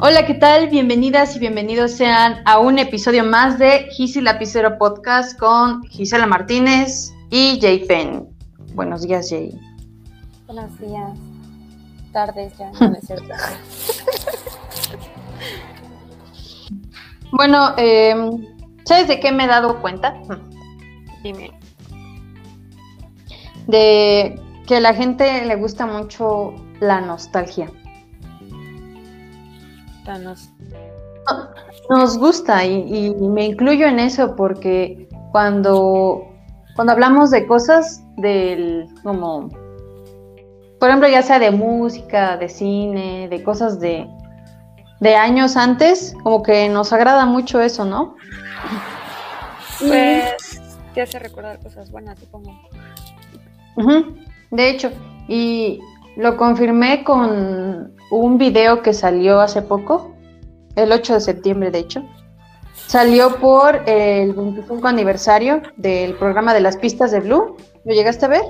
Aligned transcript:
Hola, 0.00 0.26
¿qué 0.26 0.34
tal? 0.34 0.68
Bienvenidas 0.68 1.34
y 1.34 1.40
bienvenidos 1.40 1.90
sean 1.90 2.40
a 2.44 2.60
un 2.60 2.78
episodio 2.78 3.24
más 3.24 3.58
de 3.58 3.88
Gisi 3.90 4.20
Lapicero 4.20 4.78
Podcast 4.78 5.36
con 5.36 5.82
Gisela 5.88 6.24
Martínez 6.24 7.12
y 7.30 7.58
Jay 7.60 7.84
Penn. 7.84 8.28
Buenos 8.74 9.02
días, 9.02 9.28
Jay. 9.28 9.60
Buenos 10.46 10.78
días. 10.78 11.18
Tardes 12.12 12.56
ya, 12.56 12.70
no 12.70 12.94
es 12.94 13.06
cierto. 13.08 13.26
bueno, 17.32 17.74
eh, 17.76 18.14
¿sabes 18.84 19.08
de 19.08 19.18
qué 19.18 19.32
me 19.32 19.46
he 19.46 19.48
dado 19.48 19.80
cuenta? 19.80 20.14
Dime. 21.24 21.50
De 23.66 24.40
que 24.68 24.76
a 24.76 24.80
la 24.80 24.94
gente 24.94 25.44
le 25.44 25.56
gusta 25.56 25.86
mucho 25.86 26.54
la 26.78 27.00
nostalgia. 27.00 27.68
Danos. 30.08 30.48
Nos 31.90 32.16
gusta 32.16 32.64
y, 32.64 32.96
y 32.96 33.10
me 33.10 33.44
incluyo 33.44 33.86
en 33.86 33.98
eso 33.98 34.34
porque 34.36 35.06
cuando, 35.32 36.26
cuando 36.74 36.94
hablamos 36.94 37.30
de 37.30 37.46
cosas 37.46 38.02
del 38.16 38.88
como 39.02 39.50
por 40.80 40.88
ejemplo 40.88 41.08
ya 41.08 41.20
sea 41.20 41.38
de 41.38 41.50
música, 41.50 42.38
de 42.38 42.48
cine, 42.48 43.28
de 43.28 43.42
cosas 43.42 43.80
de, 43.80 44.08
de 45.00 45.14
años 45.14 45.58
antes, 45.58 46.14
como 46.22 46.42
que 46.42 46.70
nos 46.70 46.90
agrada 46.94 47.26
mucho 47.26 47.60
eso, 47.60 47.84
¿no? 47.84 48.16
Pues 49.78 50.62
te 50.94 51.02
hace 51.02 51.18
recordar 51.18 51.58
cosas 51.58 51.90
buenas, 51.90 52.18
supongo. 52.18 52.58
Ujú, 53.76 54.16
De 54.52 54.70
hecho, 54.70 54.90
y 55.28 55.80
lo 56.18 56.36
confirmé 56.36 57.04
con 57.04 57.94
un 58.10 58.38
video 58.38 58.82
que 58.82 58.92
salió 58.92 59.40
hace 59.40 59.62
poco, 59.62 60.16
el 60.74 60.90
8 60.90 61.14
de 61.14 61.20
septiembre, 61.20 61.70
de 61.70 61.78
hecho. 61.78 62.02
Salió 62.74 63.36
por 63.36 63.88
el 63.88 64.32
25 64.32 64.88
aniversario 64.88 65.62
del 65.76 66.14
programa 66.14 66.54
de 66.54 66.60
las 66.60 66.76
pistas 66.76 67.12
de 67.12 67.20
Blue. 67.20 67.56
¿Lo 67.84 67.94
llegaste 67.94 68.24
a 68.24 68.28
ver? 68.28 68.42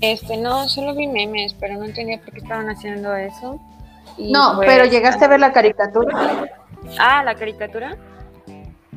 Este, 0.00 0.36
no, 0.36 0.68
solo 0.68 0.94
vi 0.94 1.08
memes, 1.08 1.54
pero 1.54 1.76
no 1.76 1.84
entendía 1.84 2.20
por 2.20 2.32
qué 2.32 2.38
estaban 2.38 2.68
haciendo 2.68 3.14
eso. 3.16 3.58
Y, 4.16 4.30
no, 4.30 4.52
pues, 4.56 4.68
pero 4.68 4.84
llegaste 4.84 5.24
a 5.24 5.28
ver 5.28 5.40
la 5.40 5.52
caricatura. 5.52 6.46
Ah, 7.00 7.24
la 7.24 7.34
caricatura. 7.34 7.96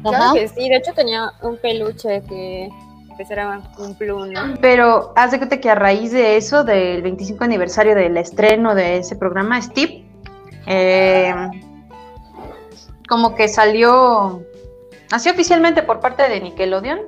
Ajá. 0.03 0.09
Claro 0.09 0.33
que 0.33 0.47
sí, 0.47 0.69
de 0.69 0.75
hecho 0.75 0.93
tenía 0.93 1.31
un 1.41 1.57
peluche 1.57 2.21
que 2.29 2.69
pues 3.19 3.31
era 3.31 3.61
un 3.77 3.95
plum, 3.95 4.31
¿no? 4.31 4.53
Pero 4.61 5.11
haz 5.13 5.31
de 5.31 5.39
cuenta 5.39 5.59
que 5.59 5.69
a 5.69 5.75
raíz 5.75 6.13
de 6.13 6.37
eso, 6.37 6.63
del 6.63 7.01
25 7.01 7.43
aniversario 7.43 7.93
del 7.93 8.15
estreno 8.15 8.75
de 8.75 8.99
ese 8.99 9.17
programa, 9.17 9.61
Steve, 9.61 10.05
eh, 10.65 11.35
como 13.09 13.35
que 13.35 13.49
salió, 13.49 14.41
así 15.11 15.29
oficialmente 15.29 15.83
por 15.83 15.99
parte 15.99 16.29
de 16.29 16.39
Nickelodeon, 16.39 16.99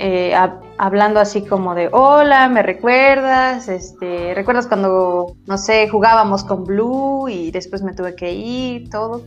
eh, 0.00 0.32
hab- 0.34 0.62
hablando 0.78 1.20
así 1.20 1.46
como 1.46 1.76
de, 1.76 1.90
hola, 1.92 2.48
¿me 2.48 2.64
recuerdas? 2.64 3.68
Este, 3.68 4.34
¿Recuerdas 4.34 4.66
cuando, 4.66 5.36
no 5.46 5.58
sé, 5.58 5.88
jugábamos 5.88 6.42
con 6.42 6.64
Blue 6.64 7.28
y 7.28 7.52
después 7.52 7.82
me 7.82 7.94
tuve 7.94 8.16
que 8.16 8.32
ir, 8.32 8.90
todo? 8.90 9.22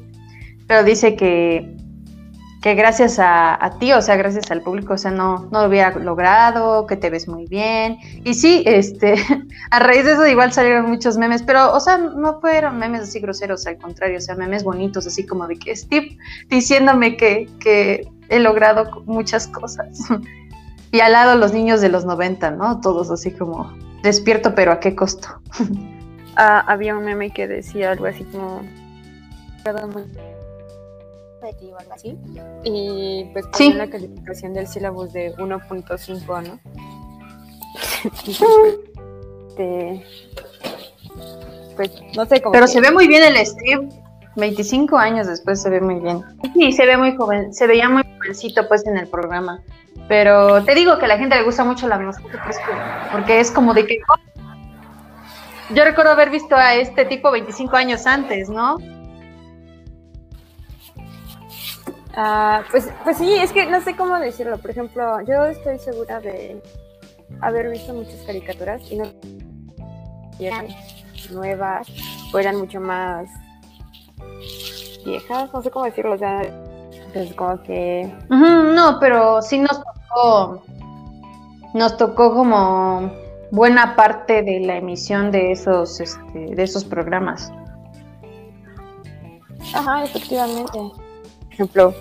Pero 0.68 0.84
dice 0.84 1.16
que 1.16 1.78
que 2.64 2.76
gracias 2.76 3.20
a, 3.20 3.76
ti, 3.78 3.92
o 3.92 4.02
sea, 4.02 4.16
gracias 4.16 4.50
al 4.50 4.62
público, 4.62 4.94
o 4.94 4.98
sea, 4.98 5.12
no, 5.12 5.50
no 5.52 5.64
lo 5.64 5.68
hubiera 5.68 5.94
logrado, 6.00 6.88
que 6.88 6.96
te 6.96 7.10
ves 7.10 7.28
muy 7.28 7.46
bien. 7.46 7.98
Y 8.24 8.36
sí, 8.36 8.64
este, 8.66 9.16
a 9.70 9.80
raíz 9.80 10.06
de 10.06 10.14
eso 10.14 10.26
igual 10.26 10.54
salieron 10.54 10.90
muchos 10.90 11.18
memes, 11.18 11.44
pero, 11.44 11.74
o 11.74 11.80
sea, 11.82 11.98
no 11.98 12.40
fueron 12.40 12.80
memes 12.80 13.02
así 13.02 13.20
groseros, 13.20 13.68
al 13.68 13.78
contrario, 13.80 14.18
o 14.18 14.22
sea, 14.22 14.36
memes 14.36 14.64
bonitos, 14.64 15.06
así 15.06 15.26
como 15.26 15.46
de 15.46 15.60
que 15.60 15.76
Steve 15.76 16.18
diciéndome 16.50 17.18
que, 17.18 17.50
que 17.60 18.08
he 18.30 18.40
logrado 18.40 19.04
muchas 19.06 19.46
cosas. 19.48 20.00
Y 20.94 21.00
al 21.00 21.14
lado 21.14 21.36
los 21.36 21.54
niños 21.54 21.82
de 21.82 21.90
los 21.90 22.06
90, 22.06 22.52
¿no? 22.52 22.80
Todos 22.80 23.10
así 23.10 23.32
como, 23.32 23.76
despierto, 24.04 24.54
pero 24.54 24.72
¿a 24.72 24.80
qué 24.80 24.96
costo? 24.96 25.28
Ah, 26.36 26.64
había 26.66 26.98
un 26.98 27.06
meme 27.06 27.30
que 27.30 27.48
decía 27.48 27.92
algo 27.92 28.08
así 28.08 28.24
como 28.24 28.64
"Recuerdo 29.64 30.04
muy- 31.44 31.52
de 31.54 31.60
ti", 31.60 31.72
o 31.72 31.78
algo 31.78 31.94
así. 31.94 32.18
Y 32.64 33.30
pues 33.34 33.46
Sí. 33.54 33.74
la 33.74 33.88
calificación 33.90 34.54
del 34.54 34.68
sílabus 34.68 35.14
de 35.14 35.34
1.5, 35.38 36.42
¿no? 36.42 36.60
Este, 39.56 40.04
pues 41.76 41.92
no 42.16 42.26
sé 42.26 42.42
cómo. 42.42 42.54
Pero 42.54 42.68
se 42.68 42.82
ve 42.82 42.92
muy 42.92 43.08
bien 43.08 43.24
el 43.24 43.38
Steve. 43.46 43.88
25 44.36 44.98
años 44.98 45.28
después 45.28 45.62
se 45.62 45.70
ve 45.70 45.80
muy 45.80 46.00
bien. 46.00 46.24
Sí, 46.56 46.72
se 46.72 46.88
ve 46.88 46.98
muy 46.98 47.16
joven, 47.16 47.54
se 47.54 47.68
veía 47.68 47.88
muy 47.88 48.02
jovencito 48.18 48.68
pues 48.68 48.84
en 48.88 48.98
el 48.98 49.08
programa. 49.08 49.62
Pero 50.08 50.64
te 50.64 50.74
digo 50.74 50.98
que 50.98 51.06
a 51.06 51.08
la 51.08 51.20
gente 51.20 51.36
le 51.36 51.44
gusta 51.44 51.64
mucho 51.64 51.88
la 51.88 52.00
música 52.00 52.42
pues, 52.44 52.58
porque 53.12 53.40
es 53.40 53.52
como 53.52 53.76
de 53.76 53.86
que 53.86 54.00
yo 55.70 55.84
recuerdo 55.86 56.14
haber 56.14 56.32
visto 56.32 56.56
a 56.56 56.74
este 56.74 57.06
tipo 57.06 57.30
25 57.30 57.76
años 57.76 58.08
antes, 58.08 58.50
¿no? 58.50 58.78
Ah, 62.16 62.64
pues, 62.70 62.90
pues 63.04 63.18
sí, 63.18 63.34
es 63.34 63.52
que 63.52 63.66
no 63.66 63.82
sé 63.82 63.96
cómo 63.96 64.18
decirlo. 64.20 64.58
Por 64.58 64.72
ejemplo, 64.72 65.22
yo 65.22 65.46
estoy 65.46 65.80
segura 65.80 66.20
de 66.20 66.62
haber 67.42 67.70
visto 67.70 67.94
muchas 67.94 68.22
caricaturas 68.26 68.82
y 68.92 68.98
no 68.98 69.06
eran 70.40 70.68
nuevas 71.32 71.88
o 72.34 72.40
eran 72.40 72.58
mucho 72.58 72.80
más 72.80 73.30
viejas, 75.06 75.54
no 75.54 75.62
sé 75.62 75.72
cómo 75.72 75.86
decirlo, 75.86 76.14
o 76.14 76.18
sea, 76.18 76.42
pues 77.14 77.34
como 77.34 77.62
que 77.64 78.12
no, 78.30 78.98
pero 79.00 79.42
sí 79.42 79.60
nos 79.60 79.82
tocó, 79.84 80.64
nos 81.74 81.98
tocó 81.98 82.34
como 82.34 83.12
buena 83.52 83.96
parte 83.96 84.42
de 84.44 84.62
la 84.62 84.78
emisión 84.78 85.32
de 85.32 85.52
esos, 85.52 86.00
este, 86.00 86.56
de 86.56 86.64
esos 86.64 86.84
programas. 86.84 87.52
Ajá, 89.74 90.04
efectivamente. 90.04 90.80
Ejemplo, 91.54 91.94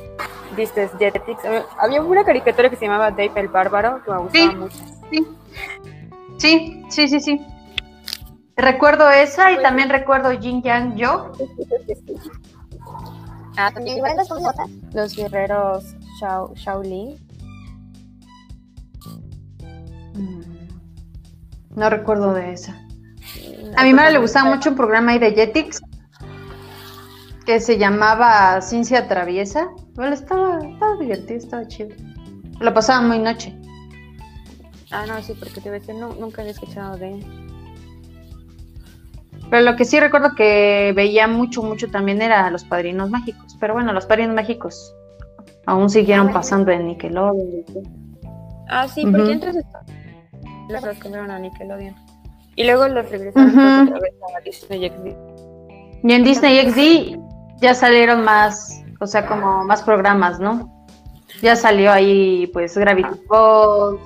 viste 0.57 0.89
Jetix. 0.99 1.45
Había- 1.45 1.65
Había 1.79 2.03
una 2.03 2.25
caricatura 2.25 2.71
que 2.71 2.77
se 2.77 2.87
llamaba 2.87 3.11
Dave 3.11 3.33
el 3.37 3.49
Bárbaro 3.49 4.03
que 4.03 4.11
me 4.11 4.19
gustaba 4.19 4.51
Sí. 4.51 4.57
mucho. 4.57 4.77
Sí, 6.39 6.85
sí, 6.89 7.09
sí, 7.09 7.21
sí. 7.21 7.47
Recuerdo 8.57 9.11
esa 9.11 9.53
y 9.53 9.63
también 9.63 9.89
recuerdo 9.91 10.31
Jin 10.39 10.63
Yang 10.63 10.97
Yo. 10.97 11.33
Ah, 13.57 13.71
también 13.73 13.99
los 14.93 15.15
guerreros 15.17 15.85
Shao, 16.21 16.55
Shaolin. 16.55 17.17
No 21.75 21.89
recuerdo 21.91 22.35
de 22.35 22.53
esa. 22.53 22.79
A 23.77 23.85
mi 23.85 23.93
madre 23.95 24.13
le 24.13 24.19
gustaba 24.19 24.55
mucho 24.55 24.71
un 24.71 24.77
programa 24.77 25.13
ahí 25.13 25.19
de 25.19 25.33
Jetix 25.33 25.81
que 27.43 27.61
se 27.61 27.79
llamaba 27.79 28.61
Ciencia 28.61 29.09
Traviesa. 29.09 29.69
Bueno, 29.95 30.15
estaba, 30.15 30.59
estaba 30.59 30.97
divertido, 30.97 31.39
estaba 31.39 31.67
chido. 31.69 31.91
Lo 32.61 32.73
pasaba 32.73 33.07
muy 33.07 33.19
noche. 33.19 33.55
Ah, 34.91 35.05
no, 35.07 35.21
sí, 35.23 35.35
porque 35.39 35.61
te 35.61 35.71
ves, 35.71 35.89
no, 35.89 36.15
nunca 36.15 36.43
había 36.43 36.53
escuchado 36.53 36.97
de 36.97 37.15
él. 37.15 37.27
Pero 39.51 39.63
lo 39.65 39.77
que 39.77 39.85
sí 39.85 39.99
recuerdo 40.01 40.35
que 40.35 40.93
veía 40.95 41.27
mucho, 41.27 41.63
mucho 41.63 41.91
también 41.91 42.23
era 42.23 42.51
Los 42.51 42.65
Padrinos 42.65 43.11
Mágicos. 43.11 43.57
Pero 43.61 43.75
bueno, 43.75 43.93
Los 43.93 44.07
Padrinos 44.07 44.35
Mágicos 44.35 44.95
aún 45.67 45.91
siguieron 45.91 46.29
Ah, 46.29 46.33
pasando 46.33 46.71
en 46.71 46.87
Nickelodeon. 46.87 47.65
Ah, 48.69 48.89
sí, 48.89 49.05
porque 49.05 49.33
entonces 49.33 49.65
los 50.69 50.83
los 50.83 50.99
cambiaron 50.99 51.31
a 51.31 51.39
Nickelodeon. 51.39 51.95
Y 52.57 52.65
luego 52.65 52.89
los 52.89 53.11
regresaron 53.11 53.51
otra 53.51 53.99
vez 53.99 54.15
a 54.37 54.41
Disney 54.45 54.89
XD. 54.89 55.07
Y 56.05 56.13
en 56.13 56.25
Disney 56.25 56.71
XD 56.71 57.32
ya 57.63 57.75
salieron 57.75 58.25
más, 58.25 58.83
o 59.01 59.07
sea, 59.07 59.27
como 59.27 59.65
más 59.65 59.83
programas, 59.83 60.39
¿no? 60.41 60.87
Ya 61.41 61.57
salió 61.57 61.91
ahí, 61.93 62.49
pues, 62.53 62.77
Gravity 62.77 63.21
Falls. 63.29 64.01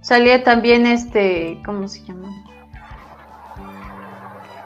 Salía 0.00 0.42
también 0.44 0.86
este, 0.86 1.60
¿cómo 1.64 1.88
se 1.88 2.02
llama? 2.04 2.28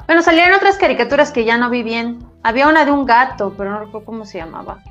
Bueno, 0.06 0.22
salieron 0.22 0.54
otras 0.54 0.76
caricaturas 0.78 1.32
que 1.32 1.44
ya 1.44 1.58
no 1.58 1.70
vi 1.70 1.82
bien. 1.82 2.18
Había 2.42 2.68
una 2.68 2.84
de 2.84 2.90
un 2.90 3.04
gato, 3.04 3.54
pero 3.56 3.70
no 3.70 3.80
recuerdo 3.80 4.06
cómo 4.06 4.24
se 4.24 4.38
llamaba. 4.38 4.82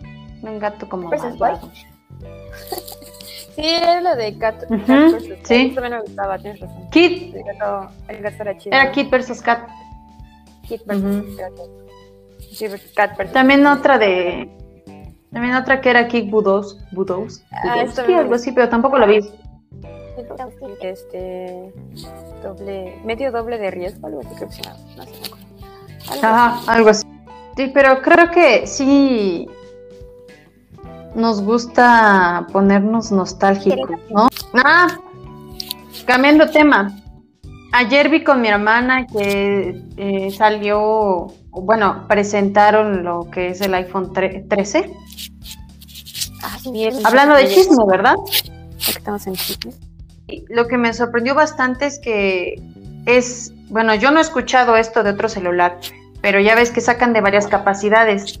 De 0.00 0.48
un 0.50 0.58
gato 0.58 0.88
como. 0.88 1.10
Sí, 3.54 3.66
era 3.66 4.00
lo 4.00 4.14
de 4.14 4.38
Cat. 4.38 4.66
Versus 4.70 4.86
Cat. 5.28 5.38
sí. 5.42 5.72
También 5.74 5.94
me 5.94 6.00
gustaba, 6.02 6.38
tienes 6.38 6.60
razón. 6.60 6.90
Kid, 6.90 7.34
El 7.34 7.42
gato, 7.42 7.90
el 8.06 8.22
gato 8.22 8.36
era 8.42 8.56
chido. 8.56 8.76
era. 8.76 8.92
Kid 8.92 9.10
versus 9.10 9.42
Cat. 9.42 9.68
Kid 10.68 10.80
Cat 12.94 13.32
También 13.32 13.66
otra 13.66 13.98
de. 13.98 14.48
También 15.32 15.54
otra 15.54 15.80
que 15.80 15.90
era 15.90 16.08
Kick 16.08 16.30
Budos. 16.30 16.78
Budos. 16.92 17.42
Ah, 17.52 17.84
algo 18.16 18.34
así, 18.34 18.52
pero 18.52 18.68
tampoco 18.68 18.98
lo 18.98 19.06
vi. 19.06 19.20
Este 20.80 21.72
doble, 22.42 23.00
medio 23.04 23.30
doble 23.30 23.58
de 23.58 23.70
riesgo, 23.70 24.06
algo 24.06 24.20
así 24.20 24.34
creo 24.34 24.48
que 24.48 24.54
se 24.54 24.62
llama, 24.62 24.78
no 24.96 25.04
sé. 25.04 25.10
Algo 26.10 26.26
Ajá, 26.26 26.54
así. 26.54 26.70
algo 26.70 26.88
así. 26.90 27.06
Sí, 27.56 27.70
pero 27.74 28.02
creo 28.02 28.30
que 28.30 28.66
sí 28.66 29.48
nos 31.14 31.42
gusta 31.42 32.46
ponernos 32.52 33.10
nostálgicos, 33.10 33.98
¿no? 34.10 34.28
Ah, 34.54 34.98
cambiando 36.06 36.48
tema. 36.50 36.92
Ayer 37.72 38.08
vi 38.08 38.24
con 38.24 38.40
mi 38.40 38.48
hermana 38.48 39.06
que 39.06 39.82
eh, 39.96 40.30
salió, 40.30 41.26
bueno, 41.50 42.06
presentaron 42.08 43.04
lo 43.04 43.28
que 43.30 43.48
es 43.48 43.60
el 43.60 43.74
iPhone 43.74 44.12
tre- 44.12 44.48
13. 44.48 44.90
Ah, 46.42 46.56
es- 46.74 47.04
Hablando 47.04 47.34
de 47.34 47.48
chisme, 47.48 47.84
¿verdad? 47.88 48.14
Estamos 48.78 49.26
en 49.26 49.34
chisme. 49.34 49.72
Lo 50.48 50.66
que 50.66 50.78
me 50.78 50.92
sorprendió 50.94 51.34
bastante 51.34 51.86
es 51.86 51.98
que 51.98 52.54
es, 53.06 53.52
bueno, 53.68 53.94
yo 53.94 54.10
no 54.10 54.18
he 54.18 54.22
escuchado 54.22 54.76
esto 54.76 55.02
de 55.02 55.10
otro 55.10 55.28
celular, 55.28 55.78
pero 56.22 56.40
ya 56.40 56.54
ves 56.54 56.70
que 56.70 56.80
sacan 56.80 57.12
de 57.12 57.20
varias 57.20 57.46
capacidades. 57.48 58.40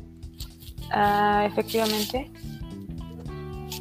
Ah, 0.90 1.44
efectivamente. 1.46 2.30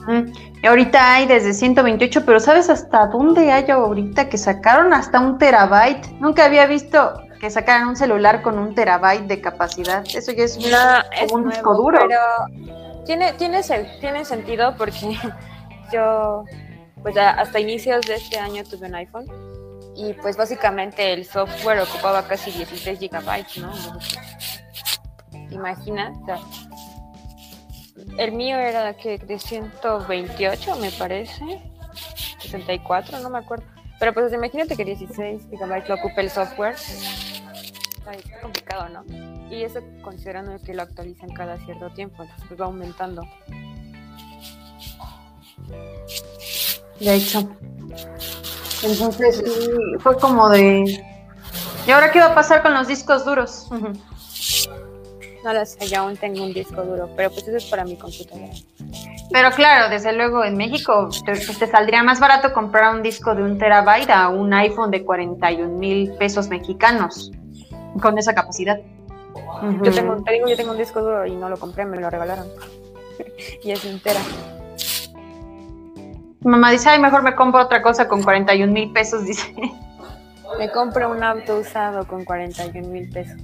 Mm, 0.07 0.31
ahorita 0.63 1.13
hay 1.13 1.27
desde 1.27 1.53
128, 1.53 2.25
pero 2.25 2.39
¿sabes 2.39 2.69
hasta 2.69 3.07
dónde 3.07 3.51
hay 3.51 3.69
ahorita 3.69 4.29
que 4.29 4.37
sacaron 4.37 4.93
hasta 4.93 5.19
un 5.19 5.37
terabyte? 5.37 6.07
Nunca 6.19 6.45
había 6.45 6.65
visto 6.65 7.21
que 7.39 7.49
sacaran 7.49 7.87
un 7.87 7.95
celular 7.95 8.41
con 8.41 8.57
un 8.57 8.73
terabyte 8.73 9.27
de 9.27 9.41
capacidad. 9.41 10.03
Eso 10.13 10.31
ya 10.31 10.43
es 10.43 10.57
No, 10.57 10.63
es 11.11 11.31
un 11.31 11.43
nuevo, 11.43 11.49
disco 11.49 11.75
duro. 11.75 11.99
Pero 12.07 13.03
tiene, 13.05 13.33
tiene, 13.33 13.61
tiene 13.99 14.25
sentido 14.25 14.75
porque 14.75 15.17
yo, 15.93 16.43
pues 17.01 17.15
hasta 17.17 17.59
inicios 17.59 18.05
de 18.05 18.15
este 18.15 18.39
año 18.39 18.63
tuve 18.63 18.87
un 18.87 18.95
iPhone 18.95 19.25
y 19.95 20.13
pues 20.13 20.37
básicamente 20.37 21.13
el 21.13 21.25
software 21.25 21.79
ocupaba 21.79 22.23
casi 22.27 22.51
16 22.51 22.99
gigabytes, 22.99 23.57
¿no? 23.57 23.71
Imagina, 25.49 26.13
o 26.21 26.25
sea, 26.25 26.37
el 28.17 28.31
mío 28.31 28.57
era 28.57 28.95
que 28.95 29.17
de 29.17 29.39
128 29.39 30.75
me 30.77 30.91
parece, 30.91 31.61
64, 32.39 33.19
no 33.19 33.29
me 33.29 33.39
acuerdo. 33.39 33.65
Pero 33.99 34.13
pues 34.13 34.31
imagínate 34.31 34.75
que 34.75 34.85
16 34.85 35.47
gigabytes 35.49 35.89
lo 35.89 35.95
ocupa 35.95 36.21
el 36.21 36.29
software. 36.29 36.75
Está, 36.75 38.39
complicado, 38.41 38.89
¿no? 38.89 39.03
Y 39.49 39.63
eso 39.63 39.79
considerando 40.03 40.57
que 40.63 40.73
lo 40.73 40.83
actualizan 40.83 41.29
cada 41.29 41.57
cierto 41.65 41.89
tiempo, 41.91 42.23
entonces 42.23 42.45
pues, 42.47 42.61
va 42.61 42.65
aumentando. 42.65 43.23
De 46.99 47.15
hecho. 47.15 47.49
Entonces 48.83 49.37
sí, 49.37 49.71
fue 49.99 50.17
como 50.17 50.49
de... 50.49 51.03
¿Y 51.87 51.91
ahora 51.91 52.11
qué 52.11 52.19
va 52.19 52.27
a 52.27 52.35
pasar 52.35 52.61
con 52.61 52.73
los 52.73 52.87
discos 52.87 53.25
duros? 53.25 53.67
Ujú. 53.71 53.93
No 55.43 55.53
lo 55.53 55.65
sé, 55.65 55.87
yo 55.87 55.99
aún 55.99 56.17
tengo 56.17 56.43
un 56.43 56.53
disco 56.53 56.83
duro, 56.83 57.09
pero 57.15 57.29
pues 57.29 57.47
eso 57.47 57.57
es 57.57 57.65
para 57.65 57.85
mi 57.85 57.95
computadora. 57.95 58.53
Pero 59.31 59.51
claro, 59.51 59.89
desde 59.89 60.13
luego 60.13 60.43
en 60.43 60.57
México 60.57 61.09
te, 61.25 61.33
te 61.33 61.67
saldría 61.67 62.03
más 62.03 62.19
barato 62.19 62.53
comprar 62.53 62.93
un 62.95 63.03
disco 63.03 63.35
de 63.35 63.43
un 63.43 63.57
terabyte 63.57 64.09
a 64.09 64.29
un 64.29 64.53
iPhone 64.53 64.91
de 64.91 65.03
41 65.03 65.77
mil 65.77 66.11
pesos 66.13 66.47
mexicanos 66.47 67.31
con 68.01 68.17
esa 68.17 68.33
capacidad. 68.33 68.79
Yo 69.83 69.91
tengo, 69.91 70.21
te 70.23 70.33
digo, 70.33 70.47
yo 70.47 70.55
tengo 70.55 70.71
un 70.71 70.77
disco 70.77 71.01
duro 71.01 71.25
y 71.25 71.35
no 71.35 71.49
lo 71.49 71.57
compré, 71.57 71.85
me 71.85 71.97
lo 71.99 72.09
regalaron. 72.09 72.47
y 73.63 73.71
es 73.71 73.83
entera. 73.85 74.19
Mamá 76.41 76.71
dice, 76.71 76.89
ay, 76.89 76.99
mejor 76.99 77.23
me 77.23 77.35
compro 77.35 77.61
otra 77.61 77.81
cosa 77.81 78.07
con 78.07 78.23
41 78.23 78.71
mil 78.71 78.91
pesos, 78.91 79.23
dice. 79.25 79.53
Me 80.57 80.71
compro 80.71 81.11
un 81.11 81.23
auto 81.23 81.57
usado 81.57 82.07
con 82.07 82.23
41 82.23 82.87
mil 82.87 83.09
pesos. 83.09 83.41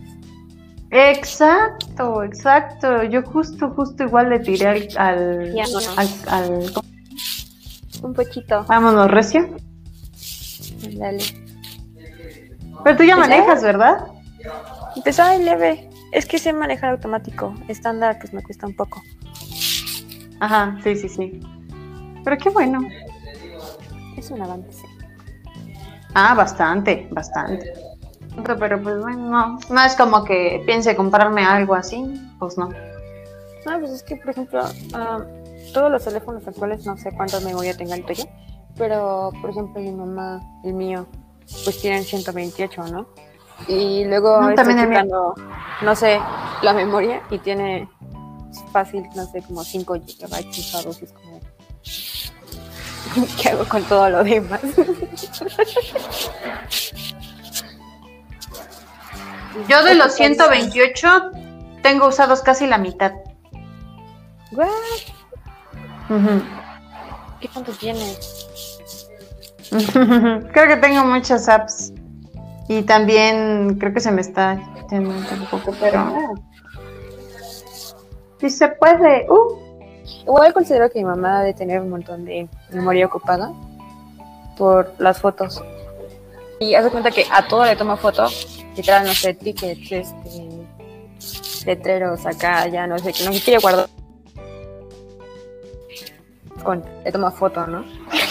Exacto, 0.96 2.24
exacto. 2.24 3.02
Yo 3.04 3.24
justo, 3.24 3.70
justo 3.72 4.04
igual 4.04 4.30
le 4.30 4.40
tiré 4.40 4.68
al... 4.68 4.88
al, 4.98 5.54
Ya, 5.56 5.64
al- 5.98 6.10
al- 6.28 6.74
Un 8.04 8.14
poquito. 8.14 8.64
vámonos, 8.68 9.10
Recio. 9.10 9.56
Dale. 10.94 11.24
Pero 12.84 12.98
tú 12.98 13.04
ya 13.04 13.16
Pues, 13.16 13.28
manejas, 13.28 13.64
¿verdad? 13.64 14.08
Empezó 14.96 15.24
ay, 15.24 15.44
leve. 15.44 15.90
Es 16.12 16.28
que 16.28 16.38
sé 16.38 16.54
manejar 16.54 16.92
automático. 16.92 17.56
Estándar, 17.68 18.20
pues 18.20 18.32
me 18.34 18.44
cuesta 18.44 18.68
un 18.68 18.76
poco. 18.76 19.02
Ajá, 20.40 20.78
sí, 20.84 20.96
sí, 20.96 21.10
sí. 21.10 21.40
Pero 22.24 22.38
qué 22.38 22.50
bueno. 22.52 22.82
Es 24.16 24.30
un 24.30 24.42
avance. 24.44 24.84
Ah, 26.14 26.36
bastante, 26.36 27.08
bastante. 27.10 27.74
Pero 28.42 28.82
pues 28.82 29.00
bueno, 29.00 29.30
no, 29.30 29.60
no 29.70 29.84
es 29.84 29.96
como 29.96 30.24
que 30.24 30.64
piense 30.66 30.96
comprarme 30.96 31.44
algo 31.44 31.76
así, 31.76 32.04
pues 32.40 32.58
no. 32.58 32.70
No, 33.66 33.80
pues 33.80 33.92
es 33.92 34.04
que, 34.04 34.18
por 34.18 34.32
ejemplo, 34.32 34.64
ah, 34.94 35.20
todos 35.74 35.92
los 35.92 36.04
teléfonos 36.04 36.46
actuales, 36.48 36.86
no 36.86 36.98
sé 36.98 37.12
cuánta 37.16 37.40
memoria 37.40 37.78
tenga 37.78 37.96
el 37.96 38.06
tuyo, 38.06 38.26
pero, 38.78 39.32
por 39.42 39.52
ejemplo, 39.52 39.82
mi 39.82 39.92
mamá, 39.92 40.42
el 40.64 40.74
mío, 40.74 41.06
pues 41.64 41.80
tienen 41.80 42.04
128, 42.04 42.88
¿no? 42.88 43.08
Y 43.68 44.04
luego 44.06 44.42
No, 44.42 44.50
estoy 44.50 44.76
checando, 44.76 45.36
no 45.82 45.96
sé, 45.96 46.20
la 46.62 46.74
memoria 46.74 47.22
y 47.30 47.38
tiene 47.40 47.88
fácil, 48.72 49.08
no 49.16 49.26
sé, 49.26 49.42
como 49.44 49.64
5 49.64 49.96
gigabytes 50.06 50.58
usados 50.58 51.02
y 51.02 51.06
es 51.06 51.14
como... 51.14 51.40
¿Qué 53.42 53.50
hago 53.50 53.66
con 53.66 53.84
todo 53.84 54.10
lo 54.10 54.24
demás? 54.24 54.62
Yo 59.68 59.84
de 59.84 59.96
los 59.96 60.14
128 60.14 61.32
tengo 61.82 62.08
usados 62.08 62.42
casi 62.42 62.68
la 62.68 62.78
mitad. 62.78 63.14
What? 64.52 64.68
Ujú. 66.10 66.42
¿Qué 67.40 67.48
cuánto 67.50 67.72
tienes? 67.74 68.48
creo 70.52 70.68
que 70.68 70.78
tengo 70.78 71.06
muchas 71.06 71.50
apps. 71.50 71.94
Y 72.68 72.84
también 72.84 73.78
creo 73.80 73.94
que 73.94 74.00
se 74.00 74.12
me 74.12 74.22
está 74.22 74.58
un 74.92 75.48
poco, 75.50 75.74
pero... 75.80 76.34
Si 78.40 78.50
se 78.50 78.68
puede. 78.70 79.26
Uh. 79.30 79.74
Igual 80.24 80.54
considero 80.54 80.90
que 80.90 81.00
mi 81.00 81.06
mamá 81.06 81.42
debe 81.42 81.54
tener 81.54 81.82
un 81.82 81.90
montón 81.90 82.26
de 82.26 82.48
memoria 82.72 83.06
ocupada 83.06 83.52
por 84.58 84.94
las 84.98 85.20
fotos. 85.20 85.64
Y 86.60 86.76
hace 86.76 86.90
cuenta 86.90 87.12
que 87.12 87.26
a 87.32 87.48
todo 87.48 87.66
le 87.66 87.76
toma 87.76 87.98
foto, 87.98 88.28
literal, 88.76 89.06
no 89.06 89.14
sé, 89.14 89.34
tickets, 89.34 89.92
este, 89.92 90.66
letreros 91.66 92.26
acá, 92.26 92.68
ya 92.68 92.88
no 92.88 92.98
sé, 93.00 93.14
que 93.14 93.24
no 93.24 93.32
quiere 93.32 93.60
guardar. 93.60 93.90
Con, 96.64 96.84
le 97.04 97.12
toma 97.12 97.32
foto, 97.32 97.68
¿no? 97.68 97.84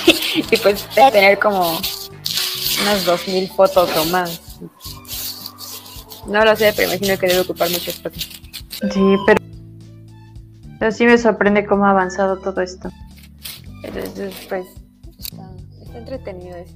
y 0.37 0.57
pues 0.57 0.87
debe 0.95 1.11
tener 1.13 1.39
como 1.39 1.79
unas 2.83 3.05
2000 3.05 3.49
fotos 3.51 3.91
o 3.97 4.05
más. 4.07 4.41
No 6.27 6.45
lo 6.45 6.57
sé, 6.57 6.73
pero 6.75 6.89
imagino 6.89 7.19
que 7.19 7.27
debe 7.27 7.41
ocupar 7.41 7.69
mucho 7.71 7.91
espacio. 7.91 8.23
Sí, 8.93 9.17
pero... 9.27 9.43
Pero 10.79 10.93
sí 10.93 11.05
me 11.05 11.17
sorprende 11.17 11.65
cómo 11.67 11.85
ha 11.85 11.91
avanzado 11.91 12.39
todo 12.39 12.61
esto. 12.61 12.91
Entonces, 13.85 14.35
pues, 14.49 14.67
está, 15.19 15.49
está 15.81 15.99
entretenido 15.99 16.57
eso. 16.57 16.75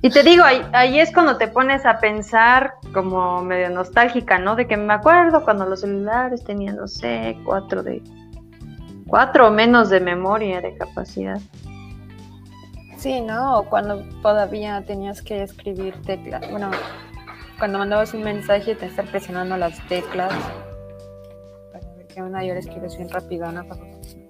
Y 0.00 0.10
te 0.10 0.22
digo, 0.22 0.44
ahí, 0.44 0.64
ahí 0.72 1.00
es 1.00 1.12
cuando 1.12 1.38
te 1.38 1.48
pones 1.48 1.84
a 1.84 1.98
pensar 1.98 2.74
como 2.94 3.42
medio 3.42 3.68
nostálgica, 3.70 4.38
¿no? 4.38 4.54
De 4.54 4.68
que 4.68 4.76
me 4.76 4.92
acuerdo 4.94 5.42
cuando 5.42 5.66
los 5.66 5.80
celulares 5.80 6.44
tenían, 6.44 6.76
no 6.76 6.86
sé, 6.86 7.36
cuatro 7.44 7.82
de... 7.82 8.02
Cuatro 9.08 9.48
o 9.48 9.50
menos 9.50 9.88
de 9.88 10.00
memoria, 10.00 10.60
de 10.60 10.76
capacidad. 10.76 11.40
Sí, 12.96 13.20
¿no? 13.22 13.58
O 13.58 13.64
cuando 13.64 14.04
todavía 14.22 14.84
tenías 14.86 15.22
que 15.22 15.42
escribir 15.42 15.94
teclas. 16.02 16.48
Bueno, 16.50 16.70
cuando 17.58 17.78
mandabas 17.78 18.14
un 18.14 18.22
mensaje 18.22 18.74
te 18.74 18.86
estar 18.86 19.06
presionando 19.06 19.56
las 19.56 19.80
teclas 19.88 20.32
para 21.72 21.92
ver 21.94 22.06
que 22.06 22.22
una 22.22 22.44
y 22.44 22.50
ahora 22.50 22.60
escribes 22.60 22.96
bien 22.96 23.08
rápido, 23.08 23.50
¿no? 23.50 23.66
Para 23.66 23.80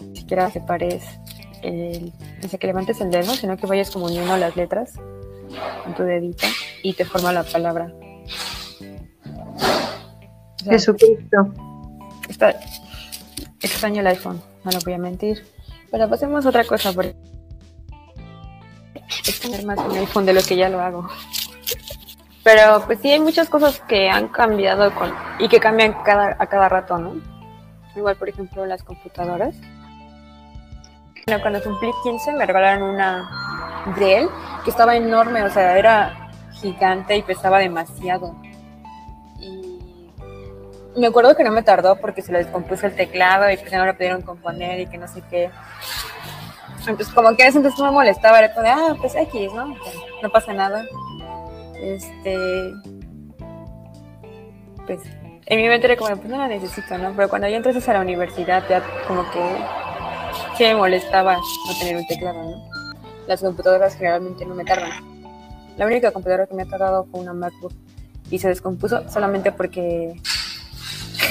ni 0.00 0.16
siquiera 0.16 0.48
separes 0.48 1.04
el... 1.62 2.12
O 2.42 2.48
sea, 2.48 2.58
que 2.58 2.68
levantes 2.68 3.00
el 3.02 3.10
dedo, 3.10 3.34
sino 3.34 3.56
que 3.56 3.66
vayas 3.66 3.90
como 3.90 4.06
uniendo 4.06 4.36
las 4.36 4.56
letras 4.56 4.94
con 5.84 5.94
tu 5.94 6.02
dedito 6.02 6.46
y 6.82 6.92
te 6.92 7.04
forma 7.04 7.32
la 7.32 7.44
palabra. 7.44 7.92
O 9.50 9.58
sea, 10.58 10.72
Jesucristo. 10.72 11.52
Está 12.28 12.54
extraño 13.60 14.00
el 14.00 14.06
iPhone, 14.08 14.40
no 14.64 14.70
lo 14.70 14.78
voy 14.80 14.92
a 14.94 14.98
mentir. 14.98 15.46
Pero 15.90 16.08
pasemos 16.08 16.44
a 16.44 16.48
otra 16.50 16.64
cosa, 16.64 16.92
porque 16.92 17.14
es 19.26 19.40
tener 19.40 19.64
más 19.64 19.78
un 19.78 19.96
iPhone 19.96 20.26
de 20.26 20.34
lo 20.34 20.42
que 20.42 20.56
ya 20.56 20.68
lo 20.68 20.80
hago. 20.80 21.08
Pero 22.44 22.82
pues 22.86 22.98
sí 23.00 23.10
hay 23.10 23.20
muchas 23.20 23.48
cosas 23.48 23.80
que 23.88 24.08
han 24.08 24.28
cambiado 24.28 24.94
con 24.94 25.12
y 25.38 25.48
que 25.48 25.60
cambian 25.60 25.94
cada, 26.04 26.36
a 26.38 26.46
cada 26.46 26.68
rato, 26.68 26.98
¿no? 26.98 27.16
Igual, 27.96 28.16
por 28.16 28.28
ejemplo, 28.28 28.64
las 28.64 28.82
computadoras. 28.82 29.54
Bueno, 31.26 31.42
cuando 31.42 31.62
cumplí 31.62 31.90
15 32.04 32.32
me 32.32 32.46
regalaron 32.46 32.84
una 32.84 33.28
de 33.96 34.18
él 34.18 34.28
que 34.64 34.70
estaba 34.70 34.96
enorme, 34.96 35.42
o 35.42 35.50
sea, 35.50 35.78
era 35.78 36.30
gigante 36.52 37.16
y 37.16 37.22
pesaba 37.22 37.58
demasiado. 37.58 38.34
Y 39.40 39.78
me 40.96 41.06
acuerdo 41.06 41.36
que 41.36 41.44
no 41.44 41.52
me 41.52 41.62
tardó 41.62 41.96
porque 41.96 42.22
se 42.22 42.32
le 42.32 42.38
descompuso 42.38 42.86
el 42.86 42.94
teclado 42.94 43.50
y 43.50 43.56
pues 43.56 43.70
ya 43.70 43.78
no 43.78 43.86
lo 43.86 43.94
pudieron 43.94 44.22
componer 44.22 44.80
y 44.80 44.86
que 44.86 44.98
no 44.98 45.06
sé 45.06 45.22
qué. 45.30 45.50
Entonces, 46.80 47.08
como 47.14 47.36
que 47.36 47.42
a 47.42 47.48
entonces 47.48 47.78
no 47.78 47.86
me 47.86 47.92
molestaba, 47.92 48.38
era 48.38 48.54
como 48.54 48.64
de, 48.64 48.70
ah, 48.70 48.96
pues 49.00 49.14
X, 49.14 49.52
¿no? 49.52 49.74
No 50.22 50.30
pasa 50.30 50.52
nada. 50.52 50.84
Este. 51.80 52.36
Pues 54.86 55.00
en 55.46 55.60
mi 55.60 55.68
mente 55.68 55.86
era 55.86 55.96
como, 55.96 56.16
pues 56.16 56.28
no 56.28 56.38
la 56.38 56.48
necesito, 56.48 56.96
¿no? 56.98 57.12
Pero 57.14 57.28
cuando 57.28 57.48
ya 57.48 57.56
entraste 57.56 57.90
a 57.90 57.94
la 57.94 58.00
universidad, 58.00 58.64
ya 58.68 58.82
como 59.06 59.22
que 59.30 59.40
sí 60.56 60.64
me 60.64 60.74
molestaba 60.74 61.36
no 61.36 61.78
tener 61.78 61.96
un 61.96 62.06
teclado, 62.06 62.42
¿no? 62.42 62.67
Las 63.28 63.42
computadoras 63.42 63.94
generalmente 63.94 64.46
no 64.46 64.54
me 64.54 64.64
tardan. 64.64 64.90
La 65.76 65.84
única 65.84 66.10
computadora 66.10 66.46
que 66.46 66.54
me 66.54 66.62
ha 66.62 66.66
tardado 66.66 67.04
fue 67.04 67.20
una 67.20 67.34
MacBook 67.34 67.74
y 68.30 68.38
se 68.38 68.48
descompuso 68.48 69.08
solamente 69.10 69.52
porque 69.52 70.20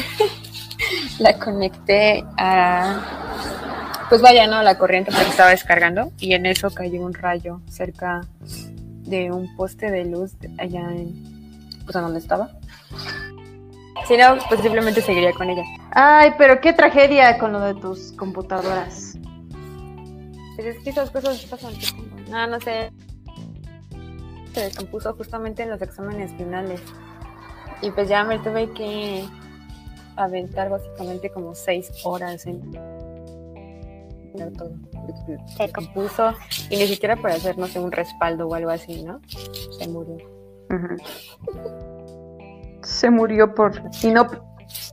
la 1.19 1.37
conecté 1.39 2.23
a 2.37 3.01
pues 4.09 4.21
vaya, 4.21 4.45
¿no? 4.45 4.61
La 4.61 4.77
corriente 4.77 5.11
porque 5.11 5.27
estaba 5.27 5.49
descargando 5.49 6.11
y 6.19 6.33
en 6.33 6.45
eso 6.45 6.69
cayó 6.69 7.01
un 7.01 7.15
rayo 7.15 7.61
cerca 7.67 8.21
de 8.39 9.31
un 9.31 9.55
poste 9.55 9.89
de 9.89 10.05
luz 10.05 10.33
allá 10.59 10.91
en, 10.91 11.81
pues 11.83 11.95
a 11.95 12.01
donde 12.01 12.19
estaba. 12.19 12.51
Si 14.07 14.15
no, 14.15 14.37
pues 14.47 14.61
simplemente 14.61 15.01
seguiría 15.01 15.33
con 15.33 15.49
ella. 15.49 15.63
Ay, 15.91 16.35
pero 16.37 16.61
qué 16.61 16.73
tragedia 16.73 17.39
con 17.39 17.51
lo 17.51 17.59
de 17.59 17.73
tus 17.73 18.11
computadoras. 18.11 19.16
Pues 20.57 20.75
es 20.75 20.83
que 20.83 20.89
esas 20.89 21.11
cosas 21.11 21.45
pasan. 21.45 21.73
No, 22.31 22.47
no 22.47 22.59
sé. 22.59 22.91
Se 24.53 24.61
descompuso 24.61 25.13
justamente 25.13 25.61
en 25.61 25.69
los 25.69 25.81
exámenes 25.83 26.33
finales. 26.33 26.81
Y 27.83 27.91
pues 27.91 28.09
ya 28.09 28.23
me 28.23 28.39
tuve 28.39 28.73
que 28.73 29.23
aventar 30.15 30.71
básicamente 30.71 31.29
como 31.29 31.53
seis 31.53 31.91
horas 32.03 32.47
en 32.47 32.71
todo. 34.57 34.71
Se 35.55 35.71
compuso 35.71 36.33
y 36.71 36.77
ni 36.77 36.87
siquiera 36.87 37.15
para 37.17 37.35
hacer, 37.35 37.55
no 37.59 37.67
sé, 37.67 37.79
un 37.79 37.91
respaldo 37.91 38.47
o 38.47 38.55
algo 38.55 38.71
así, 38.71 39.03
¿no? 39.03 39.21
Se 39.77 39.87
murió. 39.87 40.17
Se 42.81 43.11
murió 43.11 43.53
por. 43.53 43.79
Y 44.01 44.07
no, 44.07 44.25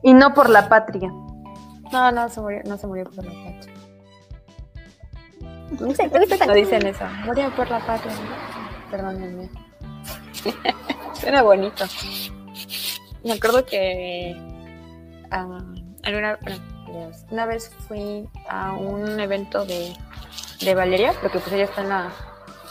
y 0.02 0.12
no 0.12 0.34
por 0.34 0.50
la 0.50 0.68
patria. 0.68 1.08
No, 1.90 2.12
no 2.12 2.28
se 2.28 2.42
murió, 2.42 2.60
no 2.66 2.76
se 2.76 2.86
murió 2.86 3.04
por 3.04 3.24
la 3.24 3.32
patria. 3.32 3.73
No 5.70 6.54
dicen 6.54 6.86
eso. 6.86 7.04
Murió 7.24 7.50
por 7.54 7.68
la 7.70 7.80
patria. 7.80 8.12
Perdónenme. 8.90 9.48
Suena 11.14 11.42
bonito. 11.42 11.84
Me 13.24 13.32
acuerdo 13.32 13.64
que 13.64 14.36
uh, 15.32 15.84
alguna, 16.02 16.38
una 17.30 17.46
vez 17.46 17.70
fui 17.88 18.28
a 18.48 18.72
un 18.72 19.18
evento 19.18 19.64
de, 19.64 19.94
de 20.60 20.74
Valeria, 20.74 21.12
porque 21.20 21.38
pues 21.38 21.52
ella 21.54 21.64
está 21.64 21.82
en 21.82 21.88
la, 21.88 22.12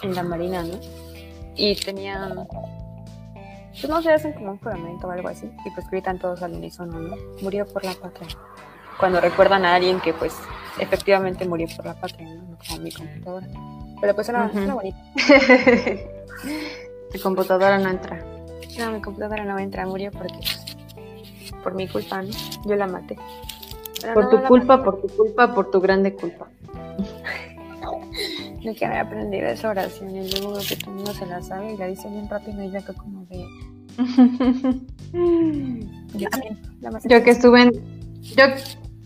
en 0.03 0.15
la 0.15 0.23
marina, 0.23 0.63
¿no? 0.63 0.79
Y 1.55 1.75
tenían, 1.75 2.47
pues 3.71 3.89
no 3.89 4.01
sé, 4.01 4.13
hacen 4.13 4.33
como 4.33 4.51
un 4.51 4.59
juramento 4.59 5.07
o 5.07 5.12
algo 5.12 5.29
así, 5.29 5.51
y 5.65 5.71
pues 5.71 5.89
gritan 5.89 6.19
todos 6.19 6.41
al 6.43 6.53
unísono, 6.53 7.00
¿no? 7.00 7.15
Murió 7.41 7.65
por 7.65 7.83
la 7.83 7.93
patria. 7.93 8.27
Cuando 9.00 9.19
recuerdan 9.19 9.65
a 9.65 9.75
alguien 9.75 10.00
que 10.00 10.13
pues 10.13 10.35
efectivamente 10.80 11.48
murió 11.48 11.68
por 11.75 11.86
la 11.86 11.94
patria, 11.94 12.27
¿no? 12.34 12.58
Como 12.68 12.82
mi 12.82 12.92
computadora. 12.92 13.48
Pero 14.01 14.15
pues 14.15 14.30
era, 14.30 14.51
uh 14.53 14.74
bonita. 14.74 14.98
tu 17.12 17.22
computadora 17.22 17.77
no 17.80 17.89
entra. 17.89 18.24
No, 18.77 18.92
mi 18.92 19.01
computadora 19.01 19.46
no 19.46 19.58
entra, 19.60 19.86
murió 19.86 20.12
porque 20.12 20.39
por 21.63 21.75
mi 21.75 21.88
culpa, 21.88 22.22
¿no? 22.22 22.32
Yo 22.65 22.75
la 22.75 22.88
maté 22.88 23.18
por 24.13 24.30
tu 24.30 24.44
culpa, 24.44 24.84
por 24.84 25.01
tu 25.01 25.08
culpa, 25.08 25.53
por 25.53 25.72
tu 25.72 25.80
grande 25.80 26.13
culpa. 26.13 26.50
No 28.63 28.72
había 28.72 29.01
aprendido 29.01 29.48
esa 29.48 29.72
oración 29.72 30.15
y 30.15 30.32
luego 30.32 30.58
que 30.65 30.77
todo 30.77 30.92
mundo 30.92 31.13
se 31.13 31.25
la 31.25 31.42
sabe 31.42 31.74
y 31.74 31.77
la 31.77 31.88
dice 31.88 32.08
bien 32.08 32.30
rápido 32.30 32.63
y 32.63 32.72
ya 32.72 32.82
que 32.82 32.94
como 32.94 33.25
de... 33.25 33.46
yo, 37.10 37.24
que 37.25 37.30
estuve 37.30 37.63
en... 37.63 37.74
Yo, 38.22 38.46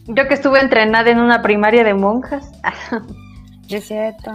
yo 0.08 0.28
que 0.28 0.34
estuve 0.34 0.60
entrenada 0.60 1.10
en 1.10 1.20
una 1.20 1.42
primaria 1.42 1.84
de 1.84 1.94
monjas. 1.94 2.52
de 3.68 3.82
cierto, 3.82 4.32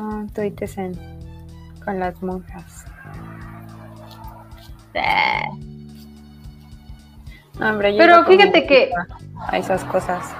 en, 0.76 0.92
con 1.84 1.98
las 1.98 2.22
monjas. 2.22 2.84
Pero 7.58 8.24
fíjate 8.26 8.66
que... 8.66 8.90
A 9.48 9.58
esas 9.58 9.82
cosas 9.84 10.32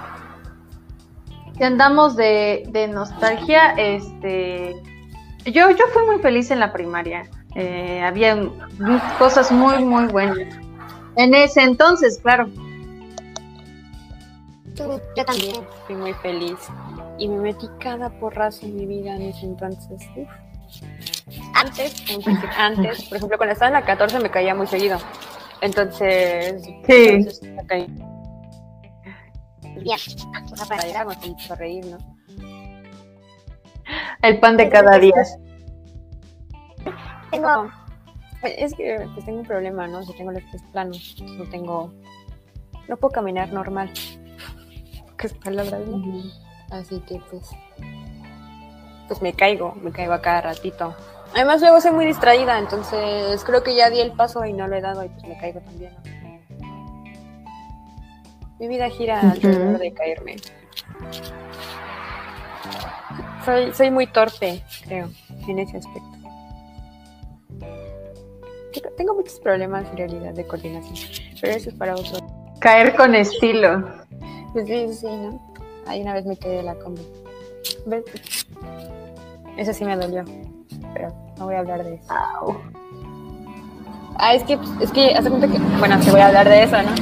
si 1.56 1.64
andamos 1.64 2.16
de, 2.16 2.90
nostalgia, 2.92 3.74
este, 3.76 4.74
yo, 5.44 5.70
yo 5.70 5.84
fui 5.92 6.04
muy 6.06 6.18
feliz 6.18 6.50
en 6.50 6.60
la 6.60 6.72
primaria. 6.72 7.24
Eh, 7.54 8.02
había 8.02 8.38
cosas 9.18 9.52
muy, 9.52 9.84
muy 9.84 10.06
buenas. 10.06 10.38
En 11.16 11.34
ese 11.34 11.62
entonces, 11.62 12.18
claro. 12.22 12.48
Yo 14.74 15.24
también 15.24 15.66
fui 15.86 15.96
muy 15.96 16.12
feliz 16.14 16.58
y 17.18 17.28
me 17.28 17.38
metí 17.38 17.68
cada 17.78 18.10
porrazo 18.18 18.66
en 18.66 18.76
mi 18.76 18.86
vida 18.86 19.14
en 19.14 19.22
ese 19.22 19.46
entonces. 19.46 20.02
Antes, 21.54 22.02
antes, 22.56 23.04
por 23.04 23.16
ejemplo, 23.16 23.36
cuando 23.36 23.52
estaba 23.52 23.68
en 23.68 23.74
la 23.74 23.84
14 23.84 24.20
me 24.20 24.30
caía 24.30 24.54
muy 24.54 24.66
seguido. 24.66 24.98
Entonces, 25.60 26.62
sí. 26.62 26.76
entonces 26.88 27.42
me 27.42 27.66
caí 27.66 27.86
bien. 27.86 28.12
¿no? 31.90 31.98
El 34.22 34.40
pan 34.40 34.56
de 34.56 34.68
cada 34.68 34.98
día. 34.98 35.22
Tengo. 37.30 37.70
Es 38.42 38.74
que 38.74 39.06
pues, 39.14 39.24
tengo 39.24 39.40
un 39.40 39.46
problema, 39.46 39.86
¿no? 39.86 40.02
Si 40.02 40.12
tengo 40.14 40.32
los 40.32 40.42
pies 40.44 40.62
planos, 40.72 41.16
no 41.20 41.44
tengo. 41.44 41.92
No 42.88 42.96
puedo 42.96 43.12
caminar 43.12 43.52
normal. 43.52 43.92
¿Qué 45.22 45.28
es 45.28 45.34
palabra, 45.34 45.78
¿no? 45.78 46.20
Así 46.70 46.98
que, 47.06 47.20
pues. 47.30 47.48
Pues 49.06 49.22
me 49.22 49.32
caigo, 49.32 49.72
me 49.76 49.92
caigo 49.92 50.14
a 50.14 50.20
cada 50.20 50.40
ratito. 50.40 50.96
Además, 51.32 51.60
luego 51.60 51.80
soy 51.80 51.92
muy 51.92 52.06
distraída, 52.06 52.58
entonces 52.58 53.44
creo 53.44 53.62
que 53.62 53.76
ya 53.76 53.88
di 53.88 54.00
el 54.00 54.10
paso 54.10 54.44
y 54.44 54.52
no 54.52 54.66
lo 54.66 54.74
he 54.74 54.80
dado 54.80 55.04
y 55.04 55.08
pues 55.10 55.22
me 55.22 55.38
caigo 55.38 55.60
también. 55.60 55.92
Mi 58.58 58.66
vida 58.66 58.90
gira 58.90 59.20
alrededor 59.20 59.78
de 59.78 59.94
caerme. 59.94 60.36
Soy, 63.44 63.72
soy 63.74 63.90
muy 63.92 64.08
torpe, 64.08 64.64
creo, 64.84 65.08
en 65.46 65.58
ese 65.60 65.76
aspecto. 65.76 66.10
Tengo 68.96 69.14
muchos 69.14 69.38
problemas 69.38 69.88
en 69.90 69.98
realidad 69.98 70.34
de 70.34 70.44
coordinación, 70.48 70.96
pero 71.40 71.52
eso 71.52 71.70
es 71.70 71.76
para 71.76 71.94
otro. 71.94 72.18
Caer 72.58 72.96
con 72.96 73.14
estilo. 73.14 74.01
Pues 74.52 74.66
sí, 74.66 74.94
sí, 74.94 75.06
¿no? 75.06 75.40
Ahí 75.86 76.02
una 76.02 76.14
vez 76.14 76.26
me 76.26 76.36
quedé 76.36 76.58
de 76.58 76.62
la 76.62 76.74
combi. 76.76 77.02
¿Ves? 77.86 78.04
Eso 79.56 79.72
sí 79.72 79.84
me 79.84 79.96
dolió, 79.96 80.24
pero 80.94 81.08
no 81.38 81.46
voy 81.46 81.54
a 81.54 81.60
hablar 81.60 81.84
de 81.84 81.94
eso. 81.94 82.06
Ah, 84.16 84.34
es 84.34 84.44
que, 84.44 84.58
es 84.80 84.90
que, 84.92 85.14
hace 85.14 85.28
cuenta 85.28 85.48
que, 85.48 85.58
bueno, 85.78 85.98
te 86.00 86.10
voy 86.10 86.20
a 86.20 86.28
hablar 86.28 86.48
de 86.48 86.62
eso, 86.62 86.82
¿no? 86.82 86.94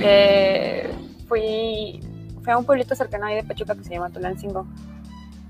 Eh, 0.00 0.90
fui, 1.28 2.00
fui 2.42 2.52
a 2.52 2.58
un 2.58 2.64
pueblito 2.64 2.94
cercano 2.94 3.26
ahí 3.26 3.36
de 3.36 3.44
Pachuca 3.44 3.74
que 3.74 3.84
se 3.84 3.90
llama 3.90 4.10
Tulancingo 4.10 4.66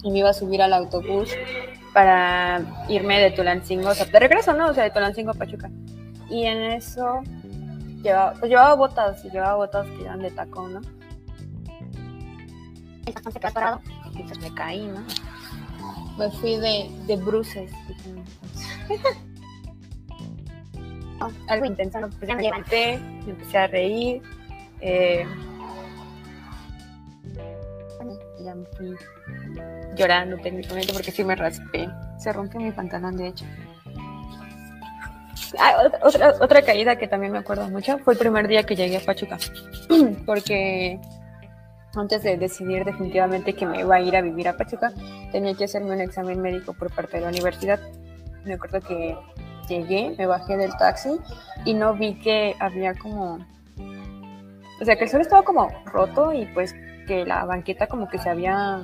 y 0.03 0.11
me 0.11 0.19
iba 0.19 0.31
a 0.31 0.35
subir 0.35 0.63
al 0.63 0.73
autobús 0.73 1.31
para 1.93 2.61
irme 2.89 3.21
de 3.21 3.31
Tulancingo, 3.31 3.91
o 3.91 3.95
sea, 3.95 4.07
de 4.07 4.19
regreso, 4.19 4.53
¿no? 4.53 4.69
O 4.69 4.75
sea, 4.75 4.85
de 4.85 4.91
Tulancingo 4.91 5.31
a 5.31 5.35
Pachuca. 5.35 5.71
Y 6.29 6.45
en 6.45 6.63
eso 6.63 7.23
llevaba, 8.03 8.33
pues 8.33 8.51
llevaba 8.51 8.75
botas 8.75 9.25
y 9.25 9.31
llevaba 9.31 9.57
botas 9.57 9.87
que 9.87 10.03
eran 10.03 10.21
de 10.21 10.31
tacón, 10.31 10.75
¿no? 10.75 10.81
Se 13.05 13.13
quedó 13.13 13.49
atorado 13.49 13.81
y 14.15 14.23
pues 14.23 14.39
me 14.41 14.55
caí, 14.55 14.87
¿no? 14.87 15.05
Me 16.19 16.31
fui 16.31 16.57
de, 16.57 16.91
de 17.07 17.17
bruces. 17.17 17.71
algo 21.49 21.65
intenso, 21.65 21.99
pues 22.19 22.29
ya 22.29 22.35
me 22.35 22.43
levanté, 22.43 22.99
me 23.25 23.31
empecé 23.31 23.59
a 23.59 23.67
reír. 23.67 24.23
Eh, 24.81 25.25
ya 28.45 28.55
me 28.55 28.65
fui 28.77 28.97
llorando 29.97 30.37
técnicamente 30.39 30.93
porque 30.93 31.13
sí 31.13 31.25
me 31.25 31.37
raspé. 31.37 31.89
Se 32.19 32.33
rompió 32.33 32.61
mi 32.61 32.73
pantalón, 32.73 33.17
de 33.17 33.29
hecho. 33.29 33.45
Ah, 35.59 35.91
otra, 36.03 36.33
otra 36.41 36.63
caída 36.63 36.97
que 36.97 37.07
también 37.07 37.33
me 37.33 37.39
acuerdo 37.39 37.69
mucho 37.69 37.99
fue 37.99 38.15
el 38.15 38.19
primer 38.19 38.49
día 38.49 38.65
que 38.65 38.75
llegué 38.75 38.97
a 38.97 39.01
Pachuca. 39.01 39.39
porque 40.27 40.99
antes 41.95 42.23
de 42.23 42.37
decidir 42.37 42.85
definitivamente 42.85 43.55
que 43.55 43.67
me 43.67 43.81
iba 43.81 43.97
a 43.97 44.01
ir 44.01 44.17
a 44.17 44.23
vivir 44.23 44.49
a 44.49 44.57
Pachuca, 44.57 44.93
tenía 45.31 45.55
que 45.55 45.65
hacerme 45.65 45.93
un 45.93 46.01
examen 46.01 46.41
médico 46.41 46.73
por 46.73 46.95
parte 46.95 47.19
de 47.19 47.23
la 47.23 47.29
universidad. 47.29 47.81
Me 48.45 48.55
acuerdo 48.55 48.81
que 48.81 49.17
llegué, 49.69 50.15
me 50.17 50.27
bajé 50.27 50.57
del 50.57 50.75
taxi 50.77 51.19
y 51.65 51.75
no 51.75 51.95
vi 51.95 52.19
que 52.19 52.57
había 52.59 52.95
como... 52.95 53.39
O 54.81 54.85
sea, 54.85 54.97
que 54.97 55.05
el 55.05 55.11
suelo 55.11 55.23
estaba 55.23 55.43
como 55.43 55.69
roto 55.87 56.33
y 56.33 56.47
pues 56.47 56.75
que 57.07 57.25
la 57.25 57.45
banqueta 57.45 57.87
como 57.87 58.09
que 58.09 58.19
se 58.19 58.31
había 58.31 58.81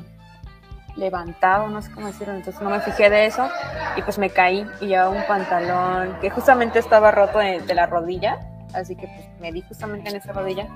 levantado, 0.97 1.69
no 1.69 1.81
sé 1.81 1.91
cómo 1.93 2.09
decirlo, 2.09 2.35
entonces 2.35 2.61
no 2.61 2.71
me 2.71 2.81
fijé 2.81 3.09
de 3.09 3.27
eso 3.27 3.49
y 3.97 4.03
pues 4.03 4.19
me 4.19 4.31
caí 4.31 4.67
y 4.81 4.87
llevaba 4.87 5.11
un 5.11 5.25
pantalón 5.27 6.19
que 6.21 6.29
justamente 6.29 6.81
estaba 6.81 7.13
roto 7.13 7.39
de, 7.39 7.61
de 7.61 7.75
la 7.75 7.87
rodilla, 7.87 8.39
así 8.75 8.97
que 8.97 9.07
pues 9.07 9.41
me 9.41 9.53
di 9.53 9.63
justamente 9.63 10.11
en 10.11 10.17
esa 10.17 10.33
rodilla 10.33 10.67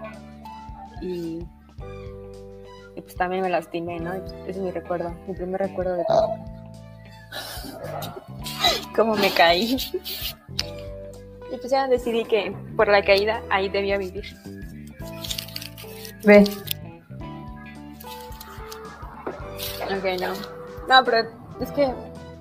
y, 1.00 1.44
y 3.02 3.04
pues 3.04 3.16
también 3.16 3.42
me 3.42 3.50
lastimé, 3.50 3.99
¿no? 3.99 4.12
Ese 4.14 4.50
es 4.50 4.56
mi 4.59 4.71
recuerdo, 4.71 5.12
mi 5.26 5.35
primer 5.35 5.61
recuerdo 5.61 5.94
de 5.97 6.04
todo. 6.04 6.28
Cómo 8.97 9.14
me 9.16 9.30
caí. 9.30 9.76
Y 11.52 11.56
pues 11.56 11.71
ya 11.71 11.88
decidí 11.88 12.25
que 12.25 12.54
por 12.76 12.88
la 12.88 13.02
caída 13.04 13.42
ahí 13.50 13.68
debía 13.68 13.99
vivir. 13.99 14.25
Ve. 16.25 16.44
Ok, 19.85 20.21
no. 20.21 20.32
No, 20.88 21.04
pero 21.04 21.28
es 21.61 21.71
que, 21.73 21.92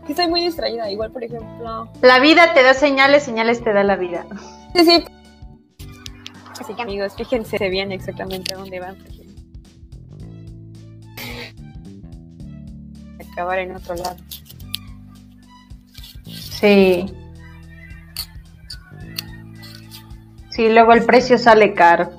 que 0.06 0.12
estoy 0.14 0.28
muy 0.28 0.42
distraída. 0.42 0.90
Igual, 0.90 1.12
por 1.12 1.24
ejemplo. 1.24 1.90
La 2.02 2.20
vida 2.20 2.54
te 2.54 2.64
da 2.64 2.74
señales, 2.74 3.24
señales 3.24 3.64
te 3.64 3.74
da 3.74 3.84
la 3.84 3.96
vida. 3.96 4.26
Sí, 4.76 4.86
sí. 4.86 5.06
Así 6.60 6.74
que 6.76 6.82
amigos, 6.84 7.14
fíjense 7.18 7.70
bien 7.70 7.92
exactamente 7.92 8.54
a 8.54 8.58
dónde 8.58 8.80
van. 8.80 8.96
porque- 8.96 9.21
Acabar 13.42 13.58
en 13.58 13.76
otro 13.76 13.96
lado. 13.96 14.18
Sí. 16.28 17.12
Sí, 20.52 20.70
luego 20.70 20.94
el 20.94 21.04
precio 21.06 21.40
sale 21.40 21.74
caro. 21.74 22.12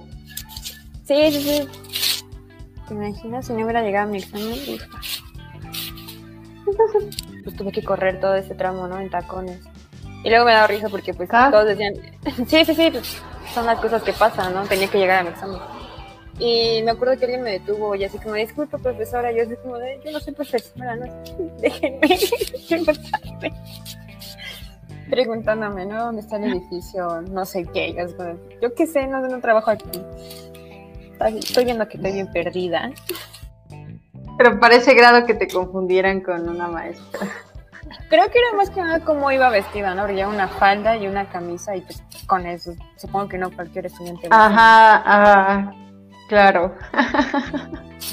Sí, 1.04 1.30
sí, 1.30 1.40
sí. 1.42 1.68
¿Te 2.88 2.94
imaginas 2.94 3.46
si 3.46 3.52
no 3.52 3.62
hubiera 3.62 3.82
llegado 3.82 4.08
a 4.08 4.10
mi 4.10 4.18
examen? 4.18 4.58
Pues 7.44 7.56
tuve 7.56 7.70
que 7.70 7.84
correr 7.84 8.18
todo 8.18 8.34
ese 8.34 8.56
tramo, 8.56 8.88
¿no? 8.88 8.98
En 8.98 9.08
tacones. 9.08 9.60
Y 10.24 10.28
luego 10.28 10.44
me 10.44 10.52
daba 10.54 10.66
risa 10.66 10.88
porque 10.88 11.14
pues 11.14 11.28
Ah. 11.32 11.50
todos 11.52 11.66
decían, 11.66 11.94
sí, 12.48 12.64
sí, 12.64 12.74
sí, 12.74 12.88
pues, 12.90 13.22
son 13.54 13.66
las 13.66 13.78
cosas 13.78 14.02
que 14.02 14.12
pasan, 14.12 14.54
¿no? 14.54 14.64
Tenía 14.64 14.88
que 14.88 14.98
llegar 14.98 15.20
a 15.20 15.22
mi 15.22 15.28
examen. 15.28 15.60
Y 16.38 16.82
me 16.82 16.92
acuerdo 16.92 17.16
que 17.18 17.24
alguien 17.26 17.42
me 17.42 17.52
detuvo 17.52 17.94
y 17.94 18.04
así 18.04 18.18
como, 18.18 18.34
disculpa 18.34 18.78
profesora, 18.78 19.30
yo 19.32 19.42
así 19.42 19.54
como, 19.62 19.76
yo 20.04 20.12
no 20.12 20.20
soy 20.20 20.34
profesora, 20.34 20.96
no, 20.96 21.06
déjenme. 21.60 22.18
Preguntándome, 25.10 25.84
¿no? 25.84 26.06
¿Dónde 26.06 26.22
está 26.22 26.36
el 26.36 26.44
edificio? 26.44 27.20
No 27.22 27.44
sé 27.44 27.64
qué. 27.66 27.92
Yo, 27.92 28.16
como, 28.16 28.38
yo 28.62 28.74
qué 28.74 28.86
sé, 28.86 29.06
no, 29.06 29.20
no 29.20 29.40
trabajo 29.40 29.70
aquí. 29.70 30.00
Estoy 31.38 31.66
viendo 31.66 31.86
que 31.86 31.98
estoy 31.98 32.12
bien 32.12 32.32
perdida. 32.32 32.90
Pero 34.38 34.58
para 34.58 34.76
ese 34.76 34.94
grado 34.94 35.26
que 35.26 35.34
te 35.34 35.46
confundieran 35.48 36.22
con 36.22 36.48
una 36.48 36.66
maestra. 36.66 37.28
Creo 38.08 38.30
que 38.30 38.38
era 38.38 38.56
más 38.56 38.70
que 38.70 38.80
nada 38.80 39.00
cómo 39.04 39.30
iba 39.30 39.48
vestida, 39.50 39.94
¿no? 39.94 40.02
Porque 40.06 40.26
una 40.26 40.48
falda 40.48 40.96
y 40.96 41.06
una 41.06 41.28
camisa 41.28 41.76
y 41.76 41.82
pues 41.82 42.02
con 42.26 42.46
eso, 42.46 42.74
supongo 42.96 43.28
que 43.28 43.38
no 43.38 43.50
cualquier 43.50 43.86
estudiante. 43.86 44.28
Ajá, 44.30 45.02
ah, 45.04 45.72
claro. 46.32 46.74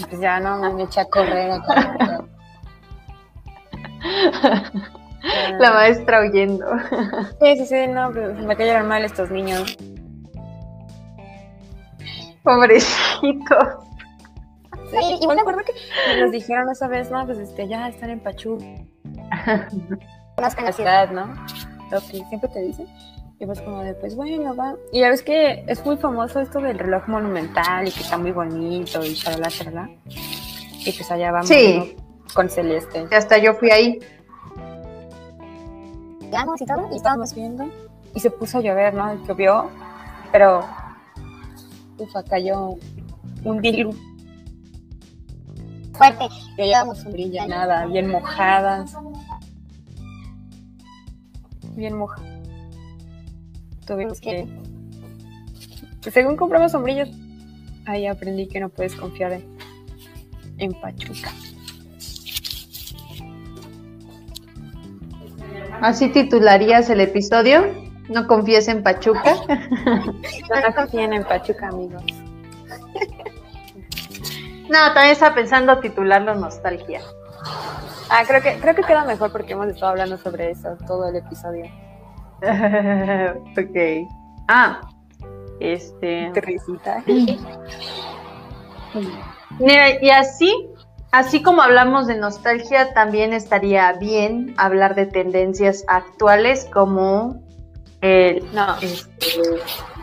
Pues 0.09 0.19
ya 0.19 0.41
no 0.41 0.73
me 0.73 0.83
eché 0.83 0.99
a 0.99 1.05
correr. 1.05 1.51
a 1.51 1.61
correr. 1.61 1.89
La 5.57 5.71
maestra 5.71 6.19
oyendo. 6.19 6.65
Sí, 7.41 7.57
sí, 7.57 7.65
sí, 7.65 7.87
no, 7.87 8.11
me 8.11 8.57
cayeron 8.57 8.87
mal 8.89 9.05
estos 9.05 9.31
niños. 9.31 9.77
Pobrecito. 12.43 13.57
Sí, 14.91 15.19
y 15.21 15.27
me 15.27 15.39
acuerdo 15.39 15.61
que 15.65 16.21
nos 16.21 16.31
dijeron 16.31 16.69
esa 16.69 16.87
vez, 16.87 17.09
no, 17.11 17.25
pues 17.25 17.37
este, 17.37 17.67
ya 17.67 17.87
están 17.87 18.09
en 18.09 18.19
Pachuca. 18.19 18.65
Conozcan 20.35 20.65
la 20.65 20.71
ciudad, 20.73 21.09
¿no? 21.11 21.33
Lo 21.89 21.99
que 22.01 22.23
siempre 22.27 22.49
te 22.49 22.61
dicen. 22.61 22.87
Y 23.39 23.45
pues 23.45 23.61
como 23.61 23.81
de, 23.81 23.93
pues 23.93 24.15
bueno, 24.15 24.55
va. 24.55 24.75
Y 24.91 24.99
ya 24.99 25.09
ves 25.09 25.23
que 25.23 25.63
es 25.67 25.85
muy 25.85 25.95
famoso 25.97 26.41
esto 26.41 26.59
del 26.59 26.77
reloj 26.77 27.07
monumental 27.07 27.87
y 27.87 27.91
que 27.91 28.01
está 28.01 28.17
muy 28.17 28.31
bonito 28.31 29.03
y 29.03 29.13
shalala, 29.13 29.47
shalala. 29.49 29.89
Y 30.05 30.91
pues 30.91 31.09
allá 31.11 31.31
vamos 31.31 31.47
Sí. 31.47 31.95
¿no? 31.97 32.09
con 32.33 32.49
Celeste. 32.49 33.07
Y 33.09 33.15
hasta 33.15 33.37
yo 33.37 33.53
fui 33.55 33.71
ahí. 33.71 33.99
Llegamos 36.21 36.61
y 36.61 36.65
todo, 36.65 36.89
y 36.91 36.95
estábamos 36.95 37.33
viendo. 37.33 37.67
Y 38.13 38.19
se 38.19 38.29
puso 38.29 38.59
a 38.59 38.61
llover, 38.61 38.93
¿no? 38.93 39.15
Llovió, 39.25 39.69
pero 40.31 40.63
ufa, 41.97 42.23
cayó 42.23 42.75
un 43.43 43.61
diluvio 43.61 43.97
fuerte. 45.99 46.25
Y 46.57 46.63
llevábamos 46.63 46.99
sombrilla, 46.99 47.45
nada, 47.45 47.85
bien 47.85 48.09
mojadas. 48.09 48.95
Bien 51.75 51.97
mojadas. 51.97 52.28
Tuvimos 53.89 54.21
que. 54.21 54.47
pues, 56.03 56.13
según 56.13 56.37
compramos 56.37 56.73
sombrillas, 56.73 57.09
ahí 57.87 58.05
aprendí 58.05 58.47
que 58.47 58.59
no 58.59 58.69
puedes 58.69 58.93
confiar 58.93 59.33
en, 59.33 59.57
en 60.59 60.73
Pachuca. 60.79 61.31
Así 65.81 66.09
titularías 66.09 66.87
el 66.91 67.01
episodio. 67.01 67.65
No 68.09 68.27
confíes 68.27 68.67
en 68.67 68.83
Pachuca. 68.83 69.37
No, 69.47 70.61
no 70.67 70.75
confíen 70.75 71.13
en 71.13 71.23
Pachuca, 71.23 71.69
amigos. 71.69 72.03
No, 74.69 74.93
también 74.93 75.13
estaba 75.13 75.33
pensando 75.33 75.79
titularlo 75.79 76.35
Nostalgia. 76.35 77.01
Ah, 78.09 78.23
creo 78.27 78.41
que, 78.41 78.59
creo 78.59 78.75
que 78.75 78.83
queda 78.83 79.03
mejor 79.03 79.31
porque 79.31 79.53
hemos 79.53 79.67
estado 79.67 79.93
hablando 79.93 80.17
sobre 80.17 80.51
eso 80.51 80.77
todo 80.85 81.09
el 81.09 81.15
episodio. 81.15 81.65
ok. 83.57 84.07
Ah, 84.47 84.81
este. 85.59 86.31
Qué 86.33 86.41
risita. 86.41 87.03
Mira, 89.59 90.01
y 90.01 90.09
así, 90.09 90.53
así 91.11 91.43
como 91.43 91.61
hablamos 91.61 92.07
de 92.07 92.17
nostalgia, 92.17 92.93
también 92.93 93.33
estaría 93.33 93.91
bien 93.93 94.53
hablar 94.57 94.95
de 94.95 95.05
tendencias 95.05 95.83
actuales 95.87 96.67
como 96.71 97.41
el. 98.01 98.43
No, 98.53 98.77
este, 98.81 99.41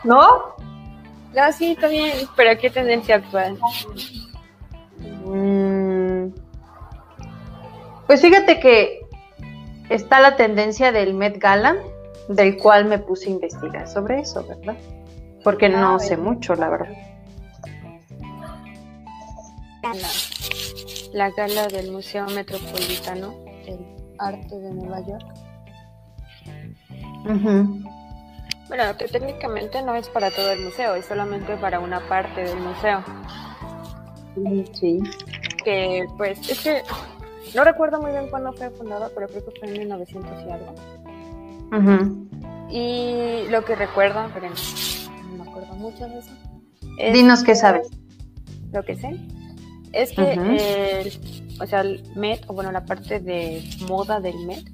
¿No? 0.05 0.55
no, 1.35 1.53
sí, 1.53 1.77
también, 1.81 2.13
pero 2.37 2.59
¿qué 2.61 2.71
tendencia 2.71 3.17
actual? 3.17 3.59
Mm, 5.25 6.29
Pues 8.07 8.21
fíjate 8.21 8.61
que 8.61 9.01
está 9.89 10.21
la 10.21 10.37
tendencia 10.37 10.93
del 10.93 11.15
Met 11.15 11.39
Gala, 11.39 11.77
del 12.29 12.57
cual 12.57 12.87
me 12.87 12.99
puse 12.99 13.29
a 13.29 13.33
investigar 13.33 13.89
sobre 13.89 14.21
eso, 14.21 14.45
¿verdad? 14.47 14.77
Porque 15.45 15.69
no 15.69 15.95
Ah, 15.97 15.99
sé 15.99 16.17
mucho, 16.17 16.55
la 16.55 16.69
verdad. 16.69 16.93
La, 19.83 20.09
la 21.13 21.31
gala 21.31 21.69
del 21.69 21.93
Museo 21.93 22.27
Metropolitano 22.27 23.35
del 23.65 23.79
Arte 24.19 24.59
de 24.59 24.73
Nueva 24.73 25.01
York. 25.07 25.27
Ujú. 27.25 27.83
Bueno, 28.69 28.97
que 28.99 29.07
técnicamente 29.07 29.81
no 29.83 29.95
es 29.95 30.09
para 30.09 30.31
todo 30.33 30.51
el 30.51 30.65
museo, 30.65 30.97
es 30.97 31.07
solamente 31.07 31.57
para 31.57 31.79
una 31.79 32.01
parte 32.09 32.43
del 32.43 32.59
museo. 32.59 33.05
Sí. 34.75 35.01
Que 35.65 36.05
pues 36.17 36.39
es 36.51 36.61
que 36.61 36.83
no 37.55 37.63
recuerdo 37.65 38.01
muy 38.01 38.11
bien 38.11 38.29
cuándo 38.29 38.53
fue 38.53 38.71
fundada, 38.71 39.09
pero 39.15 39.29
creo 39.29 39.45
que 39.45 39.59
fue 39.61 39.69
en 39.69 39.79
1900 39.79 40.33
y 40.47 40.51
algo. 40.51 40.75
Y 42.71 43.49
lo 43.51 43.65
que 43.65 43.75
recuerdo, 43.77 44.29
pero 44.35 44.49
no 44.49 45.45
me 45.45 45.51
acuerdo 45.51 45.75
mucho 45.75 46.07
de 46.09 46.19
eso. 46.19 46.31
es 46.99 47.13
Dinos 47.13 47.43
qué 47.43 47.55
sabes. 47.55 47.89
Lo 48.73 48.85
que 48.85 48.97
sé 48.97 49.17
es 49.93 50.13
que 50.13 50.33
el, 50.33 51.57
o 51.61 51.67
sea, 51.67 51.81
el 51.81 52.03
Met, 52.15 52.45
o 52.49 52.55
bueno, 52.55 52.73
la 52.73 52.85
parte 52.85 53.21
de 53.21 53.65
moda 53.89 54.21
del 54.21 54.39
Met, 54.47 54.65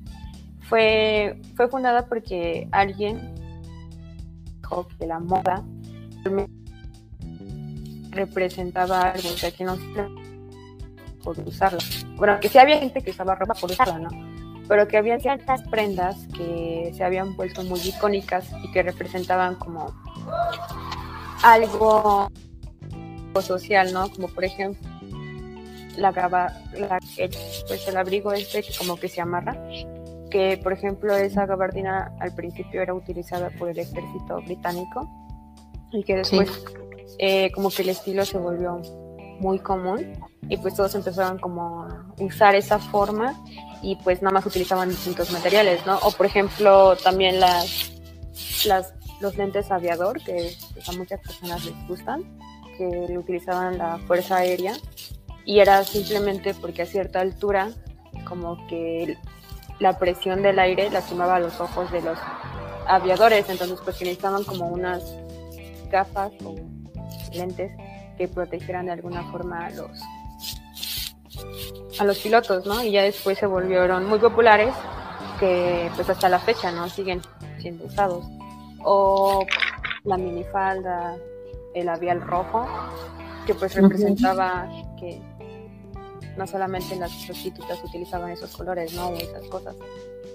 fue, 0.68 1.40
fue 1.54 1.68
fundada 1.68 2.06
porque 2.06 2.68
alguien 2.72 3.34
dijo 4.56 4.88
que 4.98 5.06
la 5.06 5.20
moda 5.20 5.64
representaba 8.10 9.10
algo, 9.10 9.28
o 9.28 9.36
sea, 9.36 9.50
que 9.50 9.64
no 9.64 9.76
se 9.76 9.82
por 11.22 11.38
usarla. 11.40 11.78
Bueno, 12.16 12.40
que 12.40 12.48
sí 12.48 12.58
había 12.58 12.78
gente 12.78 13.00
que 13.02 13.10
usaba 13.10 13.34
ropa 13.34 13.54
por 13.54 13.70
usarla, 13.70 13.98
¿no? 13.98 14.31
Pero 14.72 14.88
que 14.88 14.96
había 14.96 15.20
ciertas 15.20 15.60
prendas 15.64 16.16
que 16.34 16.94
se 16.96 17.04
habían 17.04 17.36
vuelto 17.36 17.62
muy 17.62 17.78
icónicas 17.80 18.50
y 18.64 18.72
que 18.72 18.82
representaban 18.82 19.56
como 19.56 19.94
algo 21.42 22.30
social, 23.42 23.92
¿no? 23.92 24.08
Como 24.08 24.28
por 24.28 24.46
ejemplo 24.46 24.80
la, 25.98 26.10
la 26.10 26.98
pues 27.68 27.86
el 27.86 27.96
abrigo 27.98 28.32
este 28.32 28.62
que 28.62 28.72
como 28.78 28.96
que 28.96 29.10
se 29.10 29.20
amarra, 29.20 29.62
que 30.30 30.58
por 30.62 30.72
ejemplo 30.72 31.14
esa 31.16 31.44
gabardina 31.44 32.10
al 32.18 32.34
principio 32.34 32.80
era 32.80 32.94
utilizada 32.94 33.50
por 33.58 33.68
el 33.68 33.78
ejército 33.78 34.40
británico 34.42 35.06
y 35.90 36.02
que 36.02 36.16
después 36.16 36.48
eh, 37.18 37.52
como 37.52 37.68
que 37.68 37.82
el 37.82 37.90
estilo 37.90 38.24
se 38.24 38.38
volvió 38.38 38.80
muy 39.42 39.58
común 39.58 40.12
y 40.48 40.56
pues 40.56 40.74
todos 40.74 40.94
empezaron 40.94 41.38
como 41.38 41.82
a 41.82 42.06
usar 42.18 42.54
esa 42.54 42.78
forma 42.78 43.34
y 43.82 43.96
pues 43.96 44.22
nada 44.22 44.34
más 44.34 44.46
utilizaban 44.46 44.88
distintos 44.88 45.32
materiales, 45.32 45.84
¿no? 45.84 45.98
O 46.02 46.12
por 46.12 46.26
ejemplo 46.26 46.96
también 46.96 47.40
las, 47.40 47.92
las 48.64 48.94
los 49.20 49.36
lentes 49.36 49.70
aviador 49.70 50.22
que 50.22 50.54
pues, 50.74 50.88
a 50.88 50.92
muchas 50.92 51.20
personas 51.20 51.64
les 51.64 51.88
gustan, 51.88 52.38
que 52.76 52.86
utilizaban 53.18 53.78
la 53.78 53.98
Fuerza 54.06 54.36
Aérea 54.36 54.74
y 55.44 55.58
era 55.58 55.82
simplemente 55.84 56.54
porque 56.54 56.82
a 56.82 56.86
cierta 56.86 57.20
altura 57.20 57.70
como 58.28 58.64
que 58.68 59.16
la 59.80 59.98
presión 59.98 60.42
del 60.42 60.58
aire 60.60 60.88
lastimaba 60.90 61.40
los 61.40 61.60
ojos 61.60 61.90
de 61.90 62.02
los 62.02 62.18
aviadores, 62.86 63.48
entonces 63.48 63.78
pues 63.82 63.96
que 63.96 64.04
necesitaban 64.04 64.44
como 64.44 64.68
unas 64.68 65.02
gafas 65.90 66.32
o 66.44 66.54
lentes 67.32 67.72
que 68.22 68.28
protegieran 68.28 68.86
de 68.86 68.92
alguna 68.92 69.24
forma 69.32 69.66
a 69.66 69.70
los 69.70 70.00
a 71.98 72.04
los 72.04 72.18
pilotos, 72.20 72.64
¿no? 72.66 72.80
Y 72.84 72.92
ya 72.92 73.02
después 73.02 73.36
se 73.36 73.46
volvieron 73.46 74.06
muy 74.06 74.20
populares 74.20 74.72
que 75.40 75.90
pues 75.96 76.08
hasta 76.08 76.28
la 76.28 76.38
fecha, 76.38 76.70
¿no? 76.70 76.88
Siguen 76.88 77.20
siendo 77.58 77.84
usados. 77.84 78.24
O 78.84 79.44
la 80.04 80.16
minifalda, 80.16 81.16
el 81.74 81.86
labial 81.86 82.20
rojo, 82.20 82.64
que 83.44 83.54
pues 83.54 83.74
representaba 83.74 84.68
que 85.00 85.20
no 86.36 86.46
solamente 86.46 86.94
las 86.94 87.10
prostitutas 87.26 87.82
utilizaban 87.82 88.30
esos 88.30 88.56
colores, 88.56 88.94
¿no? 88.94 89.08
O 89.08 89.16
esas 89.16 89.44
cosas. 89.48 89.74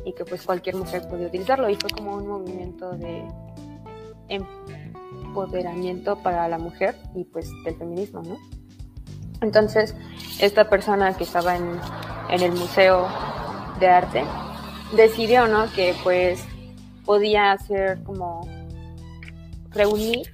Y 0.04 0.12
que 0.12 0.26
pues 0.26 0.44
cualquier 0.44 0.76
mujer 0.76 1.08
podía 1.08 1.28
utilizarlo. 1.28 1.70
Y 1.70 1.76
fue 1.76 1.90
como 1.90 2.16
un 2.16 2.28
movimiento 2.28 2.92
de 2.98 3.24
empoderamiento 5.28 6.18
para 6.18 6.48
la 6.48 6.58
mujer 6.58 6.96
y 7.16 7.24
pues 7.26 7.50
del 7.64 7.76
feminismo, 7.76 8.22
¿no? 8.24 8.38
Entonces, 9.42 9.96
esta 10.40 10.70
persona 10.70 11.14
que 11.14 11.24
estaba 11.24 11.56
en, 11.56 11.80
en 12.30 12.42
el 12.42 12.52
Museo 12.54 13.08
de 13.80 13.88
Arte 13.88 14.24
decidió, 14.96 15.48
¿no? 15.48 15.72
Que 15.72 15.94
pues 16.04 16.44
podía 17.06 17.52
hacer 17.52 18.04
como 18.04 18.48
reunir 19.72 20.32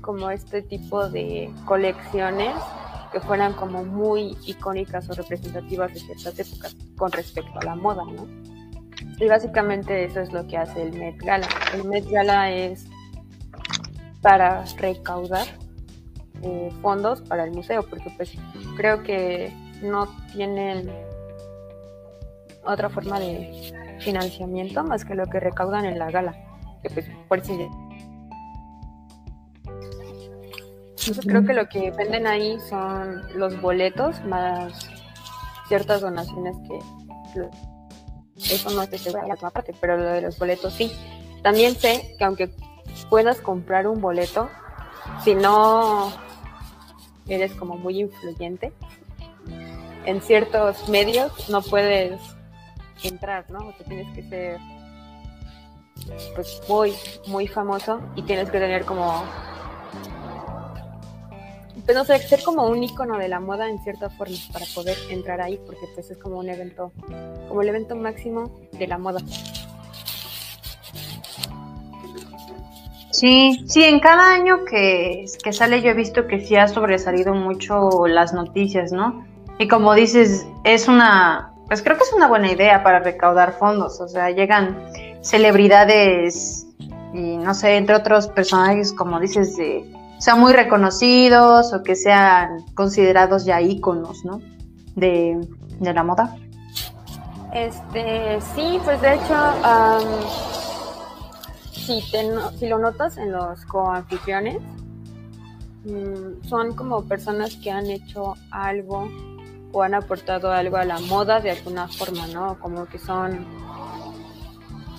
como 0.00 0.30
este 0.30 0.62
tipo 0.62 1.08
de 1.08 1.50
colecciones 1.64 2.54
que 3.12 3.20
fueran 3.20 3.54
como 3.54 3.84
muy 3.84 4.36
icónicas 4.46 5.08
o 5.08 5.14
representativas 5.14 5.92
de 5.94 6.00
ciertas 6.00 6.38
épocas 6.38 6.76
con 6.96 7.10
respecto 7.10 7.58
a 7.58 7.64
la 7.64 7.74
moda, 7.74 8.04
¿no? 8.04 8.26
Y 9.18 9.26
básicamente 9.26 10.04
eso 10.04 10.20
es 10.20 10.32
lo 10.32 10.46
que 10.46 10.58
hace 10.58 10.82
el 10.82 10.92
Met 10.92 11.16
Gala. 11.18 11.48
El 11.74 11.84
Met 11.84 12.08
Gala 12.08 12.50
es 12.52 12.86
para 14.26 14.64
recaudar 14.78 15.46
eh, 16.42 16.72
fondos 16.82 17.22
para 17.22 17.44
el 17.44 17.52
museo, 17.52 17.84
porque 17.88 18.10
pues 18.16 18.32
creo 18.76 19.04
que 19.04 19.52
no 19.82 20.08
tienen 20.32 20.92
otra 22.64 22.90
forma 22.90 23.20
de 23.20 23.72
financiamiento 24.00 24.82
más 24.82 25.04
que 25.04 25.14
lo 25.14 25.26
que 25.26 25.38
recaudan 25.38 25.84
en 25.84 26.00
la 26.00 26.10
gala, 26.10 26.34
que 26.82 26.90
pues 26.90 27.06
por 27.28 27.40
si 27.40 27.52
Entonces 30.98 31.24
creo 31.24 31.44
que 31.44 31.52
lo 31.54 31.68
que 31.68 31.92
venden 31.92 32.26
ahí 32.26 32.58
son 32.68 33.22
los 33.38 33.60
boletos 33.60 34.24
más 34.24 34.90
ciertas 35.68 36.00
donaciones 36.00 36.56
que 36.66 36.80
eso 38.52 38.70
no 38.70 38.82
es 38.82 39.00
segura 39.00 39.24
la 39.28 39.36
parte, 39.36 39.72
pero 39.80 39.96
lo 39.96 40.04
de 40.04 40.22
los 40.22 40.36
boletos 40.36 40.72
sí. 40.74 40.90
También 41.44 41.76
sé 41.76 42.16
que 42.18 42.24
aunque 42.24 42.50
puedas 43.04 43.40
comprar 43.40 43.86
un 43.86 44.00
boleto, 44.00 44.48
si 45.22 45.34
no 45.34 46.12
eres 47.28 47.52
como 47.52 47.76
muy 47.76 48.00
influyente 48.00 48.72
en 50.04 50.20
ciertos 50.20 50.88
medios, 50.88 51.48
no 51.48 51.62
puedes 51.62 52.20
entrar, 53.02 53.50
¿no? 53.50 53.58
O 53.68 53.72
sea, 53.72 53.86
tienes 53.86 54.14
que 54.14 54.22
ser 54.22 54.58
pues 56.34 56.60
muy, 56.68 56.94
muy 57.26 57.48
famoso 57.48 58.00
y 58.14 58.22
tienes 58.22 58.50
que 58.50 58.58
tener 58.60 58.84
como 58.84 59.24
pues 61.86 61.96
no 61.96 62.04
sé, 62.04 62.18
ser 62.18 62.42
como 62.42 62.66
un 62.66 62.82
icono 62.82 63.16
de 63.16 63.28
la 63.28 63.38
moda 63.38 63.68
en 63.68 63.78
cierta 63.78 64.10
forma 64.10 64.34
para 64.52 64.66
poder 64.74 64.96
entrar 65.08 65.40
ahí, 65.40 65.60
porque 65.64 65.86
pues 65.94 66.10
es 66.10 66.18
como 66.18 66.38
un 66.38 66.48
evento, 66.48 66.92
como 67.48 67.62
el 67.62 67.68
evento 67.68 67.94
máximo 67.94 68.60
de 68.72 68.88
la 68.88 68.98
moda. 68.98 69.20
Sí, 73.16 73.64
sí, 73.66 73.82
en 73.82 73.98
cada 73.98 74.30
año 74.30 74.66
que, 74.66 75.24
que 75.42 75.52
sale 75.54 75.80
yo 75.80 75.90
he 75.90 75.94
visto 75.94 76.26
que 76.26 76.44
sí 76.44 76.54
ha 76.54 76.68
sobresalido 76.68 77.32
mucho 77.32 78.06
las 78.06 78.34
noticias, 78.34 78.92
¿no? 78.92 79.24
Y 79.58 79.68
como 79.68 79.94
dices, 79.94 80.46
es 80.64 80.86
una, 80.86 81.54
pues 81.66 81.80
creo 81.82 81.96
que 81.96 82.02
es 82.04 82.12
una 82.12 82.28
buena 82.28 82.52
idea 82.52 82.82
para 82.82 82.98
recaudar 82.98 83.54
fondos, 83.58 84.02
o 84.02 84.08
sea, 84.08 84.30
llegan 84.32 84.76
celebridades 85.22 86.66
y 87.14 87.38
no 87.38 87.54
sé, 87.54 87.78
entre 87.78 87.96
otros 87.96 88.28
personajes, 88.28 88.92
como 88.92 89.18
dices, 89.18 89.56
de 89.56 89.90
sean 90.18 90.38
muy 90.38 90.52
reconocidos 90.52 91.72
o 91.72 91.82
que 91.82 91.96
sean 91.96 92.66
considerados 92.74 93.46
ya 93.46 93.62
íconos, 93.62 94.26
¿no? 94.26 94.42
De, 94.94 95.40
la 95.80 96.04
moda. 96.04 96.36
Este, 97.54 98.38
sí, 98.54 98.78
pues 98.84 99.00
de 99.00 99.14
hecho, 99.14 99.34
si, 101.86 102.00
si 102.00 102.68
lo 102.68 102.78
notas 102.78 103.16
en 103.16 103.32
los 103.32 103.64
coanfitriones, 103.66 104.58
mm, 105.84 106.46
son 106.48 106.74
como 106.74 107.04
personas 107.04 107.56
que 107.56 107.70
han 107.70 107.86
hecho 107.86 108.34
algo 108.50 109.08
o 109.72 109.82
han 109.82 109.94
aportado 109.94 110.50
algo 110.50 110.76
a 110.76 110.84
la 110.84 110.98
moda 111.00 111.40
de 111.40 111.50
alguna 111.50 111.88
forma, 111.88 112.26
¿no? 112.28 112.58
Como 112.58 112.86
que 112.86 112.98
son 112.98 113.46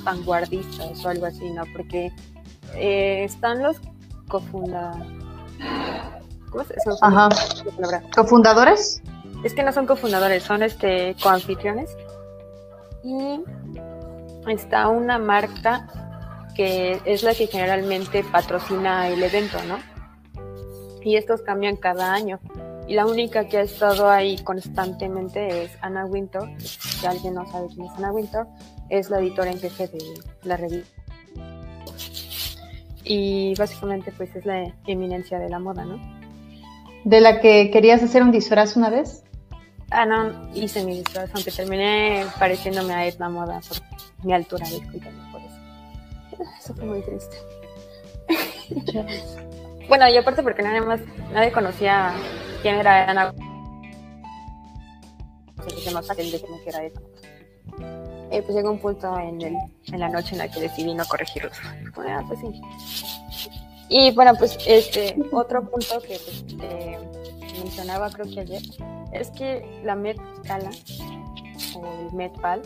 vanguardistas 0.03 1.03
o 1.03 1.09
algo 1.09 1.25
así, 1.25 1.49
¿no? 1.51 1.63
Porque 1.75 2.11
eh, 2.75 3.23
están 3.23 3.63
los 3.63 3.77
cofunda... 4.27 4.93
¿Cómo 6.49 6.63
se 6.63 6.75
Ajá. 7.01 7.29
¿Cofundadores? 8.15 9.01
Es 9.43 9.53
que 9.53 9.63
no 9.63 9.73
son 9.73 9.85
cofundadores, 9.85 10.43
son 10.43 10.63
este 10.63 11.15
coanfitriones. 11.21 11.89
Y 13.03 13.41
está 14.47 14.87
una 14.87 15.17
marca 15.17 16.06
que 16.57 16.99
es 17.05 17.23
la 17.23 17.33
que 17.33 17.47
generalmente 17.47 18.23
patrocina 18.23 19.07
el 19.07 19.23
evento, 19.23 19.57
¿no? 19.63 19.77
Y 21.03 21.15
estos 21.15 21.41
cambian 21.41 21.77
cada 21.77 22.13
año. 22.13 22.39
Y 22.87 22.95
la 22.95 23.05
única 23.05 23.47
que 23.47 23.57
ha 23.57 23.61
estado 23.61 24.09
ahí 24.09 24.37
constantemente 24.43 25.63
es 25.63 25.71
Anna 25.81 26.05
Winter. 26.05 26.41
Si 26.59 27.05
alguien 27.05 27.35
no 27.35 27.49
sabe 27.49 27.67
quién 27.67 27.85
es 27.85 27.91
Anna 27.97 28.11
Winter, 28.11 28.45
es 28.89 29.09
la 29.09 29.19
editora 29.19 29.51
en 29.51 29.59
jefe 29.59 29.87
de 29.87 29.99
la 30.43 30.57
revista 30.57 30.97
y 33.07 33.53
básicamente 33.55 34.11
pues 34.11 34.35
es 34.35 34.45
la 34.45 34.73
eminencia 34.85 35.39
de 35.39 35.49
la 35.49 35.59
moda, 35.59 35.85
¿no? 35.85 35.97
¿De 37.03 37.21
la 37.21 37.39
que 37.39 37.71
querías 37.71 38.03
hacer 38.03 38.21
un 38.21 38.31
disfraz 38.31 38.75
una 38.75 38.89
vez? 38.89 39.23
Ah, 39.89 40.05
no, 40.05 40.53
hice 40.53 40.83
mi 40.83 40.97
disfraz, 40.97 41.29
aunque 41.33 41.51
terminé 41.51 42.25
pareciéndome 42.37 42.93
a 42.93 43.07
Edna 43.07 43.29
Moda 43.29 43.61
por 43.67 43.77
mi 44.25 44.33
altura, 44.33 44.67
discúlpame 44.67 45.17
por 45.17 45.26
eso. 46.43 46.51
Eso 46.59 46.75
fue 46.75 46.85
muy 46.85 47.01
triste. 47.01 47.37
bueno, 49.87 50.07
y 50.09 50.17
aparte 50.17 50.43
porque 50.43 50.61
nadie 50.61 50.81
más, 50.81 50.99
nadie 51.31 51.51
conocía 51.51 52.13
quién 52.61 52.75
era 52.75 53.09
Edna. 53.11 53.33
que 55.83 55.91
no 55.91 56.01
sabía 56.03 56.31
de 56.31 56.39
quién 56.41 56.59
era 56.65 56.85
Edna 56.85 57.01
eh, 58.29 58.41
pues 58.41 58.55
llegó 58.55 58.71
un 58.71 58.79
punto 58.79 59.17
en, 59.19 59.41
el, 59.41 59.55
en 59.85 59.99
la 59.99 60.09
noche 60.09 60.33
en 60.33 60.39
la 60.39 60.47
que 60.49 60.59
decidí 60.59 60.93
no 60.93 61.05
corregirlos. 61.05 61.57
Bueno, 61.95 62.25
pues 62.27 62.39
sí. 62.39 62.61
Y 63.89 64.11
bueno, 64.11 64.33
pues 64.37 64.57
este 64.67 65.15
otro 65.31 65.61
punto 65.69 66.01
que 66.01 66.19
pues, 66.19 66.45
eh, 66.61 66.97
mencionaba 67.63 68.09
creo 68.09 68.25
que 68.25 68.41
ayer 68.41 68.61
es 69.13 69.31
que 69.31 69.81
la 69.83 69.95
Met 69.95 70.17
Gala 70.43 70.69
o 71.75 71.85
el 72.01 72.13
Met 72.13 72.35
Ball 72.41 72.61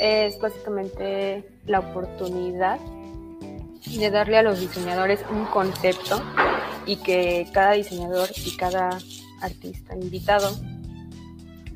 es 0.00 0.38
básicamente 0.38 1.48
la 1.66 1.80
oportunidad 1.80 2.78
de 3.86 4.10
darle 4.10 4.38
a 4.38 4.42
los 4.42 4.60
diseñadores 4.60 5.20
un 5.30 5.44
concepto 5.46 6.22
y 6.86 6.96
que 6.96 7.46
cada 7.52 7.72
diseñador 7.72 8.28
y 8.36 8.56
cada 8.56 8.98
artista 9.40 9.94
invitado 9.94 10.50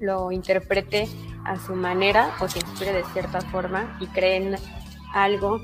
lo 0.01 0.33
interprete 0.33 1.09
a 1.45 1.59
su 1.59 1.75
manera 1.75 2.35
o 2.41 2.49
se 2.49 2.59
inspire 2.59 2.93
de 2.93 3.05
cierta 3.13 3.41
forma 3.41 3.99
y 4.01 4.07
creen 4.07 4.57
algo 5.13 5.61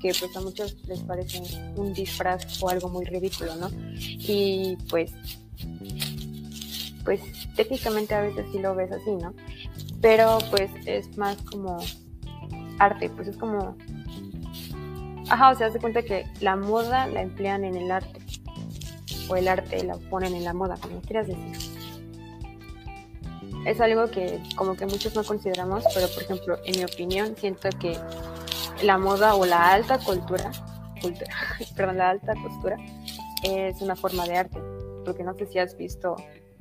que 0.00 0.12
pues 0.18 0.36
a 0.36 0.40
muchos 0.40 0.76
les 0.86 1.00
parece 1.00 1.42
un 1.76 1.92
disfraz 1.92 2.62
o 2.62 2.68
algo 2.68 2.88
muy 2.88 3.04
ridículo, 3.04 3.56
¿no? 3.56 3.70
Y 3.94 4.76
pues, 4.88 5.12
pues 7.06 7.22
técnicamente 7.56 8.14
a 8.14 8.20
veces 8.20 8.44
sí 8.52 8.58
lo 8.58 8.74
ves 8.74 8.92
así, 8.92 9.12
¿no? 9.12 9.32
Pero 10.02 10.36
pues 10.50 10.70
es 10.84 11.16
más 11.16 11.38
como 11.42 11.78
arte, 12.78 13.08
pues 13.08 13.28
es 13.28 13.38
como... 13.38 13.74
Ajá, 15.30 15.50
o 15.50 15.54
sea, 15.54 15.70
se 15.70 15.80
cuenta 15.80 16.02
que 16.02 16.26
la 16.40 16.54
moda 16.56 17.06
la 17.06 17.22
emplean 17.22 17.64
en 17.64 17.76
el 17.76 17.90
arte, 17.90 18.20
o 19.28 19.36
el 19.36 19.48
arte 19.48 19.82
la 19.82 19.96
ponen 19.96 20.34
en 20.34 20.44
la 20.44 20.52
moda, 20.52 20.76
como 20.82 21.00
quieras 21.00 21.28
decir 21.28 21.76
es 23.66 23.80
algo 23.80 24.08
que 24.08 24.40
como 24.54 24.76
que 24.76 24.86
muchos 24.86 25.14
no 25.16 25.24
consideramos, 25.24 25.84
pero 25.92 26.06
por 26.08 26.22
ejemplo, 26.22 26.58
en 26.64 26.78
mi 26.78 26.84
opinión, 26.84 27.36
siento 27.36 27.68
que 27.80 27.98
la 28.82 28.96
moda 28.96 29.34
o 29.34 29.44
la 29.44 29.72
alta 29.72 29.98
cultura, 29.98 30.52
cultura 31.00 31.34
perdón, 31.76 31.98
la 31.98 32.10
alta 32.10 32.34
costura 32.40 32.76
es 33.42 33.82
una 33.82 33.96
forma 33.96 34.24
de 34.24 34.36
arte, 34.36 34.60
porque 35.04 35.24
no 35.24 35.34
sé 35.34 35.46
si 35.46 35.58
has 35.58 35.76
visto 35.76 36.14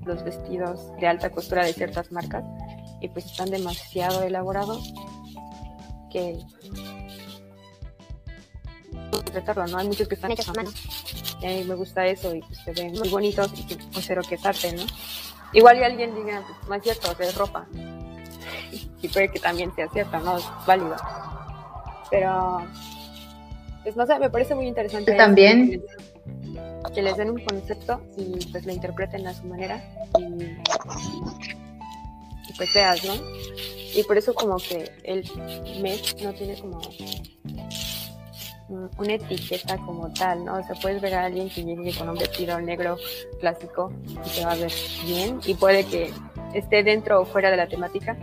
los 0.03 0.23
vestidos 0.23 0.95
de 0.99 1.07
alta 1.07 1.29
costura 1.29 1.65
de 1.65 1.73
ciertas 1.73 2.11
marcas 2.11 2.43
y 3.01 3.09
pues 3.09 3.25
están 3.25 3.49
demasiado 3.49 4.23
elaborados 4.23 4.93
que 6.11 6.39
interpretarlo, 9.35 9.67
¿no? 9.67 9.77
Hay 9.77 9.87
muchos 9.87 10.07
que 10.07 10.15
están 10.15 10.31
hechos 10.31 10.49
a 10.49 10.53
mano. 10.53 10.69
Y 11.41 11.45
a 11.45 11.49
mí 11.49 11.63
me 11.65 11.75
gusta 11.75 12.05
eso 12.05 12.33
y 12.33 12.41
pues, 12.41 12.59
se 12.59 12.71
ven 12.71 12.93
muy 12.93 13.09
bonitos 13.09 13.51
y 13.57 13.75
considero 13.75 14.21
que 14.23 14.35
es 14.35 14.45
arte, 14.45 14.73
¿no? 14.73 14.83
Igual 15.53 15.79
y 15.79 15.83
alguien 15.83 16.15
diga, 16.15 16.43
pues, 16.45 16.69
no 16.69 16.75
es 16.75 16.83
cierto, 16.83 17.23
es 17.23 17.35
ropa. 17.35 17.67
Y 19.01 19.07
puede 19.09 19.29
que 19.29 19.39
también 19.39 19.73
sea 19.75 19.87
cierto, 19.89 20.19
¿no? 20.19 20.37
Es 20.37 20.45
válido. 20.65 20.95
Pero, 22.09 22.65
pues 23.83 23.95
no 23.95 24.05
sé, 24.05 24.17
me 24.19 24.29
parece 24.29 24.55
muy 24.55 24.67
interesante. 24.67 25.13
También. 25.15 25.83
Que 26.93 27.01
les 27.01 27.17
den 27.17 27.31
un 27.31 27.43
concepto 27.43 28.01
y 28.17 28.45
pues 28.51 28.65
lo 28.65 28.71
interpreten 28.71 29.27
a 29.27 29.33
su 29.33 29.45
manera 29.45 29.83
y, 30.17 30.23
pues 32.57 32.73
veas, 32.73 33.03
¿no? 33.03 33.15
Y 33.95 34.03
por 34.03 34.17
eso 34.17 34.33
como 34.33 34.55
que 34.57 34.89
el 35.03 35.23
mes 35.81 36.15
no 36.21 36.33
tiene 36.33 36.57
como 36.59 36.79
una 38.97 39.13
etiqueta 39.13 39.77
como 39.77 40.11
tal, 40.13 40.45
¿no? 40.45 40.57
O 40.57 40.63
sea, 40.63 40.75
puedes 40.81 41.01
ver 41.01 41.13
a 41.15 41.25
alguien 41.25 41.49
que 41.49 41.63
llegue 41.63 41.93
con 41.97 42.09
un 42.09 42.17
vestido 42.17 42.59
negro 42.59 42.97
clásico 43.39 43.93
y 44.25 44.29
se 44.29 44.45
va 44.45 44.53
a 44.53 44.55
ver 44.55 44.71
bien 45.05 45.39
y 45.45 45.53
puede 45.53 45.85
que 45.85 46.11
esté 46.53 46.83
dentro 46.83 47.21
o 47.21 47.25
fuera 47.25 47.51
de 47.51 47.57
la 47.57 47.67
temática. 47.67 48.17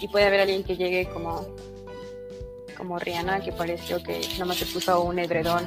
Y 0.00 0.08
puede 0.08 0.26
haber 0.26 0.40
alguien 0.40 0.64
que 0.64 0.76
llegue 0.76 1.08
como 1.08 1.46
como 2.82 2.98
Rihanna, 2.98 3.40
que 3.40 3.52
pareció 3.52 4.02
que 4.02 4.20
nomás 4.38 4.56
se 4.56 4.66
puso 4.66 5.02
un 5.02 5.20
edredón 5.20 5.64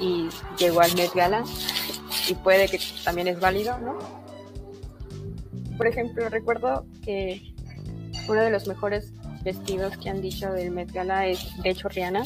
y 0.00 0.28
llegó 0.58 0.80
al 0.80 0.94
Met 0.94 1.12
Gala 1.14 1.44
y 2.28 2.34
puede 2.34 2.68
que 2.68 2.78
también 3.04 3.28
es 3.28 3.40
válido, 3.40 3.78
¿no? 3.78 3.98
Por 5.76 5.86
ejemplo, 5.86 6.28
recuerdo 6.28 6.86
que 7.02 7.54
uno 8.28 8.40
de 8.40 8.50
los 8.50 8.66
mejores 8.66 9.12
vestidos 9.42 9.96
que 9.98 10.08
han 10.08 10.20
dicho 10.20 10.50
del 10.52 10.70
Met 10.70 10.92
Gala 10.92 11.26
es 11.26 11.50
de 11.62 11.70
hecho 11.70 11.88
Rihanna 11.88 12.24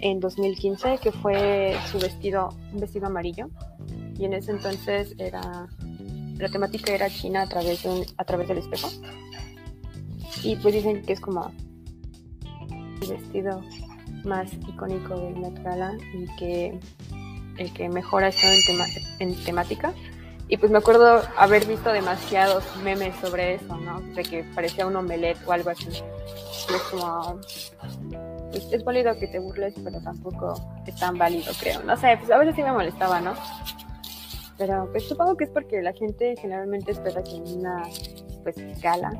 en 0.00 0.20
2015, 0.20 0.98
que 0.98 1.12
fue 1.12 1.76
su 1.90 1.98
vestido, 1.98 2.50
un 2.72 2.80
vestido 2.80 3.06
amarillo. 3.06 3.48
Y 4.18 4.24
en 4.24 4.32
ese 4.32 4.50
entonces 4.50 5.14
era, 5.18 5.68
la 6.38 6.48
temática 6.48 6.92
era 6.92 7.08
China 7.08 7.42
a 7.42 7.48
través, 7.48 7.86
a 8.16 8.24
través 8.24 8.48
del 8.48 8.58
espejo. 8.58 8.88
Y 10.42 10.56
pues 10.56 10.74
dicen 10.74 11.02
que 11.02 11.12
es 11.12 11.20
como 11.20 11.50
el 13.02 13.08
vestido 13.08 13.62
más 14.26 14.52
icónico 14.68 15.18
del 15.18 15.36
Met 15.36 15.62
Gala 15.62 15.96
y 16.14 16.26
que 16.36 16.78
el 17.58 17.72
que 17.72 17.88
mejor 17.88 18.24
ha 18.24 18.28
estado 18.28 18.52
en, 18.52 19.30
en 19.30 19.44
temática. 19.44 19.94
Y 20.48 20.58
pues 20.58 20.70
me 20.70 20.78
acuerdo 20.78 21.22
haber 21.36 21.66
visto 21.66 21.90
demasiados 21.90 22.64
memes 22.84 23.16
sobre 23.16 23.54
eso, 23.54 23.76
¿no? 23.78 24.00
De 24.14 24.22
que 24.22 24.44
parecía 24.54 24.86
un 24.86 24.94
omelette 24.94 25.38
o 25.46 25.52
algo 25.52 25.70
así. 25.70 25.88
Y 25.88 26.74
es 26.74 26.82
como, 26.90 27.40
es, 28.52 28.84
válido 28.84 29.18
que 29.18 29.26
te 29.26 29.40
burles, 29.40 29.74
pero 29.82 30.00
tampoco 30.00 30.54
es 30.86 30.94
tan 30.96 31.18
válido, 31.18 31.52
creo. 31.58 31.82
No 31.82 31.96
sé, 31.96 32.16
pues 32.18 32.30
a 32.30 32.38
veces 32.38 32.54
sí 32.54 32.62
me 32.62 32.70
molestaba, 32.70 33.20
¿no? 33.20 33.34
Pero 34.56 34.88
pues 34.92 35.08
supongo 35.08 35.36
que 35.36 35.44
es 35.44 35.50
porque 35.50 35.82
la 35.82 35.92
gente 35.92 36.34
generalmente 36.40 36.92
espera 36.92 37.22
que 37.22 37.36
en 37.36 37.58
una 37.58 37.82
pues 38.44 38.56
gala 38.80 39.10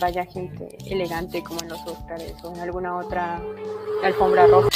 vaya 0.00 0.24
gente 0.24 0.76
elegante 0.86 1.42
como 1.42 1.60
en 1.62 1.68
los 1.68 1.80
Oscars 1.86 2.44
o 2.44 2.54
en 2.54 2.60
alguna 2.60 2.96
otra 2.96 3.40
alfombra 4.02 4.46
roja. 4.46 4.68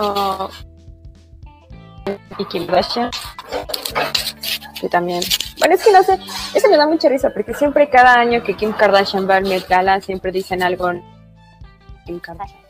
O 0.00 0.48
y 2.38 2.44
Kim 2.46 2.66
Kardashian 2.66 3.10
que 4.78 4.88
también 4.90 5.22
bueno 5.58 5.74
es 5.74 5.82
que 5.82 5.92
no 5.92 6.02
sé 6.02 6.18
eso 6.54 6.68
me 6.68 6.76
da 6.76 6.86
mucha 6.86 7.08
risa 7.08 7.30
porque 7.32 7.54
siempre 7.54 7.88
cada 7.88 8.14
año 8.14 8.42
que 8.42 8.54
Kim 8.56 8.72
Kardashian 8.72 9.28
va 9.28 9.36
al 9.36 9.44
Met 9.44 9.66
Gala 9.68 10.00
siempre 10.00 10.30
dicen 10.30 10.62
algo 10.62 10.92
Kim 12.04 12.20
Kardashian. 12.20 12.64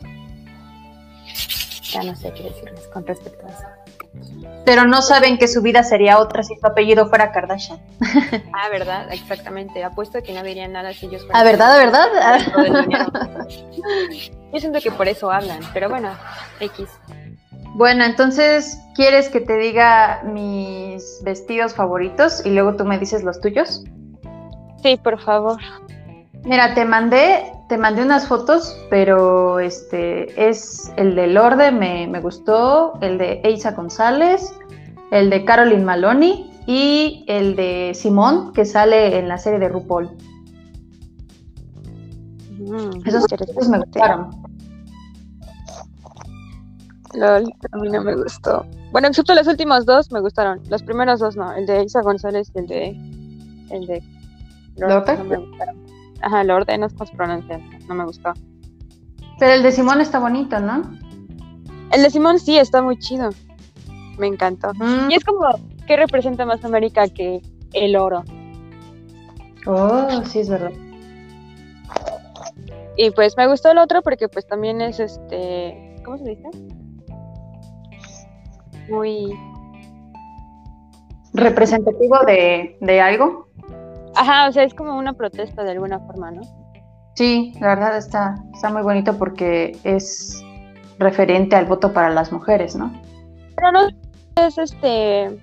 Ya 1.83 2.02
no 2.02 2.16
sé 2.16 2.33
qué 2.33 2.44
decirles 2.44 2.88
con 2.92 3.07
respecto 3.07 3.46
a 3.46 3.50
eso. 3.50 3.73
Pero 4.64 4.87
no 4.87 5.03
saben 5.03 5.37
que 5.37 5.46
su 5.46 5.61
vida 5.61 5.83
sería 5.83 6.18
otra 6.18 6.42
si 6.42 6.57
su 6.57 6.66
apellido 6.66 7.07
fuera 7.07 7.33
Kardashian. 7.33 7.79
Ah, 8.53 8.68
¿verdad? 8.70 9.12
Exactamente. 9.12 9.85
Apuesto 9.85 10.22
que 10.22 10.33
no 10.33 10.42
dirían 10.42 10.72
nada 10.72 10.92
si 10.92 11.07
ellos 11.07 11.22
fueran. 11.22 11.40
Ah, 11.40 11.44
¿verdad? 11.44 11.77
¿Verdad? 11.79 12.38
Yo 14.53 14.61
siento 14.61 14.81
que 14.81 14.90
por 14.90 15.09
eso 15.09 15.31
hablan, 15.31 15.61
pero 15.72 15.88
bueno, 15.88 16.11
X. 16.61 16.88
Bueno, 17.74 18.05
entonces, 18.05 18.79
¿quieres 18.94 19.29
que 19.29 19.40
te 19.40 19.57
diga 19.57 20.22
mis 20.24 21.20
vestidos 21.24 21.74
favoritos 21.74 22.46
y 22.46 22.50
luego 22.50 22.77
tú 22.77 22.85
me 22.85 22.98
dices 22.98 23.24
los 23.24 23.40
tuyos? 23.40 23.83
Sí, 24.83 24.96
por 25.03 25.20
favor. 25.20 25.61
Mira, 26.44 26.74
te 26.74 26.85
mandé, 26.85 27.53
te 27.68 27.79
mandé 27.79 28.03
unas 28.03 28.27
fotos, 28.27 28.77
pero 28.90 29.59
este 29.59 30.48
es 30.48 30.92
el 30.96 31.14
de 31.14 31.29
Lorde, 31.29 31.72
me, 31.72 32.07
me 32.07 32.20
gustó, 32.20 32.98
el 33.00 33.18
de 33.18 33.40
Eisa 33.44 33.72
González, 33.72 34.55
el 35.11 35.31
de 35.31 35.44
Caroline 35.44 35.85
Maloney 35.85 36.50
y 36.66 37.24
el 37.29 37.57
de 37.57 37.92
Simón, 37.94 38.53
que 38.53 38.64
sale 38.64 39.18
en 39.18 39.29
la 39.29 39.38
serie 39.38 39.59
de 39.59 39.68
RuPaul. 39.68 40.11
Mm, 42.59 43.07
Esos, 43.07 43.27
me 43.68 43.79
gustaron. 43.79 44.31
LOL, 47.14 47.44
a 47.72 47.77
mí 47.79 47.88
no 47.90 48.03
me 48.03 48.14
gustó. 48.16 48.66
Bueno, 48.90 49.09
excepto 49.09 49.35
los 49.35 49.46
últimos 49.46 49.87
dos 49.87 50.11
me 50.11 50.20
gustaron. 50.20 50.61
Los 50.68 50.83
primeros 50.83 51.20
dos 51.20 51.37
no, 51.37 51.53
el 51.53 51.66
de 51.66 51.85
Isa 51.85 52.03
González 52.03 52.50
y 52.55 52.59
el 52.59 52.66
de 52.66 52.88
el 53.70 53.87
de 53.87 54.03
Lorde, 54.77 55.16
no 55.18 55.24
me 55.24 55.37
gustaron. 55.37 55.84
Ajá, 56.24 56.40
el 56.40 56.50
orden 56.50 56.80
no 56.80 56.87
es 56.87 56.94
como 56.94 57.26
no 57.87 57.94
me 57.94 58.04
gustó. 58.04 58.32
Pero 59.38 59.52
el 59.52 59.62
de 59.62 59.72
Simón 59.72 60.00
está 60.00 60.18
bonito, 60.18 60.58
¿no? 60.58 60.82
El 61.92 62.02
de 62.02 62.08
Simón 62.08 62.38
sí, 62.38 62.56
está 62.56 62.80
muy 62.80 62.98
chido. 62.98 63.28
Me 64.16 64.26
encantó. 64.26 64.72
Mm. 64.74 65.10
Y 65.10 65.14
es 65.16 65.24
como, 65.24 65.42
¿qué 65.87 65.96
representa 65.96 66.46
más 66.46 66.64
América 66.64 67.08
que 67.08 67.42
el 67.74 67.96
oro? 67.96 68.24
Oh, 69.66 70.08
sí, 70.24 70.40
es 70.40 70.48
verdad. 70.48 70.72
Y 72.96 73.10
pues 73.10 73.37
me 73.37 73.46
gustó 73.46 73.70
el 73.70 73.78
otro 73.78 74.00
porque 74.00 74.28
pues 74.28 74.46
también 74.46 74.80
es 74.80 75.00
este, 75.00 75.96
¿cómo 76.04 76.16
se 76.16 76.24
dice? 76.24 76.48
Muy 78.88 79.34
representativo 81.34 82.18
de, 82.26 82.78
de 82.80 83.00
algo. 83.00 83.48
Ajá, 84.16 84.48
o 84.48 84.53
sea, 84.53 84.64
es 84.64 84.74
como 84.74 84.96
una 84.96 85.12
protesta 85.12 85.64
de 85.64 85.72
alguna 85.72 85.98
forma, 86.00 86.31
¿no? 86.31 86.42
Sí, 87.14 87.53
la 87.61 87.68
verdad 87.68 87.96
está, 87.96 88.35
está 88.53 88.70
muy 88.70 88.83
bonito 88.83 89.16
porque 89.16 89.77
es 89.85 90.42
referente 90.98 91.57
al 91.57 91.66
voto 91.66 91.92
para 91.92 92.11
las 92.11 92.33
mujeres, 92.33 92.77
¿no? 92.77 92.92
Pero 93.57 93.72
no 93.72 93.88
es 94.37 94.59
este 94.59 95.38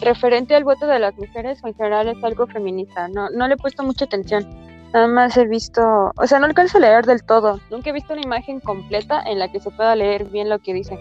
referente 0.00 0.54
al 0.54 0.64
voto 0.64 0.86
de 0.86 0.98
las 0.98 1.14
mujeres 1.16 1.58
o 1.62 1.68
en 1.68 1.74
general 1.74 2.08
es 2.08 2.22
algo 2.22 2.46
feminista. 2.46 3.08
No, 3.08 3.28
no 3.30 3.48
le 3.48 3.54
he 3.54 3.58
puesto 3.58 3.82
mucha 3.82 4.04
atención. 4.04 4.46
Nada 4.92 5.06
más 5.06 5.36
he 5.36 5.46
visto, 5.46 6.12
o 6.16 6.26
sea, 6.26 6.38
no 6.38 6.46
alcanzo 6.46 6.78
a 6.78 6.80
leer 6.80 7.04
del 7.04 7.22
todo. 7.22 7.60
Nunca 7.70 7.90
he 7.90 7.92
visto 7.92 8.14
una 8.14 8.22
imagen 8.22 8.60
completa 8.60 9.22
en 9.26 9.38
la 9.38 9.50
que 9.52 9.60
se 9.60 9.70
pueda 9.70 9.94
leer 9.94 10.24
bien 10.24 10.48
lo 10.48 10.58
que 10.58 10.72
dice. 10.72 10.98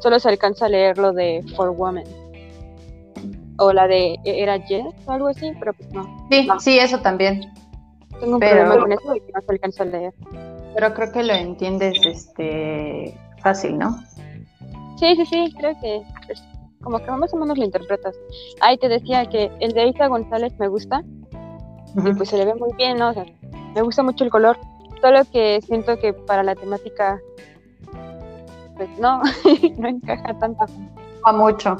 Solo 0.00 0.20
se 0.20 0.28
alcanza 0.28 0.66
a 0.66 0.68
leer 0.68 0.98
lo 0.98 1.12
de 1.12 1.44
For 1.56 1.70
Women 1.70 2.23
o 3.58 3.72
la 3.72 3.86
de 3.86 4.14
e-, 4.24 4.42
era 4.42 4.58
Jess 4.60 4.94
o 5.06 5.12
algo 5.12 5.28
así, 5.28 5.52
pero 5.58 5.72
pues 5.74 5.92
no. 5.92 6.26
Sí, 6.30 6.48
sí, 6.60 6.78
eso 6.78 6.98
también. 7.00 7.52
Tengo 8.20 8.34
un 8.34 8.40
problema 8.40 8.78
con 8.78 8.92
eso 8.92 9.16
y 9.16 9.32
no 9.32 9.40
se 9.40 9.52
alcanza 9.52 9.82
a 9.82 9.86
leer. 9.86 10.14
Pero 10.74 10.94
creo 10.94 11.12
que 11.12 11.22
lo 11.22 11.32
entiendes 11.32 11.98
este 12.04 13.14
fácil, 13.42 13.78
¿no? 13.78 13.96
Sí, 14.96 15.16
sí, 15.16 15.26
sí, 15.26 15.54
creo 15.58 15.78
que 15.80 16.02
como 16.82 16.98
que 16.98 17.10
más 17.10 17.32
o 17.32 17.36
menos 17.36 17.58
lo 17.58 17.64
interpretas. 17.64 18.14
Ay, 18.60 18.76
te 18.78 18.88
decía 18.88 19.26
que 19.26 19.50
el 19.60 19.72
de 19.72 19.88
Isa 19.88 20.06
González 20.06 20.52
me 20.58 20.68
gusta 20.68 21.02
y 21.96 22.12
pues 22.14 22.28
se 22.28 22.36
le 22.36 22.44
ve 22.44 22.54
muy 22.54 22.72
bien, 22.76 22.98
¿no? 22.98 23.10
O 23.10 23.14
sea, 23.14 23.24
me 23.74 23.82
gusta 23.82 24.02
mucho 24.02 24.24
el 24.24 24.30
color, 24.30 24.58
solo 25.00 25.22
que 25.32 25.60
siento 25.62 25.98
que 25.98 26.12
para 26.12 26.42
la 26.42 26.54
temática, 26.54 27.20
pues 28.76 28.88
no, 28.98 29.22
no 29.78 29.88
encaja 29.88 30.38
tanto. 30.38 30.66
A 31.24 31.32
mucho. 31.32 31.76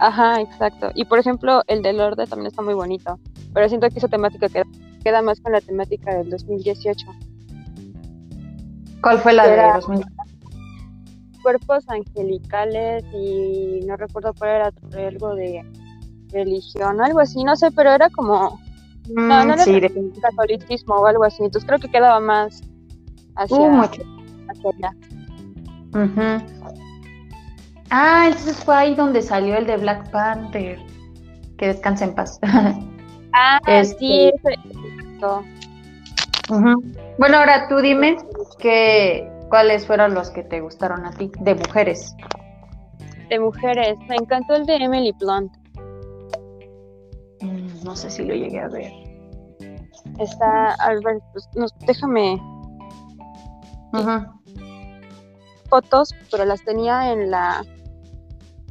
Ajá, 0.00 0.40
exacto. 0.40 0.90
Y 0.94 1.04
por 1.04 1.18
ejemplo, 1.18 1.62
el 1.66 1.82
de 1.82 1.92
Lorde 1.92 2.26
también 2.26 2.48
está 2.48 2.62
muy 2.62 2.74
bonito, 2.74 3.18
pero 3.52 3.68
siento 3.68 3.88
que 3.88 3.98
esa 3.98 4.08
temática 4.08 4.48
queda, 4.48 4.64
queda 5.04 5.22
más 5.22 5.40
con 5.40 5.52
la 5.52 5.60
temática 5.60 6.14
del 6.16 6.30
2018. 6.30 7.06
¿Cuál 9.02 9.18
fue 9.18 9.32
la 9.32 9.46
de 9.46 9.56
2018? 9.74 10.08
Cuerpos 11.42 11.84
angelicales 11.88 13.04
y 13.12 13.80
no 13.86 13.96
recuerdo 13.96 14.32
cuál 14.34 14.50
era 14.50 14.72
algo 15.08 15.34
de 15.34 15.64
religión, 16.28 17.00
algo 17.00 17.20
así, 17.20 17.42
no 17.42 17.56
sé, 17.56 17.70
pero 17.72 17.90
era 17.90 18.08
como 18.10 18.58
no, 19.10 19.44
no 19.44 19.44
mm, 19.44 19.50
era 19.50 19.64
sí, 19.64 19.80
catolicismo 20.20 20.94
o 20.94 21.06
algo 21.06 21.24
así, 21.24 21.42
entonces 21.42 21.66
creo 21.66 21.80
que 21.80 21.90
quedaba 21.90 22.20
más 22.20 22.62
hacia, 23.36 23.56
uh, 23.56 23.70
mucho. 23.70 24.02
hacia 24.48 24.70
allá. 24.70 24.96
Ah, 27.94 28.24
entonces 28.28 28.56
fue 28.64 28.74
ahí 28.74 28.94
donde 28.94 29.20
salió 29.20 29.54
el 29.54 29.66
de 29.66 29.76
Black 29.76 30.10
Panther. 30.10 30.78
Que 31.58 31.66
descanse 31.66 32.04
en 32.04 32.14
paz. 32.14 32.40
Ah, 33.34 33.58
sí, 33.82 34.30
este, 34.34 34.58
Bueno, 37.16 37.38
ahora 37.38 37.66
tú 37.66 37.78
dime 37.78 38.18
que, 38.58 39.26
cuáles 39.48 39.86
fueron 39.86 40.12
los 40.12 40.30
que 40.30 40.42
te 40.42 40.60
gustaron 40.60 41.06
a 41.06 41.12
ti, 41.12 41.32
de 41.40 41.54
mujeres. 41.54 42.14
De 43.30 43.40
mujeres, 43.40 43.98
me 44.06 44.16
encantó 44.16 44.54
el 44.54 44.66
de 44.66 44.76
Emily 44.76 45.14
Blunt. 45.18 45.50
Mm, 47.40 47.84
no 47.84 47.96
sé 47.96 48.10
si 48.10 48.22
lo 48.22 48.34
llegué 48.34 48.60
a 48.60 48.68
ver. 48.68 48.92
Está, 50.18 50.74
Albert, 50.74 51.22
pues, 51.32 51.48
déjame. 51.86 52.38
Fotos, 55.70 56.14
pero 56.30 56.44
las 56.44 56.62
tenía 56.66 57.12
en 57.12 57.30
la 57.30 57.64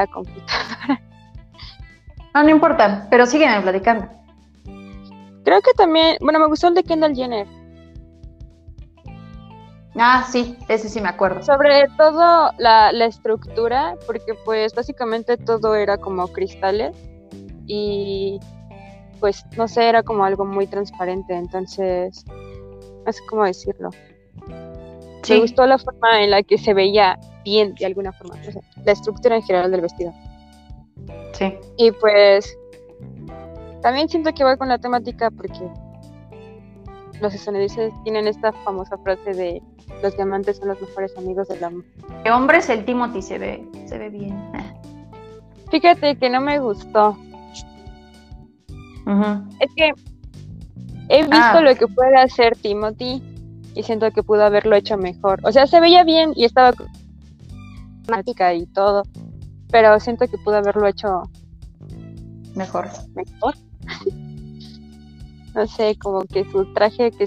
computadora. 0.08 1.02
No, 2.34 2.44
no 2.44 2.50
importa, 2.50 3.08
pero 3.10 3.26
siguen 3.26 3.62
platicando. 3.62 4.08
Creo 5.44 5.62
que 5.62 5.74
también, 5.76 6.16
bueno, 6.22 6.40
me 6.40 6.48
gustó 6.48 6.70
el 6.70 6.76
de 6.76 6.84
Kendall 6.84 7.14
Jenner. 7.14 7.46
Ah, 9.98 10.26
sí, 10.32 10.58
ese 10.70 10.88
sí 10.88 11.02
me 11.02 11.10
acuerdo. 11.10 11.44
Sobre 11.44 11.88
todo 11.98 12.52
la, 12.58 12.94
la 12.94 13.06
estructura, 13.06 13.96
porque 14.08 14.34
pues 14.46 14.74
básicamente 14.74 15.36
todo 15.36 15.76
era 15.76 15.98
como 15.98 16.28
cristales 16.30 16.96
y 17.68 18.40
pues 19.20 19.46
no 19.58 19.68
sé, 19.68 19.88
era 19.88 20.02
como 20.02 20.24
algo 20.24 20.46
muy 20.46 20.68
transparente, 20.68 21.36
entonces, 21.36 22.26
no 23.06 23.12
sé 23.12 23.22
cómo 23.30 23.44
decirlo. 23.44 23.90
Me 25.30 25.40
gustó 25.40 25.66
la 25.66 25.78
forma 25.78 26.24
en 26.24 26.32
la 26.32 26.44
que 26.44 26.58
se 26.58 26.74
veía 26.74 27.20
bien 27.44 27.76
de 27.76 27.86
alguna 27.86 28.12
forma, 28.14 28.36
la 28.86 28.92
estructura 28.92 29.36
en 29.36 29.44
general 29.44 29.72
del 29.72 29.82
vestido. 29.82 30.14
Sí. 31.34 31.54
Y 31.78 31.92
pues 31.92 32.58
también 33.82 34.10
siento 34.10 34.34
que 34.34 34.44
va 34.44 34.58
con 34.58 34.70
la 34.70 34.78
temática 34.78 35.32
porque 35.32 35.60
los 37.20 37.34
estadounidenses 37.34 37.94
tienen 38.04 38.28
esta 38.28 38.52
famosa 38.64 38.98
frase 39.00 39.34
de 39.34 39.62
los 40.02 40.16
diamantes 40.16 40.58
son 40.58 40.70
los 40.70 40.82
mejores 40.82 41.16
amigos 41.18 41.48
del 41.48 41.64
amor. 41.64 41.84
De 42.24 42.32
hombres 42.32 42.70
el 42.70 42.84
Timothy 42.86 43.22
se 43.22 43.38
ve, 43.38 43.64
se 43.86 43.98
ve 43.98 44.10
bien. 44.10 44.36
Fíjate 45.70 46.16
que 46.16 46.30
no 46.30 46.42
me 46.42 46.60
gustó. 46.60 47.18
Es 49.60 49.70
que 49.76 49.92
he 51.10 51.22
visto 51.22 51.36
ah. 51.36 51.62
lo 51.62 51.76
que 51.76 51.88
puede 51.88 52.16
hacer 52.16 52.56
Timothy 52.58 53.22
y 53.76 53.84
siento 53.84 54.12
que 54.12 54.24
pudo 54.24 54.44
haberlo 54.44 54.76
hecho 54.76 54.98
mejor. 54.98 55.40
O 55.44 55.52
sea, 55.52 55.68
se 55.68 55.80
veía 55.80 56.04
bien 56.04 56.34
y 56.36 56.46
estaba 56.46 56.74
temática 58.06 58.54
y 58.54 58.66
todo, 58.68 59.04
pero 59.72 60.00
siento 60.00 60.28
que 60.28 60.38
pudo 60.38 60.58
haberlo 60.58 60.88
hecho 60.88 61.24
mejor. 62.56 62.90
Mejor. 63.16 63.56
no 65.56 65.68
sé, 65.68 65.96
como 65.98 66.22
que 66.26 66.50
su 66.50 66.72
traje 66.74 67.12
que, 67.12 67.26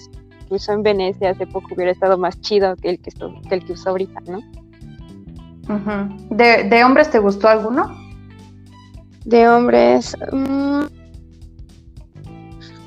usó 0.50 0.72
en 0.72 0.82
Venecia 0.82 1.30
hace 1.30 1.46
poco 1.46 1.74
hubiera 1.74 1.90
estado 1.90 2.18
más 2.18 2.40
chido 2.40 2.76
que 2.76 2.90
el 2.90 3.00
que, 3.00 3.10
el 3.50 3.64
que 3.64 3.72
usó 3.72 3.90
ahorita, 3.90 4.20
¿no? 4.26 4.40
¿De, 6.30 6.64
¿De, 6.64 6.84
hombres 6.84 7.10
te 7.10 7.18
gustó 7.18 7.48
alguno? 7.48 7.96
De 9.24 9.48
hombres. 9.48 10.14
Mm, 10.30 10.82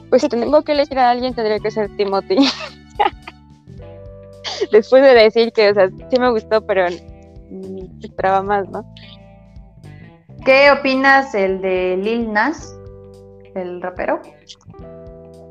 pues 0.09 0.21
si 0.21 0.29
tengo 0.29 0.61
que 0.61 0.73
elegir 0.73 0.99
a 0.99 1.09
alguien, 1.09 1.33
tendría 1.33 1.59
que 1.59 1.71
ser 1.71 1.95
Timothy. 1.97 2.37
Después 4.71 5.03
de 5.03 5.13
decir 5.13 5.51
que, 5.51 5.69
o 5.69 5.73
sea, 5.73 5.89
sí 5.89 6.19
me 6.19 6.31
gustó, 6.31 6.65
pero 6.65 6.85
esperaba 8.01 8.41
más, 8.41 8.69
¿no? 8.69 8.85
¿Qué 10.45 10.71
opinas 10.71 11.33
el 11.35 11.61
de 11.61 11.97
Lil 11.97 12.31
Nas, 12.31 12.77
el 13.55 13.81
rapero? 13.81 14.21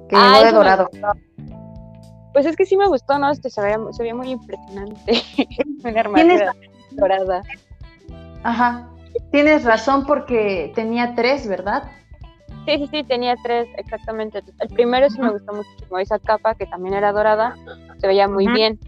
Que 0.08 0.16
ah, 0.16 0.42
de 0.44 0.52
dorado. 0.52 0.88
Pues 2.32 2.46
es 2.46 2.56
que 2.56 2.66
sí 2.66 2.76
me 2.76 2.86
gustó, 2.86 3.18
¿no? 3.18 3.30
Este 3.30 3.50
se 3.50 3.60
veía, 3.60 3.78
se 3.90 4.02
veía 4.02 4.14
muy 4.14 4.30
impresionante. 4.30 5.22
Una 5.84 6.00
armadura 6.00 6.54
dorada. 6.92 7.42
Ajá. 8.42 8.88
Tienes 9.32 9.64
razón 9.64 10.06
porque 10.06 10.72
tenía 10.74 11.14
tres, 11.14 11.48
¿verdad? 11.48 11.90
Sí, 12.66 12.78
sí, 12.78 12.88
sí, 12.90 13.04
tenía 13.04 13.36
tres, 13.42 13.68
exactamente. 13.76 14.42
El 14.60 14.68
primero 14.68 15.08
sí 15.08 15.20
me 15.20 15.30
gustó 15.30 15.52
muchísimo, 15.52 15.98
esa 15.98 16.18
capa 16.18 16.54
que 16.54 16.66
también 16.66 16.94
era 16.94 17.12
dorada, 17.12 17.56
se 17.98 18.06
veía 18.06 18.28
muy 18.28 18.46
bien. 18.48 18.78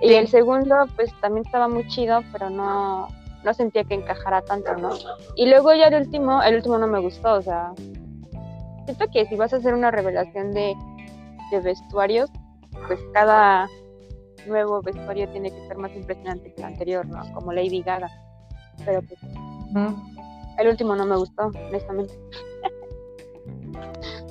Y 0.00 0.12
el 0.14 0.28
segundo, 0.28 0.86
pues 0.96 1.12
también 1.20 1.44
estaba 1.44 1.68
muy 1.68 1.86
chido, 1.88 2.22
pero 2.32 2.50
no, 2.50 3.08
no 3.44 3.54
sentía 3.54 3.84
que 3.84 3.94
encajara 3.94 4.42
tanto, 4.42 4.74
¿no? 4.76 4.90
Y 5.36 5.46
luego 5.46 5.74
ya 5.74 5.88
el 5.88 5.94
último, 5.94 6.42
el 6.42 6.56
último 6.56 6.78
no 6.78 6.86
me 6.86 7.00
gustó, 7.00 7.34
o 7.34 7.42
sea, 7.42 7.72
siento 8.84 9.06
que 9.12 9.26
si 9.26 9.36
vas 9.36 9.52
a 9.52 9.56
hacer 9.56 9.74
una 9.74 9.90
revelación 9.90 10.52
de, 10.52 10.74
de 11.50 11.60
vestuarios, 11.60 12.30
pues 12.86 13.00
cada 13.12 13.68
nuevo 14.46 14.80
vestuario 14.82 15.28
tiene 15.30 15.50
que 15.50 15.66
ser 15.66 15.76
más 15.76 15.94
impresionante 15.94 16.52
que 16.54 16.60
el 16.60 16.68
anterior, 16.68 17.06
¿no? 17.06 17.20
Como 17.34 17.52
Lady 17.52 17.82
Gaga. 17.82 18.08
Pero 18.84 19.02
pues, 19.02 19.20
el 20.58 20.68
último 20.68 20.94
no 20.94 21.04
me 21.04 21.16
gustó, 21.16 21.46
honestamente. 21.68 22.14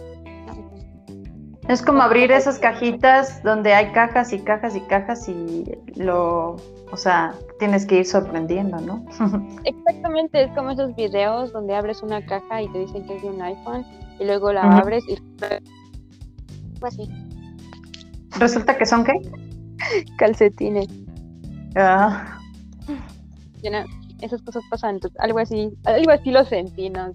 Es 1.67 1.81
como 1.81 2.01
abrir 2.01 2.31
esas 2.31 2.59
cajitas 2.59 3.43
donde 3.43 3.73
hay 3.73 3.91
cajas 3.91 4.31
y 4.31 4.39
cajas 4.39 4.75
y 4.75 4.81
cajas 4.81 5.27
y 5.27 5.65
lo, 5.95 6.55
o 6.91 6.97
sea, 6.97 7.33
tienes 7.59 7.85
que 7.85 7.99
ir 7.99 8.05
sorprendiendo, 8.05 8.77
¿no? 8.79 9.05
Exactamente, 9.65 10.43
es 10.43 10.51
como 10.51 10.71
esos 10.71 10.95
videos 10.95 11.51
donde 11.51 11.75
abres 11.75 12.01
una 12.01 12.25
caja 12.25 12.61
y 12.61 12.69
te 12.69 12.79
dicen 12.79 13.05
que 13.05 13.17
es 13.17 13.21
de 13.21 13.29
un 13.29 13.41
iPhone 13.41 13.85
y 14.17 14.25
luego 14.25 14.53
la 14.53 14.61
abres 14.61 15.03
y 15.09 15.17
así. 16.81 17.09
¿Resulta 18.39 18.77
que 18.77 18.85
son 18.85 19.03
qué? 19.03 19.13
Calcetines. 20.17 20.87
Ah. 21.75 22.39
esas 24.21 24.41
cosas 24.41 24.63
pasan, 24.69 24.95
entonces, 24.95 25.19
algo 25.19 25.39
así, 25.39 25.69
algo 25.83 26.11
así 26.11 26.31
lo 26.31 26.45
sentí, 26.45 26.89
no, 26.89 27.13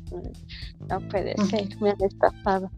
no 0.89 1.01
puede 1.09 1.35
ser, 1.47 1.69
me 1.81 1.91
han 1.91 2.03
estafado. 2.03 2.71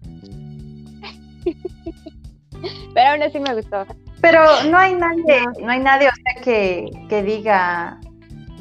Pero 2.94 3.11
aún 3.11 3.22
así 3.22 3.40
me 3.40 3.54
gustó. 3.54 3.85
Pero 4.20 4.40
no 4.70 4.78
hay 4.78 4.94
nadie, 4.94 5.42
no 5.61 5.70
hay 5.70 5.80
nadie, 5.80 6.09
o 6.09 6.12
sea, 6.12 6.42
que, 6.42 6.90
que 7.09 7.22
diga, 7.22 8.00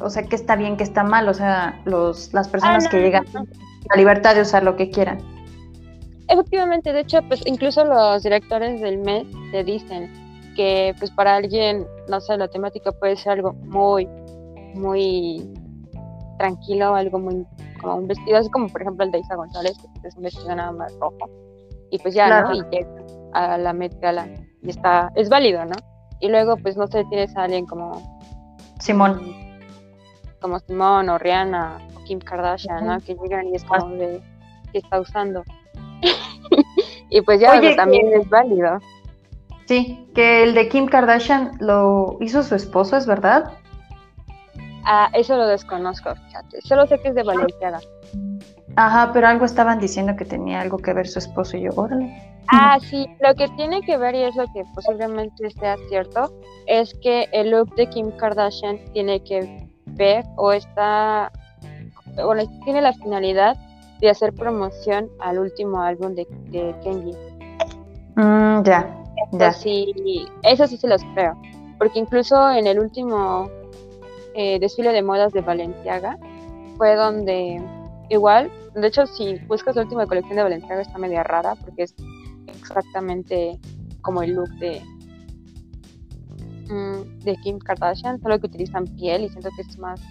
o 0.01 0.09
sea, 0.09 0.23
que 0.23 0.35
está 0.35 0.55
bien, 0.55 0.75
que 0.75 0.83
está 0.83 1.03
mal, 1.03 1.29
o 1.29 1.33
sea, 1.33 1.81
los, 1.85 2.33
las 2.33 2.49
personas 2.49 2.85
ah, 2.85 2.89
que 2.89 3.01
llegan 3.01 3.25
a 3.33 3.43
la 3.89 3.95
libertad 3.95 4.35
de 4.35 4.41
usar 4.41 4.63
lo 4.63 4.75
que 4.75 4.89
quieran. 4.89 5.19
Efectivamente, 6.27 6.91
de 6.91 7.01
hecho, 7.01 7.21
pues 7.27 7.41
incluso 7.45 7.85
los 7.85 8.23
directores 8.23 8.81
del 8.81 8.97
mes 8.99 9.25
te 9.51 9.63
dicen 9.63 10.11
que 10.55 10.93
pues 10.99 11.11
para 11.11 11.35
alguien, 11.35 11.85
no 12.09 12.19
sé, 12.19 12.37
la 12.37 12.47
temática 12.47 12.91
puede 12.91 13.15
ser 13.15 13.33
algo 13.33 13.53
muy, 13.53 14.07
muy 14.73 15.47
tranquilo, 16.39 16.95
algo 16.95 17.19
muy 17.19 17.45
como 17.79 17.97
un 17.97 18.07
vestido, 18.07 18.37
así 18.37 18.49
como 18.49 18.67
por 18.67 18.81
ejemplo 18.81 19.05
el 19.05 19.11
de 19.11 19.19
Isa 19.19 19.35
González, 19.35 19.77
que 20.01 20.07
es 20.07 20.15
un 20.15 20.23
vestido 20.23 20.55
nada 20.55 20.71
más 20.71 20.93
rojo 20.99 21.29
y 21.93 21.99
pues 21.99 22.15
ya, 22.15 22.41
¿no? 22.41 22.51
Y 22.55 22.63
llega 22.71 22.89
a 23.33 23.55
la 23.59 23.71
Met 23.71 23.99
Gala 23.99 24.27
y 24.63 24.69
está, 24.71 25.11
es 25.15 25.29
válido, 25.29 25.63
¿no? 25.63 25.75
Y 26.19 26.27
luego, 26.27 26.57
pues 26.57 26.75
no 26.75 26.87
sé, 26.87 27.05
tienes 27.05 27.37
a 27.37 27.43
alguien 27.43 27.67
como 27.67 28.19
Simón. 28.79 29.21
Como 30.41 30.57
Simón 30.57 31.09
o 31.09 31.19
Rihanna 31.19 31.77
o 31.95 32.03
Kim 32.05 32.17
Kardashian, 32.17 32.87
¿no? 32.87 32.99
Que 32.99 33.13
llegan 33.13 33.47
y 33.49 33.57
es 33.57 33.63
como 33.63 33.89
de, 33.89 34.19
¿qué 34.71 34.79
está 34.79 34.99
usando? 34.99 35.43
y 37.11 37.21
pues 37.21 37.39
ya, 37.39 37.61
también 37.75 38.11
es 38.19 38.27
válido. 38.27 38.79
Sí, 39.67 40.09
que 40.15 40.41
el 40.41 40.55
de 40.55 40.69
Kim 40.69 40.87
Kardashian 40.87 41.51
lo 41.59 42.17
hizo 42.21 42.41
su 42.41 42.55
esposo, 42.55 42.97
¿es 42.97 43.05
verdad? 43.05 43.53
Ah, 44.83 45.11
eso 45.13 45.37
lo 45.37 45.45
desconozco, 45.45 46.15
fíjate. 46.15 46.59
Solo 46.61 46.87
sé 46.87 46.99
que 46.99 47.09
es 47.09 47.15
de 47.15 47.21
Valenciaga. 47.21 47.81
Ajá, 48.75 49.11
pero 49.13 49.27
algo 49.27 49.45
estaban 49.45 49.79
diciendo 49.79 50.15
que 50.15 50.25
tenía 50.25 50.61
algo 50.61 50.77
que 50.77 50.93
ver 50.93 51.07
su 51.07 51.19
esposo 51.19 51.57
y 51.57 51.61
yo, 51.63 51.69
órale. 51.75 52.11
Ah, 52.47 52.77
sí, 52.79 53.07
lo 53.19 53.33
que 53.35 53.47
tiene 53.49 53.81
que 53.81 53.97
ver 53.97 54.15
y 54.15 54.23
es 54.23 54.35
lo 54.35 54.45
que 54.53 54.63
posiblemente 54.75 55.49
sea 55.51 55.77
cierto 55.89 56.31
es 56.67 56.93
que 57.01 57.27
el 57.31 57.51
look 57.51 57.73
de 57.75 57.87
Kim 57.87 58.11
Kardashian 58.17 58.79
tiene 58.93 59.23
que 59.23 59.67
ver 59.85 60.25
o 60.35 60.51
está, 60.51 61.31
bueno, 62.15 62.43
tiene 62.65 62.81
la 62.81 62.93
finalidad 62.93 63.55
de 63.99 64.09
hacer 64.09 64.33
promoción 64.33 65.09
al 65.19 65.39
último 65.39 65.81
álbum 65.81 66.15
de, 66.15 66.27
de 66.49 66.75
Kenji. 66.83 67.15
Mm, 68.15 68.63
ya, 68.63 69.03
ya. 69.31 69.53
Sí, 69.53 70.25
eso 70.43 70.67
sí 70.67 70.77
se 70.77 70.87
los 70.87 71.01
creo, 71.13 71.39
porque 71.77 71.99
incluso 71.99 72.51
en 72.51 72.67
el 72.67 72.79
último 72.79 73.49
eh, 74.35 74.59
desfile 74.59 74.91
de 74.91 75.01
modas 75.01 75.31
de 75.31 75.41
Valenciaga 75.41 76.17
fue 76.77 76.95
donde 76.95 77.61
igual, 78.13 78.51
de 78.75 78.87
hecho 78.87 79.05
si 79.05 79.35
buscas 79.47 79.75
la 79.75 79.83
última 79.83 80.05
colección 80.05 80.35
de 80.35 80.43
Valenciaga 80.43 80.81
está 80.81 80.97
media 80.97 81.23
rara 81.23 81.55
porque 81.55 81.83
es 81.83 81.95
exactamente 82.47 83.59
como 84.01 84.23
el 84.23 84.33
look 84.33 84.49
de 84.59 84.81
mm, 86.69 87.23
de 87.23 87.35
Kim 87.37 87.59
Kardashian, 87.59 88.21
solo 88.21 88.39
que 88.39 88.47
utilizan 88.47 88.85
piel 88.85 89.23
y 89.23 89.29
siento 89.29 89.49
que 89.55 89.61
es 89.61 89.77
más 89.77 90.01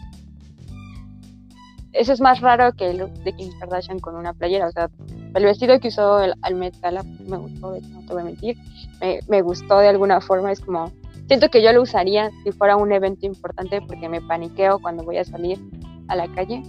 eso 1.92 2.12
es 2.12 2.20
más 2.20 2.40
raro 2.40 2.72
que 2.72 2.90
el 2.90 2.98
look 2.98 3.12
de 3.24 3.34
Kim 3.34 3.50
Kardashian 3.59 3.98
con 3.98 4.16
una 4.16 4.32
playera, 4.32 4.68
o 4.68 4.72
sea, 4.72 4.90
el 5.34 5.44
vestido 5.44 5.78
que 5.78 5.88
usó 5.88 6.20
el, 6.20 6.34
al 6.42 6.55
Met 6.55 6.78
Gala 6.80 7.03
me 7.03 7.36
gustó, 7.36 7.78
no 7.80 8.00
te 8.00 8.12
voy 8.12 8.22
a 8.22 8.24
mentir, 8.24 8.57
me, 9.00 9.20
me 9.28 9.42
gustó 9.42 9.78
de 9.78 9.88
alguna 9.88 10.20
forma, 10.20 10.53
es 10.53 10.61
como, 10.61 10.90
siento 11.26 11.50
que 11.50 11.62
yo 11.62 11.72
lo 11.72 11.82
usaría 11.82 12.30
si 12.44 12.53
fuera 12.53 12.76
un 12.76 12.92
evento 12.92 13.26
importante 13.26 13.82
porque 13.82 14.09
me 14.09 14.22
paniqueo 14.22 14.78
cuando 14.78 15.05
voy 15.05 15.18
a 15.18 15.24
salir 15.24 15.59
a 16.09 16.16
la 16.16 16.28
calle. 16.34 16.62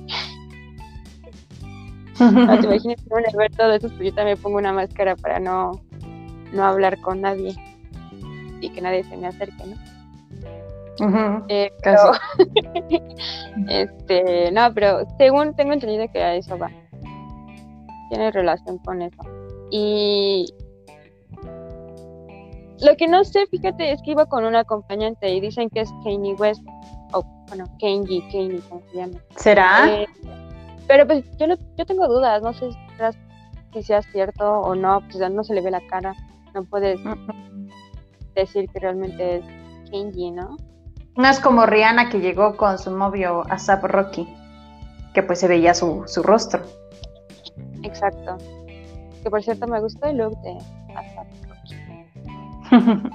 No 2.32 2.60
te 2.60 2.66
imaginas 2.66 3.02
un 3.10 3.24
evento 3.34 3.68
de 3.68 3.78
esos, 3.78 3.92
pues 3.94 4.10
yo 4.10 4.16
también 4.16 4.38
pongo 4.38 4.58
una 4.58 4.74
máscara 4.74 5.16
para 5.16 5.40
no, 5.40 5.72
no 6.52 6.64
hablar 6.64 7.00
con 7.02 7.22
nadie 7.22 7.56
y 8.62 8.70
que 8.70 8.82
nadie 8.82 9.04
se 9.04 9.18
me 9.18 9.28
acerque, 9.28 9.64
¿no? 9.66 9.76
Eh, 11.50 11.72
este, 13.68 14.52
no, 14.52 14.74
pero 14.74 15.06
según 15.18 15.56
tengo 15.56 15.74
entendido 15.74 16.06
que 16.12 16.22
a 16.24 16.36
eso 16.36 16.58
va. 16.58 16.72
Tiene 18.10 18.32
relación 18.32 18.78
con 18.80 19.02
eso. 19.02 19.22
Y 19.72 20.46
lo 22.82 22.96
que 22.96 23.08
no 23.08 23.24
sé, 23.24 23.48
fíjate, 23.48 23.92
es 23.92 24.02
que 24.04 24.12
iba 24.12 24.26
con 24.28 24.46
un 24.46 24.56
acompañante 24.56 25.30
y 25.34 25.42
dicen 25.42 25.70
que 25.70 25.82
es 25.82 25.90
Kanye 26.04 26.36
West. 26.36 26.62
O, 27.14 27.24
bueno, 27.48 27.66
Kanye, 27.80 28.22
Kanye, 28.32 28.60
¿cómo 28.70 28.82
se 28.92 28.98
llama? 28.98 29.20
¿Será? 29.36 29.90
Eh, 29.90 30.08
pero 30.88 31.08
pues 31.08 31.24
yo, 31.38 31.48
no, 31.48 31.56
yo 31.78 31.86
tengo 31.86 32.08
dudas, 32.08 32.42
no 32.42 32.54
sé 32.54 32.72
si 33.74 33.84
sea 33.84 34.02
cierto 34.02 34.62
o 34.62 34.76
no, 34.76 35.02
pues 35.02 35.18
ya 35.18 35.30
no 35.30 35.44
se 35.44 35.54
le 35.54 35.62
ve 35.62 35.72
la 35.72 35.86
cara. 35.88 36.14
No 36.54 36.64
puedes 36.64 37.00
decir 38.36 38.70
que 38.70 38.80
realmente 38.80 39.38
es 39.38 39.46
Kenji, 39.90 40.32
¿no? 40.32 40.58
No 41.16 41.28
es 41.28 41.40
como 41.40 41.66
Rihanna 41.66 42.10
que 42.10 42.20
llegó 42.20 42.58
con 42.58 42.78
su 42.80 42.96
novio 42.96 43.44
Asap 43.50 43.84
Rocky, 43.86 44.28
que 45.14 45.24
pues 45.24 45.40
se 45.40 45.48
veía 45.48 45.74
su, 45.74 46.04
su 46.08 46.24
rostro. 46.24 46.62
Exacto. 47.84 48.38
Que 49.22 49.30
por 49.30 49.44
cierto 49.44 49.68
me 49.68 49.80
gustó 49.80 50.08
el 50.08 50.18
look 50.18 50.40
de 50.42 50.58
Asap 50.96 51.28
Rocky. 51.50 51.76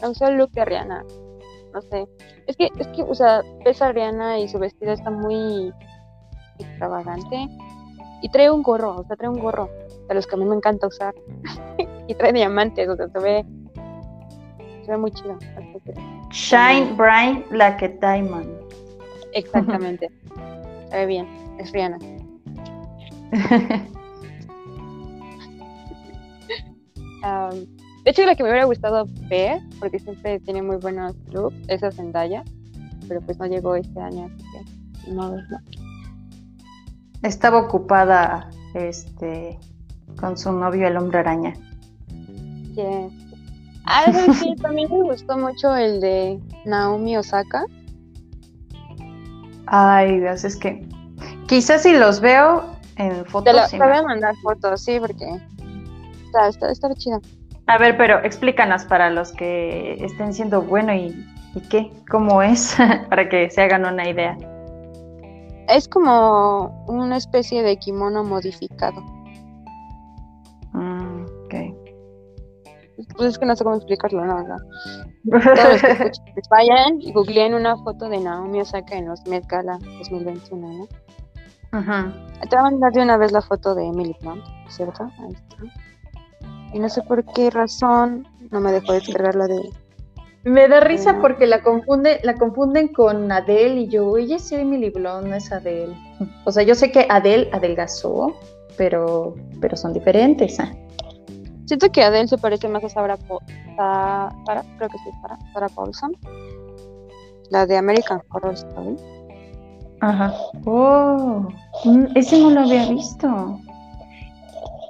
me 0.00 0.08
gustó 0.08 0.26
el 0.26 0.36
look 0.36 0.50
de 0.50 0.64
Rihanna. 0.64 1.04
No 1.72 1.80
sé. 1.82 2.06
Es 2.46 2.56
que, 2.56 2.68
es 2.78 2.86
que, 2.88 3.02
o 3.02 3.14
sea, 3.14 3.42
ves 3.64 3.80
a 3.80 3.92
Rihanna 3.92 4.38
y 4.40 4.48
su 4.48 4.58
vestido 4.58 4.92
está 4.92 5.10
muy 5.10 5.72
extravagante. 6.62 7.48
Y 8.22 8.28
trae 8.28 8.50
un 8.50 8.62
gorro, 8.62 8.96
o 8.96 9.04
sea, 9.04 9.16
trae 9.16 9.28
un 9.28 9.40
gorro 9.40 9.68
de 10.08 10.14
los 10.14 10.26
que 10.26 10.36
a 10.36 10.38
mí 10.38 10.44
me 10.44 10.54
encanta 10.54 10.86
usar. 10.86 11.14
y 12.08 12.14
trae 12.14 12.32
diamantes, 12.32 12.88
o 12.88 12.96
sea, 12.96 13.08
se 13.08 13.18
ve, 13.18 13.44
se 14.84 14.90
ve 14.90 14.96
muy 14.96 15.10
chido. 15.10 15.38
Shine 16.30 16.94
bright 16.96 17.50
like 17.50 17.84
a 17.84 17.88
diamond. 17.88 18.48
Exactamente. 19.32 20.10
Se 20.90 20.96
ve 20.96 21.06
bien. 21.06 21.26
Es 21.58 21.72
Rihanna. 21.72 21.98
de 28.04 28.10
hecho, 28.10 28.24
la 28.24 28.34
que 28.34 28.42
me 28.42 28.50
hubiera 28.50 28.64
gustado 28.64 29.06
ver, 29.28 29.60
porque 29.78 29.98
siempre 29.98 30.40
tiene 30.40 30.62
muy 30.62 30.76
buenos 30.76 31.14
looks, 31.32 31.56
es 31.68 31.82
a 31.82 31.92
Zendaya, 31.92 32.44
pero 33.08 33.20
pues 33.20 33.38
no 33.38 33.46
llegó 33.46 33.76
este 33.76 34.00
año, 34.00 34.26
así 34.26 34.44
que 34.52 35.12
no, 35.12 35.30
no. 35.30 35.58
Estaba 37.22 37.58
ocupada 37.58 38.50
este 38.74 39.58
con 40.18 40.36
su 40.36 40.52
novio 40.52 40.86
el 40.88 40.96
hombre 40.96 41.20
araña. 41.20 41.54
Sí. 42.74 43.32
Ah, 43.84 44.12
sí, 44.34 44.54
también 44.62 44.88
me 44.90 45.02
gustó 45.02 45.36
mucho 45.36 45.74
el 45.76 46.00
de 46.00 46.40
Naomi 46.64 47.16
Osaka. 47.16 47.64
Ay, 49.66 50.20
Dios, 50.20 50.44
es 50.44 50.56
que 50.56 50.86
quizás 51.46 51.82
si 51.82 51.92
los 51.96 52.20
veo 52.20 52.64
en 52.96 53.24
fotos. 53.26 53.70
Te, 53.70 53.78
voy 53.78 53.96
a 53.96 54.02
mandar 54.02 54.34
fotos, 54.42 54.82
sí, 54.82 54.98
porque 55.00 55.40
está, 56.26 56.48
está, 56.48 56.70
está 56.70 56.94
chido. 56.94 57.20
A 57.66 57.78
ver, 57.78 57.96
pero 57.96 58.18
explícanos 58.22 58.84
para 58.84 59.10
los 59.10 59.32
que 59.32 59.94
estén 60.04 60.34
siendo 60.34 60.62
bueno 60.62 60.92
y, 60.92 61.26
y 61.54 61.60
qué, 61.70 61.90
cómo 62.10 62.42
es, 62.42 62.76
para 63.08 63.28
que 63.28 63.50
se 63.50 63.62
hagan 63.62 63.86
una 63.86 64.08
idea. 64.08 64.36
Es 65.68 65.88
como 65.88 66.84
una 66.86 67.16
especie 67.16 67.62
de 67.62 67.76
kimono 67.76 68.24
modificado. 68.24 69.00
Mm, 70.72 71.24
ok. 71.44 71.54
Pues 73.16 73.30
es 73.30 73.38
que 73.38 73.46
no 73.46 73.56
sé 73.56 73.64
cómo 73.64 73.76
explicarlo, 73.76 74.24
no, 74.24 74.42
no. 74.42 74.56
Pues 75.24 76.48
vayan 76.50 77.00
y 77.00 77.12
googleen 77.12 77.54
una 77.54 77.76
foto 77.76 78.08
de 78.08 78.18
Naomi 78.18 78.60
Osaka 78.60 78.96
en 78.96 79.08
los 79.08 79.24
Met 79.26 79.46
Gala 79.46 79.78
2021, 79.98 80.68
¿no? 80.68 80.88
Ajá. 81.72 82.12
Te 82.40 82.56
voy 82.56 82.58
a 82.58 82.62
mandar 82.62 82.92
de 82.92 83.02
una 83.02 83.16
vez 83.16 83.32
la 83.32 83.40
foto 83.40 83.74
de 83.74 83.86
Emily 83.86 84.16
Blunt, 84.20 84.44
¿cierto? 84.68 85.04
Ahí 85.18 85.32
está. 85.32 85.56
Y 86.74 86.78
no 86.78 86.88
sé 86.88 87.02
por 87.02 87.24
qué 87.24 87.50
razón 87.50 88.26
no 88.50 88.60
me 88.60 88.72
dejó 88.72 88.92
descargar 88.92 89.34
la 89.34 89.46
de 89.46 89.70
me 90.44 90.68
da 90.68 90.80
risa 90.80 91.20
porque 91.20 91.46
la 91.46 91.62
confunde, 91.62 92.20
la 92.24 92.34
confunden 92.34 92.88
con 92.88 93.30
Adele 93.30 93.82
y 93.82 93.88
yo, 93.88 94.08
oye, 94.08 94.38
sí, 94.38 94.56
Emily 94.56 94.90
Blunt 94.90 95.26
no 95.26 95.36
es 95.36 95.52
Adele. 95.52 95.96
O 96.44 96.52
sea, 96.52 96.62
yo 96.62 96.74
sé 96.74 96.90
que 96.90 97.06
Adele 97.08 97.48
adelgazó, 97.52 98.34
pero, 98.76 99.34
pero 99.60 99.76
son 99.76 99.92
diferentes. 99.92 100.58
¿eh? 100.58 100.72
Siento 101.66 101.90
que 101.90 102.02
Adele 102.02 102.28
se 102.28 102.38
parece 102.38 102.68
más 102.68 102.82
a 102.84 102.88
Sarah, 102.88 103.16
creo 103.26 104.88
que 104.88 104.98
sí, 104.98 105.10
Sarah, 105.22 105.38
Sarah 105.52 105.68
Paulson. 105.68 106.12
La 107.50 107.66
de 107.66 107.76
American 107.76 108.20
Horror 108.30 108.54
Story. 108.54 108.96
Ajá. 110.00 110.34
Oh, 110.64 111.48
mm, 111.84 112.06
ese 112.16 112.38
no 112.40 112.50
lo 112.50 112.60
había 112.60 112.88
visto. 112.88 113.60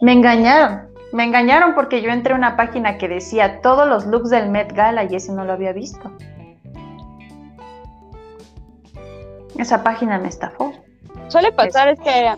Me 0.00 0.12
engañaron. 0.12 0.91
Me 1.12 1.24
engañaron 1.24 1.74
porque 1.74 2.00
yo 2.00 2.10
entré 2.10 2.32
a 2.32 2.36
una 2.36 2.56
página 2.56 2.96
que 2.96 3.06
decía 3.06 3.60
todos 3.60 3.86
los 3.86 4.06
looks 4.06 4.30
del 4.30 4.48
Met 4.48 4.72
Gala 4.72 5.04
y 5.04 5.14
ese 5.14 5.32
no 5.32 5.44
lo 5.44 5.52
había 5.52 5.74
visto. 5.74 6.10
Esa 9.58 9.82
página 9.82 10.18
me 10.18 10.28
estafó. 10.28 10.72
Suele 11.28 11.52
pasar 11.52 11.88
es, 11.88 12.00
que 12.00 12.34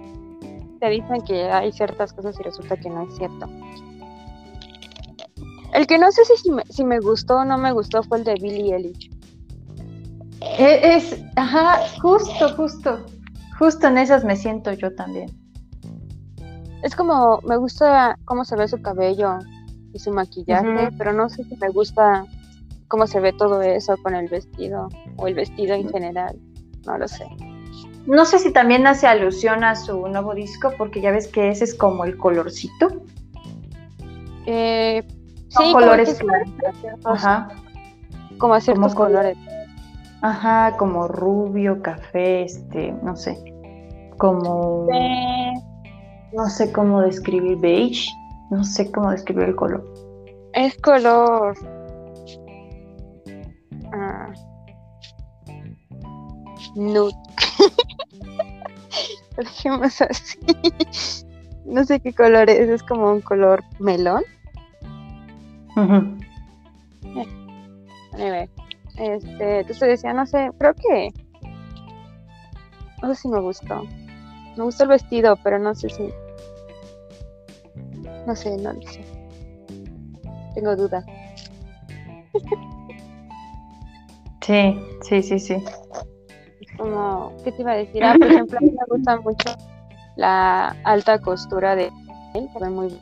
te 0.80 0.90
dicen 0.90 1.22
que 1.22 1.44
hay 1.44 1.70
ciertas 1.70 2.12
cosas 2.12 2.38
y 2.40 2.42
resulta 2.42 2.76
que 2.76 2.90
no 2.90 3.02
es 3.02 3.16
cierto. 3.16 3.48
El 5.72 5.86
que 5.86 5.98
no 5.98 6.10
sé 6.10 6.24
si, 6.24 6.50
me, 6.50 6.64
si 6.64 6.84
me 6.84 6.98
gustó 6.98 7.36
o 7.36 7.44
no 7.44 7.56
me 7.56 7.70
gustó 7.70 8.02
fue 8.02 8.18
el 8.18 8.24
de 8.24 8.34
Billy 8.34 8.72
Eilish. 8.72 9.10
E, 10.40 10.96
es, 10.96 11.22
ajá, 11.36 11.78
justo, 12.02 12.48
justo. 12.56 13.06
Justo 13.56 13.86
en 13.86 13.98
esas 13.98 14.24
me 14.24 14.34
siento 14.34 14.72
yo 14.72 14.92
también 14.96 15.43
es 16.84 16.94
como, 16.94 17.40
me 17.48 17.56
gusta 17.56 18.18
cómo 18.26 18.44
se 18.44 18.56
ve 18.56 18.68
su 18.68 18.80
cabello 18.82 19.38
y 19.94 19.98
su 19.98 20.12
maquillaje, 20.12 20.90
pero 20.98 21.14
no 21.14 21.30
sé 21.30 21.42
si 21.44 21.56
me 21.56 21.70
gusta 21.70 22.26
cómo 22.88 23.06
se 23.06 23.20
ve 23.20 23.32
todo 23.32 23.62
eso 23.62 23.96
con 24.02 24.14
el 24.14 24.28
vestido 24.28 24.90
o 25.16 25.26
el 25.26 25.34
vestido 25.34 25.74
en 25.74 25.88
general, 25.88 26.38
no 26.84 26.98
lo 26.98 27.08
sé. 27.08 27.26
No 28.06 28.26
sé 28.26 28.38
si 28.38 28.52
también 28.52 28.86
hace 28.86 29.06
alusión 29.06 29.64
a 29.64 29.76
su 29.76 30.06
nuevo 30.08 30.34
disco, 30.34 30.72
porque 30.76 31.00
ya 31.00 31.10
ves 31.10 31.26
que 31.26 31.48
ese 31.48 31.64
es 31.64 31.74
como 31.74 32.04
el 32.04 32.18
colorcito. 32.18 32.88
Eh, 34.44 35.02
sí, 35.48 35.72
colores 35.72 36.18
claros. 36.18 36.50
Ajá. 37.02 37.48
Como 38.36 38.52
a 38.52 38.60
ciertos 38.60 38.94
colores. 38.94 39.38
Ajá, 40.20 40.76
como 40.76 41.08
rubio, 41.08 41.80
café, 41.80 42.42
este, 42.42 42.92
no 43.02 43.16
sé. 43.16 43.42
Como 44.18 44.86
no 46.34 46.48
sé 46.48 46.72
cómo 46.72 47.00
describir 47.00 47.56
beige, 47.58 48.10
no 48.50 48.64
sé 48.64 48.90
cómo 48.90 49.10
describir 49.10 49.44
el 49.44 49.56
color. 49.56 49.84
Es 50.52 50.76
color. 50.78 51.56
Ah, 53.92 54.32
nude. 56.74 57.14
Dejemos 59.36 60.00
así. 60.02 60.38
no 61.64 61.84
sé 61.84 62.00
qué 62.00 62.12
color 62.12 62.50
es, 62.50 62.68
es 62.68 62.82
como 62.82 63.12
un 63.12 63.20
color 63.20 63.62
melón. 63.78 64.24
este, 68.96 69.60
entonces 69.60 69.88
decía, 69.88 70.12
no 70.12 70.26
sé, 70.26 70.50
creo 70.58 70.74
que, 70.74 71.12
no 73.02 73.14
sé 73.14 73.22
si 73.22 73.28
me 73.28 73.40
gustó. 73.40 73.84
Me 74.56 74.62
gustó 74.62 74.84
el 74.84 74.90
vestido, 74.90 75.36
pero 75.42 75.58
no 75.58 75.74
sé 75.74 75.90
si, 75.90 76.12
no 78.26 78.34
sé, 78.36 78.56
no 78.56 78.72
lo 78.72 78.82
sé. 78.82 79.04
Tengo 80.54 80.76
dudas. 80.76 81.04
Sí, 84.40 84.78
sí, 85.02 85.22
sí, 85.22 85.38
sí. 85.38 85.54
Es 86.60 86.76
como, 86.76 87.32
¿qué 87.44 87.52
te 87.52 87.62
iba 87.62 87.72
a 87.72 87.76
decir? 87.76 88.04
Ah, 88.04 88.14
por 88.18 88.26
ejemplo, 88.26 88.58
a 88.58 88.60
mí 88.60 88.70
me 88.70 88.96
gusta 88.96 89.20
mucho 89.20 89.50
la 90.16 90.76
alta 90.84 91.18
costura 91.18 91.74
de 91.74 91.90
él, 92.34 92.48
se 92.52 92.58
ve 92.58 92.70
muy 92.70 92.88
bien. 92.88 93.00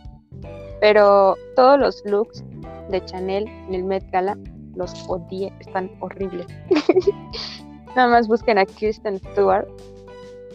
Pero 0.81 1.37
todos 1.57 1.79
los 1.79 2.03
looks 2.05 2.45
de 2.91 3.05
Chanel 3.05 3.49
en 3.49 3.75
el 3.75 3.85
Met 3.85 4.09
Gala 4.11 4.37
los 4.75 4.93
odié, 5.09 5.53
están 5.61 5.91
horribles. 6.01 6.47
Nada 7.97 8.09
más 8.09 8.29
busquen 8.29 8.59
a 8.59 8.65
Kirsten 8.65 9.19
Stewart 9.19 9.67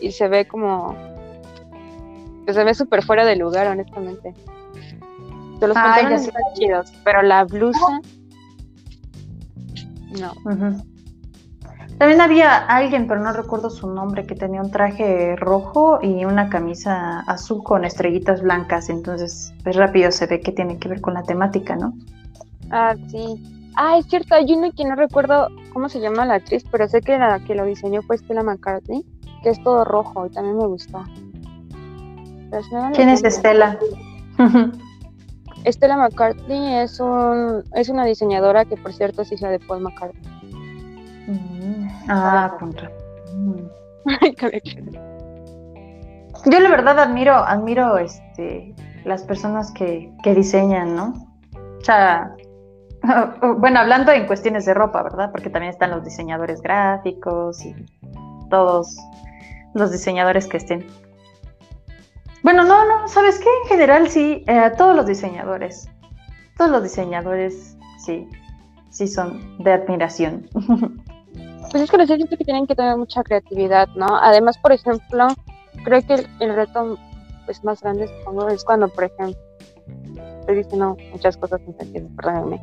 y 0.01 0.11
se 0.11 0.27
ve 0.27 0.47
como. 0.47 0.95
Pues 2.47 2.55
se 2.55 2.63
ve 2.63 2.73
súper 2.73 3.03
fuera 3.03 3.25
de 3.25 3.35
lugar, 3.35 3.67
honestamente. 3.67 4.33
los 5.59 5.73
pantalones 5.73 6.27
están 6.27 6.41
chidos, 6.53 6.93
pero 7.03 7.21
la 7.21 7.43
blusa. 7.43 7.99
No. 10.17 10.31
También 11.97 12.21
había 12.21 12.55
alguien, 12.55 13.05
pero 13.05 13.19
no 13.19 13.33
recuerdo 13.33 13.69
su 13.69 13.93
nombre, 13.93 14.25
que 14.25 14.33
tenía 14.33 14.61
un 14.61 14.71
traje 14.71 15.35
rojo 15.35 15.99
y 16.01 16.23
una 16.23 16.47
camisa 16.47 17.19
azul 17.27 17.63
con 17.65 17.83
estrellitas 17.83 18.41
blancas. 18.41 18.87
Entonces, 18.87 19.53
pues 19.65 19.75
rápido 19.75 20.09
se 20.13 20.25
ve 20.27 20.39
que 20.39 20.53
tiene 20.53 20.79
que 20.79 20.87
ver 20.87 21.01
con 21.01 21.15
la 21.15 21.23
temática, 21.23 21.75
¿no? 21.75 21.95
Ah, 22.71 22.95
sí. 23.09 23.43
Ah, 23.75 23.97
es 23.97 24.05
cierto, 24.05 24.35
hay 24.35 24.53
uno 24.53 24.71
que 24.71 24.85
no 24.85 24.95
recuerdo 24.95 25.49
cómo 25.73 25.89
se 25.89 25.99
llama 25.99 26.25
la 26.25 26.35
actriz, 26.35 26.63
pero 26.71 26.87
sé 26.87 27.01
que 27.01 27.17
la 27.17 27.41
que 27.41 27.55
lo 27.55 27.65
diseñó 27.65 28.01
fue 28.03 28.17
Stella 28.17 28.41
McCartney, 28.41 29.03
que 29.43 29.49
es 29.49 29.61
todo 29.63 29.83
rojo 29.83 30.27
y 30.27 30.29
también 30.29 30.57
me 30.57 30.65
gusta. 30.65 31.03
¿Quién 32.93 33.09
es 33.09 33.23
Estela? 33.23 33.77
Estela 35.63 35.97
McCartney 35.97 36.75
es, 36.75 36.99
un, 36.99 37.63
es 37.73 37.89
una 37.89 38.05
diseñadora 38.05 38.65
que, 38.65 38.77
por 38.77 38.93
cierto, 38.93 39.23
es 39.23 39.31
hija 39.31 39.49
de 39.49 39.59
Paul 39.59 39.81
McCartney. 39.81 40.23
Mm, 41.27 41.87
ah, 42.09 42.55
contra. 42.59 42.91
Yo 46.45 46.59
la 46.59 46.69
verdad 46.69 46.99
admiro, 46.99 47.33
admiro 47.33 47.97
este, 47.97 48.73
las 49.03 49.23
personas 49.23 49.71
que, 49.71 50.11
que 50.23 50.33
diseñan, 50.33 50.95
¿no? 50.95 51.13
O 51.81 51.83
sea, 51.83 52.31
bueno, 53.57 53.79
hablando 53.79 54.11
en 54.11 54.27
cuestiones 54.27 54.65
de 54.65 54.73
ropa, 54.73 55.03
¿verdad? 55.03 55.31
Porque 55.31 55.49
también 55.49 55.71
están 55.71 55.91
los 55.91 56.03
diseñadores 56.03 56.61
gráficos 56.61 57.65
y 57.65 57.75
todos 58.49 58.95
los 59.73 59.91
diseñadores 59.91 60.47
que 60.47 60.57
estén. 60.57 60.85
Bueno, 62.47 62.63
no, 62.63 62.85
no, 62.85 63.09
¿sabes 63.09 63.39
qué? 63.39 63.49
En 63.63 63.67
general 63.67 64.07
sí, 64.07 64.45
eh, 64.47 64.71
todos 64.77 64.95
los 64.95 65.05
diseñadores, 65.05 65.89
todos 66.57 66.71
los 66.71 66.81
diseñadores, 66.81 67.77
sí, 68.05 68.25
sí 68.89 69.05
son 69.05 69.57
de 69.61 69.73
admiración. 69.73 70.47
Pues 71.69 71.83
es 71.83 71.91
que 71.91 71.97
los 71.97 72.07
siento 72.07 72.37
que 72.37 72.45
tienen 72.45 72.65
que 72.65 72.73
tener 72.73 72.95
mucha 72.95 73.21
creatividad, 73.23 73.89
¿no? 73.97 74.07
Además, 74.21 74.57
por 74.59 74.71
ejemplo, 74.71 75.27
creo 75.83 76.01
que 76.07 76.25
el, 76.39 76.55
reto 76.55 76.97
pues, 77.45 77.61
más 77.65 77.81
grande, 77.81 78.07
supongo, 78.07 78.47
es 78.47 78.63
cuando, 78.63 78.87
por 78.87 79.03
ejemplo, 79.03 79.37
estoy 80.39 80.55
diciendo 80.55 80.95
muchas 81.11 81.35
cosas 81.35 81.59
sin 81.65 81.77
sentido, 81.77 82.07
perdónenme. 82.15 82.61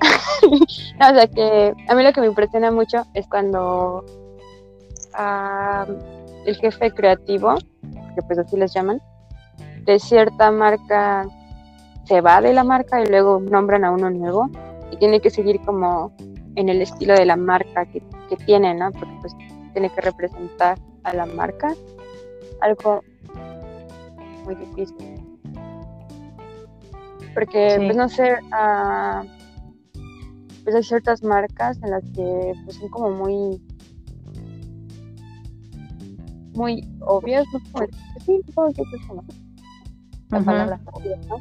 o 0.50 1.14
sea 1.14 1.26
que 1.28 1.72
a 1.88 1.94
mí 1.94 2.02
lo 2.02 2.12
que 2.12 2.20
me 2.20 2.26
impresiona 2.26 2.70
mucho 2.70 3.06
es 3.14 3.26
cuando 3.26 4.04
ah, 5.14 5.86
el 6.44 6.56
jefe 6.56 6.90
creativo, 6.90 7.54
que 8.14 8.22
pues 8.26 8.38
así 8.38 8.58
les 8.58 8.74
llaman, 8.74 9.00
de 9.84 9.98
cierta 9.98 10.50
marca 10.50 11.26
se 12.04 12.20
va 12.20 12.40
de 12.40 12.52
la 12.52 12.64
marca 12.64 13.02
y 13.02 13.06
luego 13.06 13.40
nombran 13.40 13.84
a 13.84 13.90
uno 13.90 14.10
nuevo 14.10 14.50
y 14.90 14.96
tiene 14.96 15.20
que 15.20 15.30
seguir 15.30 15.60
como 15.62 16.12
en 16.56 16.68
el 16.68 16.82
estilo 16.82 17.14
de 17.14 17.24
la 17.24 17.36
marca 17.36 17.86
que, 17.86 18.02
que 18.28 18.36
tiene, 18.44 18.74
¿no? 18.74 18.92
Porque 18.92 19.14
pues 19.20 19.34
tiene 19.72 19.90
que 19.90 20.00
representar 20.00 20.78
a 21.02 21.14
la 21.14 21.26
marca. 21.26 21.74
Algo 22.60 23.02
muy 24.44 24.54
difícil. 24.54 25.38
Porque, 27.34 27.74
pues 27.78 27.96
no 27.96 28.08
sé, 28.08 28.34
uh, 28.34 29.26
pues 30.62 30.76
hay 30.76 30.82
ciertas 30.82 31.22
marcas 31.22 31.78
en 31.82 31.90
las 31.90 32.04
que 32.10 32.52
pues 32.64 32.76
son 32.76 32.88
como 32.88 33.10
muy 33.10 33.60
muy 36.54 36.88
obvias, 37.00 37.44
no 37.52 37.60
sí, 38.24 38.40
supongo 38.46 38.72
que 38.72 38.82
es 38.82 39.06
como 39.08 39.24
la 40.30 40.40
palabra 40.40 40.80
¿no? 41.28 41.40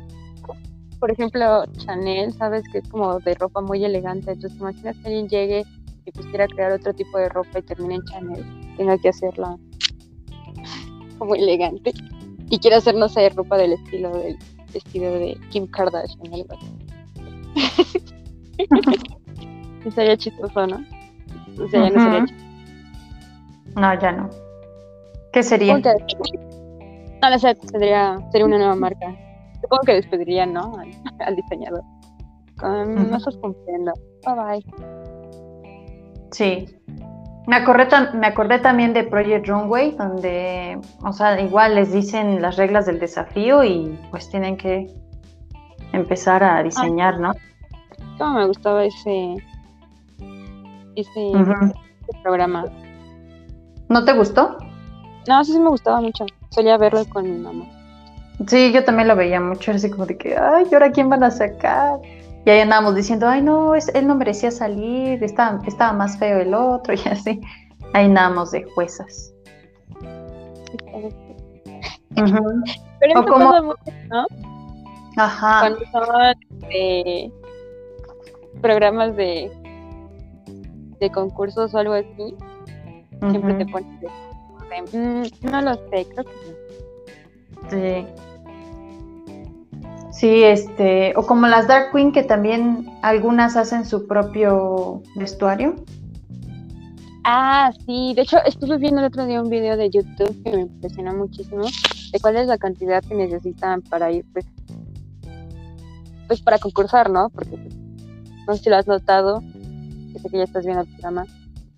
Por 0.99 1.11
ejemplo, 1.11 1.65
Chanel, 1.77 2.31
sabes 2.33 2.63
que 2.71 2.77
es 2.77 2.87
como 2.87 3.19
de 3.19 3.33
ropa 3.35 3.61
muy 3.61 3.83
elegante, 3.83 4.31
entonces 4.31 4.57
imaginas 4.59 4.95
que 4.97 5.07
alguien 5.07 5.27
llegue 5.27 5.65
y 6.05 6.11
quiera 6.11 6.47
crear 6.47 6.71
otro 6.71 6.93
tipo 6.93 7.17
de 7.17 7.29
ropa 7.29 7.59
y 7.59 7.61
termine 7.61 7.95
en 7.95 8.03
Chanel, 8.05 8.75
tenga 8.77 8.97
que 8.97 9.09
hacerla 9.09 9.57
como 11.17 11.35
elegante 11.35 11.91
y 12.49 12.57
quiera 12.59 12.77
hacer, 12.77 12.95
no 12.95 13.09
sé, 13.09 13.29
ropa 13.29 13.57
del 13.57 13.73
estilo 13.73 14.17
del 14.17 14.37
estilo 14.73 15.11
de 15.11 15.37
Kim 15.49 15.67
Kardashian, 15.67 16.33
algo 16.33 16.47
así. 16.53 16.67
sería 19.95 20.17
chistoso, 20.17 20.67
¿no? 20.67 20.85
O 21.61 21.67
sea, 21.67 21.83
ya 21.83 21.89
no 21.89 22.03
sería 22.03 22.25
chistoso. 22.25 22.53
No, 23.75 23.99
ya 23.99 24.11
no. 24.11 24.29
¿Qué 25.31 25.43
sería? 25.43 25.81
No, 27.23 27.29
no 27.29 27.39
sé, 27.39 27.57
sería, 27.71 28.17
sería 28.31 28.45
una 28.45 28.57
nueva 28.57 28.75
marca. 28.75 29.15
Supongo 29.61 29.83
que 29.85 29.93
despedirían, 29.93 30.51
¿no? 30.51 30.73
Al, 31.19 31.35
diseñador. 31.37 31.81
Con, 32.59 33.09
No 33.09 33.15
estás 33.15 33.37
cumpliendo. 33.37 33.93
Bye 34.25 34.35
bye. 34.35 34.65
Sí. 36.31 36.67
Me 37.47 37.55
acordé, 37.55 37.87
me 38.13 38.27
acordé 38.27 38.59
también 38.59 38.93
de 38.93 39.05
Project 39.05 39.47
Runway, 39.47 39.91
donde, 39.91 40.81
o 41.01 41.13
sea, 41.13 41.39
igual 41.39 41.75
les 41.75 41.93
dicen 41.93 42.41
las 42.41 42.57
reglas 42.57 42.87
del 42.87 42.99
desafío 42.99 43.63
y 43.63 43.97
pues 44.11 44.29
tienen 44.29 44.57
que 44.57 44.93
empezar 45.93 46.43
a 46.43 46.61
diseñar, 46.61 47.21
¿no? 47.21 47.31
¿Cómo 48.17 48.39
me 48.39 48.47
gustaba 48.47 48.83
ese, 48.83 49.35
ese 50.95 51.31
programa? 52.21 52.65
¿No 53.87 54.03
te 54.03 54.11
gustó? 54.11 54.57
No, 55.29 55.43
sí, 55.45 55.53
sí 55.53 55.59
me 55.59 55.69
gustaba 55.69 56.01
mucho. 56.01 56.25
Solía 56.53 56.77
verlo 56.77 57.03
con 57.09 57.23
mi 57.23 57.37
mamá. 57.37 57.65
Sí, 58.47 58.71
yo 58.71 58.83
también 58.83 59.07
lo 59.07 59.15
veía 59.15 59.39
mucho, 59.39 59.71
así 59.71 59.89
como 59.89 60.05
de 60.05 60.17
que, 60.17 60.37
ay, 60.37 60.65
¿y 60.69 60.73
ahora 60.73 60.91
quién 60.91 61.09
van 61.09 61.23
a 61.23 61.31
sacar? 61.31 61.99
Y 62.45 62.49
ahí 62.49 62.59
andábamos 62.59 62.95
diciendo, 62.95 63.27
ay, 63.27 63.41
no, 63.41 63.73
es, 63.73 63.87
él 63.95 64.05
no 64.05 64.15
merecía 64.15 64.51
salir, 64.51 65.23
estaba, 65.23 65.59
estaba 65.65 65.93
más 65.93 66.17
feo 66.17 66.39
el 66.39 66.53
otro, 66.53 66.93
y 67.05 67.07
así. 67.09 67.41
Ahí 67.93 68.05
andábamos 68.05 68.51
de 68.51 68.63
juezas. 68.75 69.33
Pero 72.15 72.29
eso 73.01 73.25
como... 73.25 73.63
mucho, 73.63 73.91
¿no? 74.09 74.25
Ajá. 75.17 75.59
Cuando 75.61 75.79
son 75.91 76.69
de 76.69 77.31
programas 78.61 79.15
de, 79.15 79.51
de 80.99 81.11
concursos 81.11 81.73
o 81.73 81.77
algo 81.79 81.93
así, 81.93 82.35
siempre 83.31 83.53
te 83.55 83.65
ponen 83.65 83.99
Mm, 84.81 85.23
no 85.49 85.61
lo 85.61 85.75
sé, 85.75 86.07
creo 86.09 86.25
que 86.25 86.63
Sí. 87.69 88.07
Sí, 90.11 90.43
este, 90.43 91.13
o 91.17 91.25
como 91.25 91.47
las 91.47 91.67
Dark 91.67 91.91
Queen 91.91 92.11
que 92.11 92.23
también 92.23 92.87
algunas 93.01 93.55
hacen 93.55 93.85
su 93.85 94.07
propio 94.07 95.01
vestuario. 95.15 95.75
Ah, 97.25 97.71
sí, 97.85 98.13
de 98.15 98.21
hecho 98.21 98.37
estuve 98.45 98.77
viendo 98.77 98.99
el 98.99 99.07
otro 99.07 99.25
día 99.25 99.41
un 99.41 99.49
video 99.49 99.75
de 99.75 99.89
YouTube 99.89 100.43
que 100.43 100.51
me 100.51 100.61
impresionó 100.61 101.13
muchísimo 101.13 101.63
de 102.11 102.19
cuál 102.19 102.35
es 102.35 102.47
la 102.47 102.57
cantidad 102.57 103.03
que 103.03 103.15
necesitan 103.15 103.81
para 103.81 104.11
ir, 104.11 104.25
pues, 104.33 104.45
pues 106.27 106.41
para 106.41 106.59
concursar, 106.59 107.09
¿no? 107.09 107.29
Porque 107.29 107.57
pues, 107.57 107.75
no 108.45 108.55
sé 108.55 108.63
si 108.63 108.69
lo 108.69 108.75
has 108.75 108.87
notado, 108.87 109.41
que 110.13 110.19
sé 110.19 110.29
que 110.29 110.37
ya 110.37 110.43
estás 110.43 110.65
viendo 110.65 110.83
el 110.83 110.89
programa, 110.89 111.25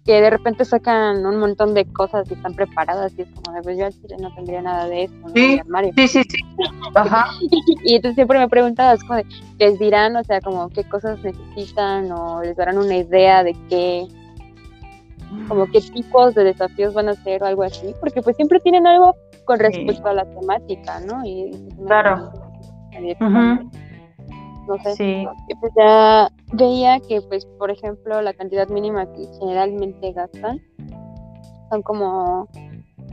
que 0.05 0.21
de 0.21 0.29
repente 0.29 0.65
sacan 0.65 1.25
un 1.25 1.37
montón 1.37 1.73
de 1.73 1.85
cosas 1.85 2.29
y 2.29 2.35
están 2.35 2.53
preparadas 2.53 3.13
y 3.17 3.23
es 3.23 3.27
como 3.31 3.55
de 3.55 3.63
pues 3.63 3.77
yo 3.77 3.85
al 3.85 3.93
chile 3.93 4.15
no 4.21 4.33
tendría 4.35 4.61
nada 4.61 4.87
de 4.87 5.03
eso 5.03 5.15
sí, 5.33 5.59
sí, 5.95 6.07
sí, 6.07 6.23
sí, 6.29 6.37
ajá 6.93 7.27
y, 7.83 7.95
entonces 7.95 8.15
siempre 8.15 8.39
me 8.39 8.47
preguntabas 8.47 9.01
como 9.01 9.15
de, 9.15 9.25
les 9.57 9.79
dirán 9.79 10.15
o 10.15 10.23
sea 10.23 10.39
como 10.41 10.69
qué 10.69 10.83
cosas 10.83 11.19
necesitan 11.23 12.11
o 12.11 12.41
les 12.41 12.55
darán 12.55 12.77
una 12.77 12.95
idea 12.95 13.43
de 13.43 13.55
qué 13.67 14.07
como 15.47 15.65
qué 15.71 15.81
tipos 15.81 16.35
de 16.35 16.45
desafíos 16.45 16.93
van 16.93 17.09
a 17.09 17.11
hacer 17.11 17.41
o 17.41 17.47
algo 17.47 17.63
así 17.63 17.93
porque 17.99 18.21
pues 18.21 18.35
siempre 18.35 18.59
tienen 18.59 18.85
algo 18.85 19.15
con 19.45 19.59
respecto 19.59 20.07
a 20.07 20.13
la 20.13 20.25
temática, 20.25 20.99
¿no? 20.99 21.23
Y, 21.23 21.51
claro. 21.85 22.31
No 24.67 24.77
sé. 24.83 24.95
Sí. 24.95 25.27
Pues 25.59 25.71
ya 25.77 26.29
veía 26.53 26.99
que, 26.99 27.21
pues, 27.21 27.45
por 27.45 27.71
ejemplo, 27.71 28.21
la 28.21 28.33
cantidad 28.33 28.67
mínima 28.69 29.05
que 29.11 29.27
generalmente 29.39 30.11
gastan 30.13 30.61
son 31.69 31.81
como 31.81 32.47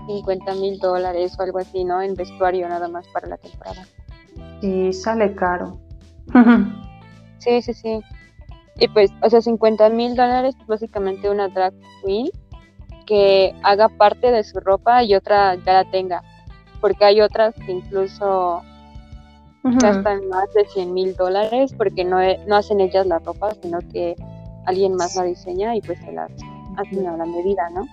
50 0.07 0.55
mil 0.55 0.79
dólares 0.79 1.37
o 1.39 1.43
algo 1.43 1.59
así, 1.59 1.85
¿no? 1.85 2.03
En 2.03 2.15
vestuario 2.15 2.69
nada 2.69 2.89
más 2.89 3.07
para 3.09 3.29
la 3.29 3.37
temporada. 3.37 3.87
Sí, 4.61 4.93
sale 4.93 5.35
caro. 5.35 5.79
sí, 7.39 7.63
sí, 7.63 7.75
sí. 7.75 8.01
Y 8.79 8.89
pues, 8.89 9.11
o 9.23 9.31
sea, 9.31 9.41
50 9.41 9.89
mil 9.91 10.15
dólares 10.15 10.55
es 10.61 10.67
básicamente 10.67 11.31
una 11.31 11.49
drag 11.49 11.75
queen 12.05 12.29
que 13.07 13.55
haga 13.63 13.89
parte 13.89 14.31
de 14.31 14.45
su 14.45 14.61
ropa 14.61 15.03
y 15.03 15.15
otra 15.15 15.57
ya 15.57 15.73
la 15.73 15.91
tenga. 15.91 16.23
Porque 16.81 17.05
hay 17.05 17.21
otras 17.21 17.55
que 17.55 17.73
incluso 17.73 18.63
gastan 19.63 20.29
más 20.29 20.53
de 20.55 20.65
100 20.67 20.93
mil 20.93 21.15
dólares 21.15 21.73
porque 21.77 22.05
no, 22.05 22.19
no 22.47 22.57
hacen 22.57 22.81
ellas 22.81 23.07
la 23.07 23.19
ropa, 23.21 23.55
sino 23.63 23.79
que 23.93 24.17
alguien 24.67 24.95
más 24.95 25.17
la 25.17 25.25
diseña 25.25 25.77
y 25.77 25.81
pues 25.81 25.99
se 26.01 26.13
las 26.13 26.31
hacen 26.77 27.07
a 27.07 27.17
la 27.17 27.25
medida, 27.25 27.69
¿no? 27.71 27.87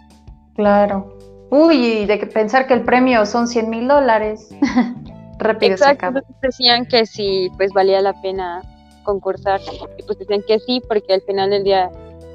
Claro. 0.56 1.16
Uy, 1.52 2.06
de 2.06 2.18
pensar 2.28 2.68
que 2.68 2.74
el 2.74 2.84
premio 2.84 3.26
son 3.26 3.48
100 3.48 3.70
mil 3.70 3.88
dólares. 3.88 4.50
Rápido 5.40 5.74
Exacto, 5.74 6.22
decían 6.42 6.86
que 6.86 7.06
sí, 7.06 7.50
pues 7.58 7.72
valía 7.72 8.02
la 8.02 8.14
pena 8.22 8.62
concursar. 9.04 9.62
Y 9.98 10.04
pues 10.04 10.20
decían 10.20 10.42
que 10.48 10.60
sí, 10.60 10.82
porque 10.88 11.14
al 11.14 11.22
final 11.22 11.50
del 11.50 11.64
día 11.64 11.90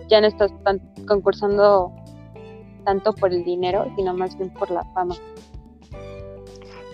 ya 0.09 0.21
no 0.21 0.27
estás 0.27 0.51
tan, 0.65 0.81
concursando 1.07 1.93
tanto 2.85 3.13
por 3.13 3.33
el 3.33 3.45
dinero, 3.45 3.87
sino 3.97 4.15
más 4.15 4.37
bien 4.37 4.51
por 4.51 4.71
la 4.71 4.83
fama. 4.95 5.15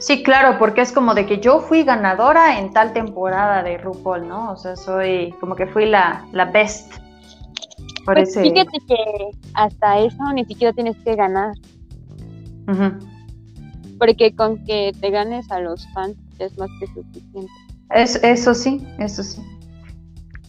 Sí, 0.01 0.23
claro, 0.23 0.59
porque 0.59 0.81
es 0.81 0.93
como 0.93 1.15
de 1.15 1.27
que 1.27 1.41
yo 1.41 1.61
fui 1.61 1.85
ganadora 1.85 2.59
en 2.59 2.73
tal 2.73 2.95
temporada 2.95 3.63
de 3.63 3.77
RuPaul, 3.77 4.27
¿no? 4.27 4.51
O 4.53 4.57
sea, 4.57 4.75
soy 4.75 5.35
como 5.41 5.55
que 5.55 5.67
fui 5.67 5.85
la, 5.85 6.27
la 6.33 6.47
best. 6.47 6.95
Por 8.07 8.15
pues 8.15 8.35
Fíjate 8.35 8.79
que 8.89 8.97
hasta 9.53 9.99
eso 9.99 10.33
ni 10.33 10.47
siquiera 10.47 10.73
tienes 10.73 10.97
que 11.05 11.15
ganar. 11.17 11.53
Porque 13.99 14.35
con 14.35 14.65
que 14.65 14.93
te 14.99 15.11
ganes 15.11 15.51
a 15.51 15.61
los 15.61 15.87
fans 15.93 16.17
es 16.39 16.57
más 16.57 16.71
que 16.81 16.87
suficiente. 16.87 17.53
Es, 17.91 18.17
eso 18.23 18.55
sí, 18.55 18.83
eso 18.99 19.23
sí. 19.23 19.43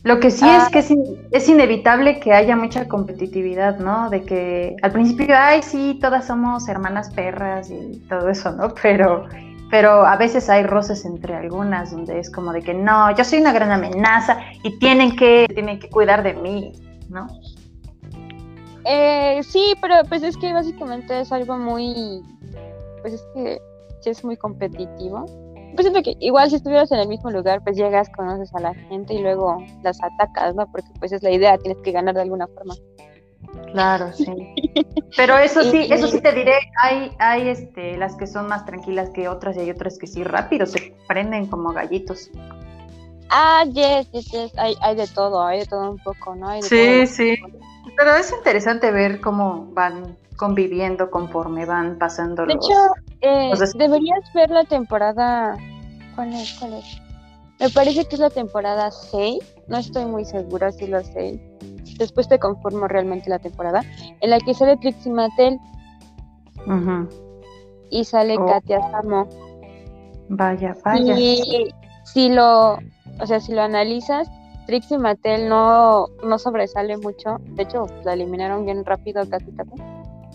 Lo 0.04 0.20
que 0.20 0.32
sí 0.32 0.48
es 0.50 0.64
ah. 0.64 0.70
que 0.72 0.80
es, 0.80 0.92
es, 1.32 1.48
inevitable 1.48 2.20
que 2.20 2.34
haya 2.34 2.56
mucha 2.56 2.88
competitividad, 2.88 3.78
¿no? 3.78 4.10
De 4.10 4.24
que 4.24 4.76
al 4.82 4.92
principio, 4.92 5.36
ay, 5.38 5.62
sí, 5.62 6.00
todas 6.02 6.26
somos 6.26 6.68
hermanas 6.68 7.12
perras 7.12 7.70
y 7.70 8.00
todo 8.10 8.30
eso, 8.30 8.52
¿no? 8.52 8.74
Pero, 8.82 9.26
pero 9.70 10.06
a 10.06 10.18
veces 10.18 10.50
hay 10.50 10.64
roces 10.64 11.06
entre 11.06 11.34
algunas 11.34 11.92
donde 11.92 12.20
es 12.20 12.30
como 12.30 12.52
de 12.52 12.62
que 12.62 12.74
no, 12.74 13.16
yo 13.16 13.24
soy 13.24 13.40
una 13.40 13.54
gran 13.54 13.72
amenaza 13.72 14.38
y 14.64 14.78
tienen 14.80 15.16
que, 15.16 15.46
tienen 15.54 15.80
que 15.80 15.90
cuidar 15.90 16.24
de 16.24 16.34
mí, 16.34 16.74
¿no? 17.08 17.28
Eh, 18.84 19.40
sí, 19.44 19.76
pero 19.80 19.96
pues 20.10 20.24
es 20.24 20.36
que 20.36 20.52
básicamente 20.52 21.22
es 21.22 21.32
algo 21.32 21.58
muy, 21.58 22.22
pues 23.02 23.14
es 23.14 23.24
que 23.34 23.62
es 24.10 24.26
muy 24.26 24.36
competitivo 24.36 25.26
pues 25.74 25.88
siento 25.88 26.02
que 26.04 26.16
igual 26.20 26.50
si 26.50 26.58
estuvieras 26.58 26.92
en 26.92 27.00
el 27.00 27.08
mismo 27.08 27.30
lugar, 27.32 27.64
pues 27.64 27.76
llegas, 27.76 28.10
conoces 28.10 28.54
a 28.54 28.60
la 28.60 28.74
gente 28.74 29.14
y 29.14 29.20
luego 29.20 29.64
las 29.84 30.02
atacas, 30.02 30.56
¿no? 30.56 30.68
Porque 30.72 30.90
pues 31.00 31.12
es 31.12 31.24
la 31.24 31.32
idea, 31.32 31.58
tienes 31.58 31.82
que 31.84 31.92
ganar 31.92 32.16
de 32.16 32.22
alguna 32.22 32.48
forma. 32.48 32.76
Claro, 33.72 34.12
sí. 34.14 34.26
Pero 35.18 35.38
eso 35.38 35.64
sí, 35.64 35.88
eso 35.90 36.08
sí 36.08 36.22
te 36.22 36.32
diré, 36.32 36.54
hay, 36.82 37.12
hay 37.20 37.50
este, 37.50 37.98
las 37.98 38.16
que 38.16 38.28
son 38.28 38.48
más 38.48 38.66
tranquilas 38.66 39.10
que 39.10 39.28
otras 39.28 39.58
y 39.58 39.62
hay 39.62 39.72
otras 39.72 39.98
que 39.98 40.08
sí 40.08 40.24
rápido 40.24 40.66
se 40.66 40.96
prenden 41.08 41.48
como 41.48 41.72
gallitos. 41.72 42.30
Ah, 43.30 43.64
yes, 43.66 44.12
yes, 44.12 44.26
yes, 44.32 44.58
hay, 44.58 44.76
hay 44.82 44.96
de 44.96 45.08
todo, 45.08 45.44
hay 45.46 45.60
de 45.60 45.66
todo 45.66 45.92
un 45.92 46.00
poco, 46.00 46.36
¿no? 46.36 46.62
sí, 46.62 47.08
sí. 47.08 47.36
Pero 47.98 48.16
es 48.16 48.32
interesante 48.32 48.92
ver 48.92 49.22
cómo 49.22 49.68
van 49.72 50.18
conviviendo 50.36 51.12
conforme 51.12 51.66
van 51.66 51.98
pasando 51.98 52.46
de 52.46 52.54
hecho, 52.54 52.74
eh, 53.22 53.52
deberías 53.76 54.34
ver 54.34 54.50
la 54.50 54.64
temporada. 54.64 55.58
¿Cuál 56.16 56.34
es? 56.34 56.58
¿Cuál 56.60 56.74
es? 56.74 57.02
Me 57.60 57.70
parece 57.70 58.06
que 58.06 58.16
es 58.16 58.20
la 58.20 58.30
temporada 58.30 58.90
6. 58.90 59.38
No 59.68 59.78
estoy 59.78 60.06
muy 60.06 60.26
segura 60.26 60.72
si 60.72 60.88
lo 60.88 61.04
sé. 61.04 61.40
Después 61.98 62.28
te 62.28 62.40
conformo 62.40 62.88
realmente 62.88 63.30
la 63.30 63.40
temporada. 63.40 63.84
En 64.20 64.30
la 64.30 64.40
que 64.40 64.54
sale 64.54 64.78
Trixie 64.78 65.12
Mattel. 65.12 65.60
Y 67.90 68.04
sale 68.04 68.38
oh. 68.38 68.46
Katia 68.46 68.80
Samo. 68.92 69.28
Vaya, 70.30 70.76
vaya. 70.84 71.20
Y 71.20 71.74
si 72.04 72.30
lo, 72.30 72.74
o 73.20 73.26
sea, 73.26 73.40
si 73.40 73.54
lo 73.54 73.62
analizas, 73.62 74.30
Trixie 74.66 74.98
Mattel 74.98 75.50
no, 75.50 76.08
no 76.24 76.40
sobresale 76.40 76.98
mucho. 76.98 77.38
De 77.56 77.64
hecho, 77.64 77.86
la 78.04 78.14
eliminaron 78.14 78.66
bien 78.66 78.86
rápido 78.86 79.28
casi 79.30 79.52
casi 79.52 79.72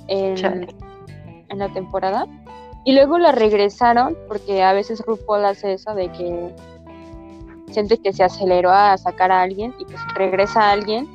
en, 0.09 0.67
la 1.59 1.69
temporada. 1.73 2.27
Y 2.87 2.93
luego 2.93 3.19
la 3.19 3.33
regresaron, 3.33 4.17
porque 4.29 4.63
a 4.63 4.73
veces 4.73 5.03
RuPaul 5.05 5.45
hace 5.45 5.73
eso 5.73 5.93
de 5.97 6.09
que 6.13 6.55
siente 7.73 7.99
que 7.99 8.13
se 8.13 8.23
aceleró 8.23 8.71
a 8.71 8.97
sacar 8.97 9.33
a 9.33 9.43
alguien 9.43 9.75
y 9.81 9.85
pues 9.85 9.99
regresa 10.15 10.61
a 10.61 10.71
alguien 10.71 11.09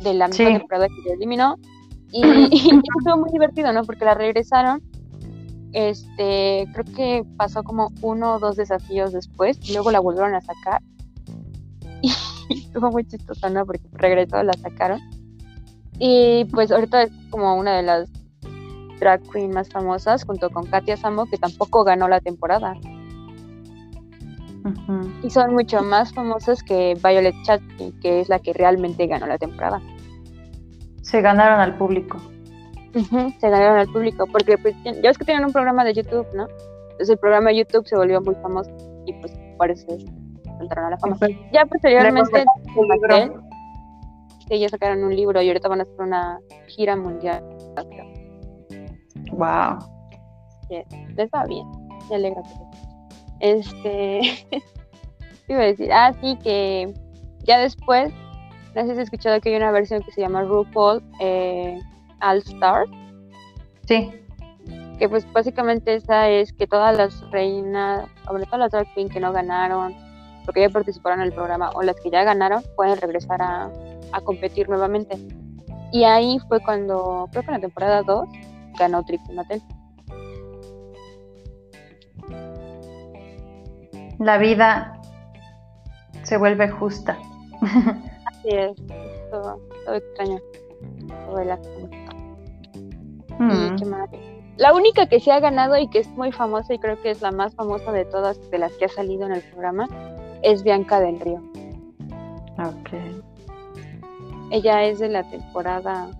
de 0.00 0.14
la 0.14 0.28
misma 0.28 0.46
temporada 0.46 0.88
que 0.88 1.02
se 1.02 1.12
eliminó. 1.12 1.56
Y, 2.10 2.24
y, 2.50 2.80
fue 3.02 3.16
muy 3.18 3.30
divertido, 3.30 3.70
¿no? 3.74 3.84
Porque 3.84 4.06
la 4.06 4.14
regresaron. 4.14 4.82
Este, 5.74 6.66
creo 6.72 6.84
que 6.96 7.22
pasó 7.36 7.64
como 7.64 7.92
uno 8.00 8.36
o 8.36 8.38
dos 8.38 8.56
desafíos 8.56 9.12
después, 9.12 9.58
y 9.60 9.74
luego 9.74 9.90
la 9.90 10.00
volvieron 10.00 10.34
a 10.34 10.40
sacar. 10.40 10.80
Y 12.48 12.60
estuvo 12.60 12.90
muy 12.90 13.06
chistoso, 13.06 13.50
¿no? 13.50 13.66
Porque 13.66 13.84
regresó, 13.92 14.42
la 14.42 14.54
sacaron. 14.54 15.00
Y 15.98 16.46
pues 16.46 16.70
ahorita 16.70 17.02
es 17.02 17.10
como 17.28 17.56
una 17.56 17.76
de 17.76 17.82
las 17.82 18.10
drag 18.98 19.20
queen 19.30 19.50
más 19.50 19.68
famosas, 19.68 20.24
junto 20.24 20.50
con 20.50 20.66
Katia 20.66 20.96
Samo, 20.96 21.26
que 21.26 21.36
tampoco 21.36 21.84
ganó 21.84 22.08
la 22.08 22.20
temporada. 22.20 22.74
Y 25.22 25.30
son 25.30 25.52
mucho 25.52 25.82
más 25.82 26.12
famosas 26.14 26.62
que 26.62 26.94
Violet 27.02 27.34
Chachki, 27.44 27.92
que 28.00 28.20
es 28.20 28.28
la 28.28 28.38
que 28.38 28.52
realmente 28.52 29.06
ganó 29.06 29.26
la 29.26 29.38
temporada. 29.38 29.80
Se 31.02 31.20
ganaron 31.20 31.60
al 31.60 31.76
público. 31.76 32.18
se 32.92 33.50
ganaron 33.50 33.78
al 33.78 33.88
público, 33.88 34.26
porque 34.30 34.56
pues, 34.56 34.74
ya 34.84 34.92
ves 35.02 35.18
que 35.18 35.24
tienen 35.24 35.44
un 35.44 35.52
programa 35.52 35.84
de 35.84 35.92
YouTube, 35.94 36.26
¿no? 36.34 36.46
Entonces 36.84 37.10
el 37.10 37.18
programa 37.18 37.50
de 37.50 37.56
YouTube 37.56 37.86
se 37.86 37.96
volvió 37.96 38.20
muy 38.22 38.36
famoso 38.36 38.70
y 39.04 39.12
pues 39.14 39.32
por 39.58 39.70
eso 39.70 39.86
entraron 40.60 40.86
a 40.86 40.90
la 40.90 40.98
fama. 40.98 41.16
Ya 41.52 41.66
posteriormente, 41.66 42.44
ya 44.48 44.68
sacaron 44.68 45.02
un 45.02 45.14
libro 45.14 45.42
y 45.42 45.48
ahorita 45.48 45.68
van 45.68 45.80
a 45.80 45.82
hacer 45.82 46.00
una 46.00 46.38
gira 46.68 46.96
mundial. 46.96 47.42
Wow. 49.36 49.78
les 51.16 51.30
va 51.30 51.44
bien, 51.46 51.66
me 52.08 52.16
alegra. 52.16 52.42
Este, 53.40 54.20
iba 55.48 55.60
a 55.60 55.64
decir, 55.64 55.92
ah, 55.92 56.12
sí, 56.20 56.38
que 56.42 56.94
ya 57.40 57.58
después, 57.58 58.12
no 58.74 58.82
sé 58.82 58.86
si 58.86 58.92
has 58.92 58.98
escuchado 58.98 59.40
que 59.40 59.50
hay 59.50 59.56
una 59.56 59.72
versión 59.72 60.02
que 60.02 60.12
se 60.12 60.20
llama 60.20 60.42
RuPaul 60.42 61.02
eh, 61.20 61.78
All 62.20 62.38
Stars. 62.38 62.90
Sí. 63.86 64.10
Que 64.98 65.08
pues 65.08 65.30
básicamente 65.32 65.94
esa 65.94 66.30
es 66.30 66.52
que 66.52 66.66
todas 66.66 66.96
las 66.96 67.20
reinas, 67.30 68.08
sobre 68.24 68.46
todo 68.46 68.58
las 68.58 68.70
drag 68.70 68.92
queen 68.94 69.08
que 69.08 69.20
no 69.20 69.32
ganaron, 69.32 69.94
porque 70.44 70.60
ya 70.60 70.68
participaron 70.68 71.20
en 71.20 71.26
el 71.26 71.32
programa, 71.32 71.70
o 71.74 71.82
las 71.82 71.96
que 72.00 72.10
ya 72.10 72.22
ganaron, 72.22 72.62
pueden 72.76 72.98
regresar 72.98 73.42
a, 73.42 73.70
a 74.12 74.20
competir 74.20 74.68
nuevamente. 74.68 75.18
Y 75.92 76.04
ahí 76.04 76.38
fue 76.48 76.60
cuando, 76.60 77.28
creo 77.30 77.42
que 77.42 77.48
en 77.48 77.54
la 77.54 77.60
temporada 77.60 78.02
2, 78.02 78.28
ganó 78.78 79.04
Trixie. 79.04 79.34
La 84.18 84.38
vida 84.38 85.00
se 86.22 86.36
vuelve 86.36 86.68
justa. 86.68 87.18
Así 87.62 88.48
es, 88.48 88.74
todo, 89.30 89.60
todo 89.84 89.94
extraño. 89.94 90.38
Todo 91.26 91.44
mm. 93.38 93.76
La 94.56 94.72
única 94.72 95.06
que 95.08 95.18
se 95.18 95.32
ha 95.32 95.40
ganado 95.40 95.76
y 95.76 95.88
que 95.88 95.98
es 95.98 96.08
muy 96.10 96.30
famosa 96.30 96.74
y 96.74 96.78
creo 96.78 97.00
que 97.02 97.10
es 97.10 97.20
la 97.22 97.32
más 97.32 97.54
famosa 97.54 97.90
de 97.92 98.04
todas 98.04 98.50
de 98.50 98.58
las 98.58 98.72
que 98.74 98.84
ha 98.84 98.88
salido 98.88 99.26
en 99.26 99.32
el 99.32 99.42
programa 99.42 99.88
es 100.42 100.62
Bianca 100.62 101.00
del 101.00 101.18
Río. 101.20 101.42
Ok. 102.58 102.90
Ella 104.50 104.84
es 104.84 105.00
de 105.00 105.08
la 105.08 105.28
temporada 105.28 106.10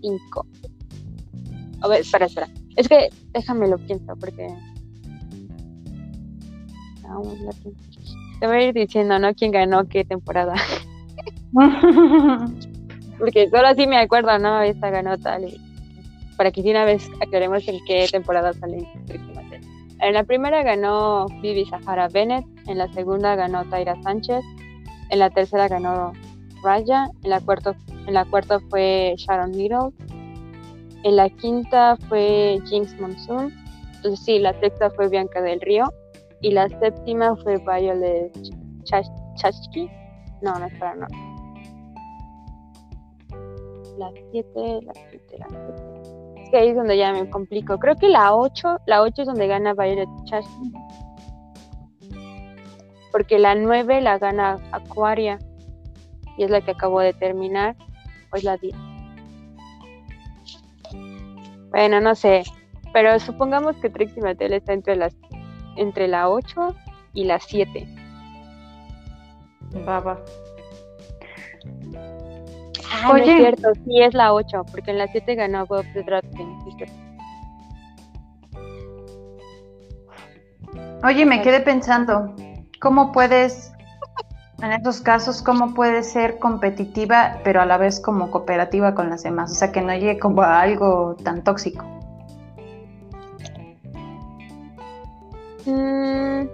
5. 0.00 0.46
A 1.80 1.88
ver, 1.88 2.00
espera, 2.00 2.26
espera. 2.26 2.48
Es 2.76 2.88
que 2.88 3.08
déjame 3.32 3.68
lo 3.68 3.78
pienso 3.78 4.14
porque. 4.16 4.48
Te 8.38 8.46
voy 8.46 8.56
a 8.56 8.68
ir 8.68 8.74
diciendo, 8.74 9.18
¿no? 9.18 9.34
¿Quién 9.34 9.50
ganó 9.50 9.86
qué 9.88 10.04
temporada? 10.04 10.54
porque 13.18 13.48
solo 13.50 13.66
así 13.66 13.86
me 13.86 13.98
acuerdo, 13.98 14.38
¿no? 14.38 14.62
Esta 14.62 14.90
ganó 14.90 15.18
tal 15.18 15.48
y 15.48 15.60
para 16.40 16.52
que 16.52 16.62
de 16.62 16.70
una 16.70 16.86
vez 16.86 17.06
aclaremos 17.20 17.68
en 17.68 17.84
qué 17.84 18.08
temporada 18.10 18.54
sale. 18.54 18.88
En 20.00 20.14
la 20.14 20.24
primera 20.24 20.62
ganó 20.62 21.26
Vivi 21.42 21.66
Sahara 21.66 22.08
Bennett, 22.08 22.46
en 22.66 22.78
la 22.78 22.90
segunda 22.94 23.36
ganó 23.36 23.62
Tyra 23.66 24.00
Sánchez, 24.02 24.42
en 25.10 25.18
la 25.18 25.28
tercera 25.28 25.68
ganó 25.68 26.12
Raya, 26.62 27.10
en 27.24 27.30
la 27.30 27.40
cuarta, 27.40 27.76
en 28.06 28.14
la 28.14 28.24
cuarta 28.24 28.58
fue 28.70 29.14
Sharon 29.18 29.52
Needle, 29.52 29.90
en 31.04 31.16
la 31.16 31.28
quinta 31.28 31.96
fue 32.08 32.58
Jinx 32.66 32.98
Monsoon, 33.00 33.52
entonces 33.96 34.24
sí, 34.24 34.38
la 34.38 34.58
sexta 34.60 34.90
fue 34.90 35.08
Bianca 35.08 35.42
del 35.42 35.60
Río 35.60 35.84
y 36.40 36.52
la 36.52 36.68
séptima 36.68 37.36
fue 37.36 37.58
Violet 37.58 38.32
Chachki. 38.84 39.90
No, 40.42 40.58
no, 40.58 40.66
espera, 40.66 40.94
no. 40.94 41.06
La 43.98 44.10
siete, 44.30 44.80
la 44.82 44.92
siete, 45.10 45.38
la 45.38 45.48
siete. 45.48 46.42
Es 46.42 46.50
que 46.50 46.56
ahí 46.56 46.68
es 46.68 46.76
donde 46.76 46.96
ya 46.96 47.12
me 47.12 47.28
complico. 47.28 47.78
Creo 47.78 47.94
que 47.96 48.08
la 48.08 48.34
ocho, 48.34 48.78
la 48.86 49.02
ocho 49.02 49.22
es 49.22 49.28
donde 49.28 49.46
gana 49.46 49.74
Violet 49.74 50.08
Chachki. 50.24 50.72
Porque 53.12 53.38
la 53.38 53.54
nueve 53.54 54.00
la 54.00 54.18
gana 54.18 54.56
Aquaria 54.72 55.38
y 56.38 56.44
es 56.44 56.50
la 56.50 56.62
que 56.62 56.70
acabo 56.70 57.00
de 57.00 57.12
terminar, 57.12 57.76
pues 58.30 58.44
la 58.44 58.56
10. 58.56 58.74
Bueno, 61.70 62.00
no 62.00 62.14
sé, 62.14 62.42
pero 62.92 63.18
supongamos 63.18 63.76
que 63.76 63.90
Trixie 63.90 64.22
Mattel 64.22 64.52
está 64.52 64.72
entre 64.72 64.96
las 64.96 65.16
entre 65.76 66.08
la 66.08 66.28
8 66.28 66.74
y 67.14 67.24
la 67.24 67.38
7. 67.38 67.86
Va, 69.88 70.18
Ah, 72.92 73.12
Oye. 73.12 73.32
es 73.32 73.38
cierto, 73.38 73.68
sí 73.84 74.02
es 74.02 74.14
la 74.14 74.32
8, 74.34 74.64
porque 74.70 74.90
en 74.90 74.98
la 74.98 75.06
7 75.06 75.34
ganó 75.36 75.64
Bob 75.66 75.84
the 75.94 76.02
Drag 76.02 76.24
Oye, 81.02 81.24
me 81.24 81.40
quedé 81.40 81.60
pensando, 81.60 82.34
¿cómo 82.80 83.10
puedes, 83.12 83.69
en 84.62 84.72
estos 84.72 85.00
casos, 85.00 85.42
cómo 85.42 85.74
puedes 85.74 86.12
ser 86.12 86.38
competitiva, 86.38 87.38
pero 87.44 87.60
a 87.60 87.66
la 87.66 87.78
vez 87.78 88.00
como 88.00 88.30
cooperativa 88.30 88.94
con 88.94 89.10
las 89.10 89.22
demás? 89.22 89.52
O 89.52 89.54
sea, 89.54 89.72
que 89.72 89.80
no 89.80 89.92
llegue 89.94 90.18
como 90.18 90.42
a 90.42 90.60
algo 90.60 91.16
tan 91.22 91.42
tóxico. 91.42 91.84
Mm, 95.66 96.46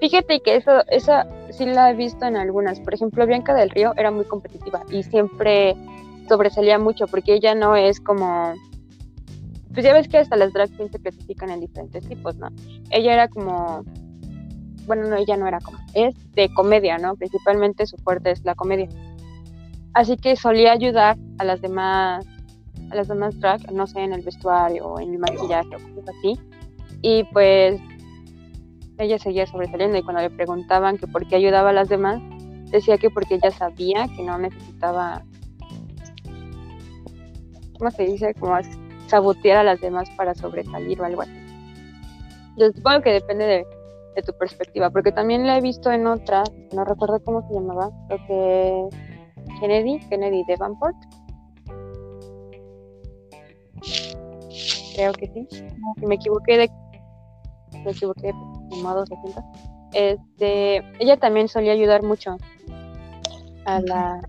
fíjate 0.00 0.40
que 0.40 0.56
eso, 0.56 0.84
esa 0.88 1.26
sí 1.50 1.66
la 1.66 1.90
he 1.90 1.94
visto 1.94 2.24
en 2.24 2.36
algunas. 2.36 2.80
Por 2.80 2.94
ejemplo, 2.94 3.26
Bianca 3.26 3.54
del 3.54 3.70
Río 3.70 3.92
era 3.96 4.10
muy 4.10 4.24
competitiva 4.24 4.82
y 4.90 5.02
siempre 5.02 5.76
sobresalía 6.28 6.78
mucho 6.78 7.06
porque 7.06 7.34
ella 7.34 7.54
no 7.54 7.74
es 7.74 8.00
como 8.00 8.54
pues 9.78 9.84
ya 9.84 9.92
ves 9.92 10.08
que 10.08 10.18
hasta 10.18 10.34
las 10.34 10.52
drag 10.52 10.70
queens 10.76 10.90
se 10.90 10.98
clasifican 10.98 11.50
en 11.50 11.60
diferentes 11.60 12.04
tipos, 12.08 12.34
¿no? 12.36 12.48
Ella 12.90 13.12
era 13.12 13.28
como, 13.28 13.84
bueno, 14.88 15.06
no, 15.06 15.16
ella 15.16 15.36
no 15.36 15.46
era 15.46 15.60
como, 15.60 15.78
es 15.94 16.14
de 16.32 16.52
comedia, 16.52 16.98
¿no? 16.98 17.14
Principalmente 17.14 17.86
su 17.86 17.96
fuerte 17.98 18.32
es 18.32 18.44
la 18.44 18.56
comedia. 18.56 18.88
Así 19.94 20.16
que 20.16 20.34
solía 20.34 20.72
ayudar 20.72 21.16
a 21.38 21.44
las 21.44 21.60
demás, 21.60 22.26
a 22.90 22.94
las 22.94 23.08
demás 23.08 23.38
drag, 23.38 23.72
no 23.72 23.86
sé, 23.86 24.00
en 24.00 24.12
el 24.12 24.22
vestuario 24.22 24.86
o 24.86 25.00
en 25.00 25.12
el 25.12 25.18
maquillaje 25.18 25.76
o 25.76 25.94
cosas 25.94 26.16
así. 26.18 26.40
Y 27.02 27.24
pues 27.24 27.80
ella 28.98 29.18
seguía 29.18 29.46
sobresaliendo 29.46 29.98
y 29.98 30.02
cuando 30.02 30.22
le 30.22 30.30
preguntaban 30.30 30.98
que 30.98 31.06
por 31.06 31.26
qué 31.28 31.36
ayudaba 31.36 31.70
a 31.70 31.72
las 31.72 31.88
demás, 31.88 32.20
decía 32.70 32.98
que 32.98 33.10
porque 33.10 33.36
ella 33.36 33.50
sabía 33.50 34.08
que 34.16 34.22
no 34.22 34.38
necesitaba, 34.38 35.22
¿cómo 37.78 37.90
se 37.90 38.04
dice? 38.04 38.34
Como 38.34 38.56
sabotear 39.06 39.58
a 39.58 39.64
las 39.64 39.80
demás 39.80 40.08
para 40.16 40.34
sobresalir 40.34 41.00
o 41.00 41.04
algo 41.04 41.22
así. 41.22 41.32
Yo 42.56 42.72
supongo 42.72 43.02
que 43.02 43.12
depende 43.12 43.44
de, 43.46 43.66
tu 44.22 44.32
perspectiva, 44.36 44.90
porque 44.90 45.12
también 45.12 45.46
la 45.46 45.58
he 45.58 45.60
visto 45.60 45.90
en 45.90 46.06
otra, 46.06 46.42
no 46.74 46.84
recuerdo 46.84 47.22
cómo 47.24 47.46
se 47.46 47.54
llamaba, 47.54 47.90
creo 48.08 48.18
que 48.26 48.88
Kennedy, 49.60 50.00
Kennedy 50.08 50.44
Davenport. 50.48 50.96
Creo 54.94 55.12
que 55.12 55.26
sí. 55.28 55.46
Si 55.98 56.06
me 56.06 56.16
equivoqué 56.16 56.58
de 56.58 56.70
me 57.84 57.92
equivoqué 57.92 58.32
modo 58.82 59.06
60, 59.06 59.44
este, 59.92 60.76
ella 60.98 61.16
también 61.16 61.48
solía 61.48 61.72
ayudar 61.72 62.02
mucho 62.02 62.36
a, 63.64 63.80
la, 63.80 64.20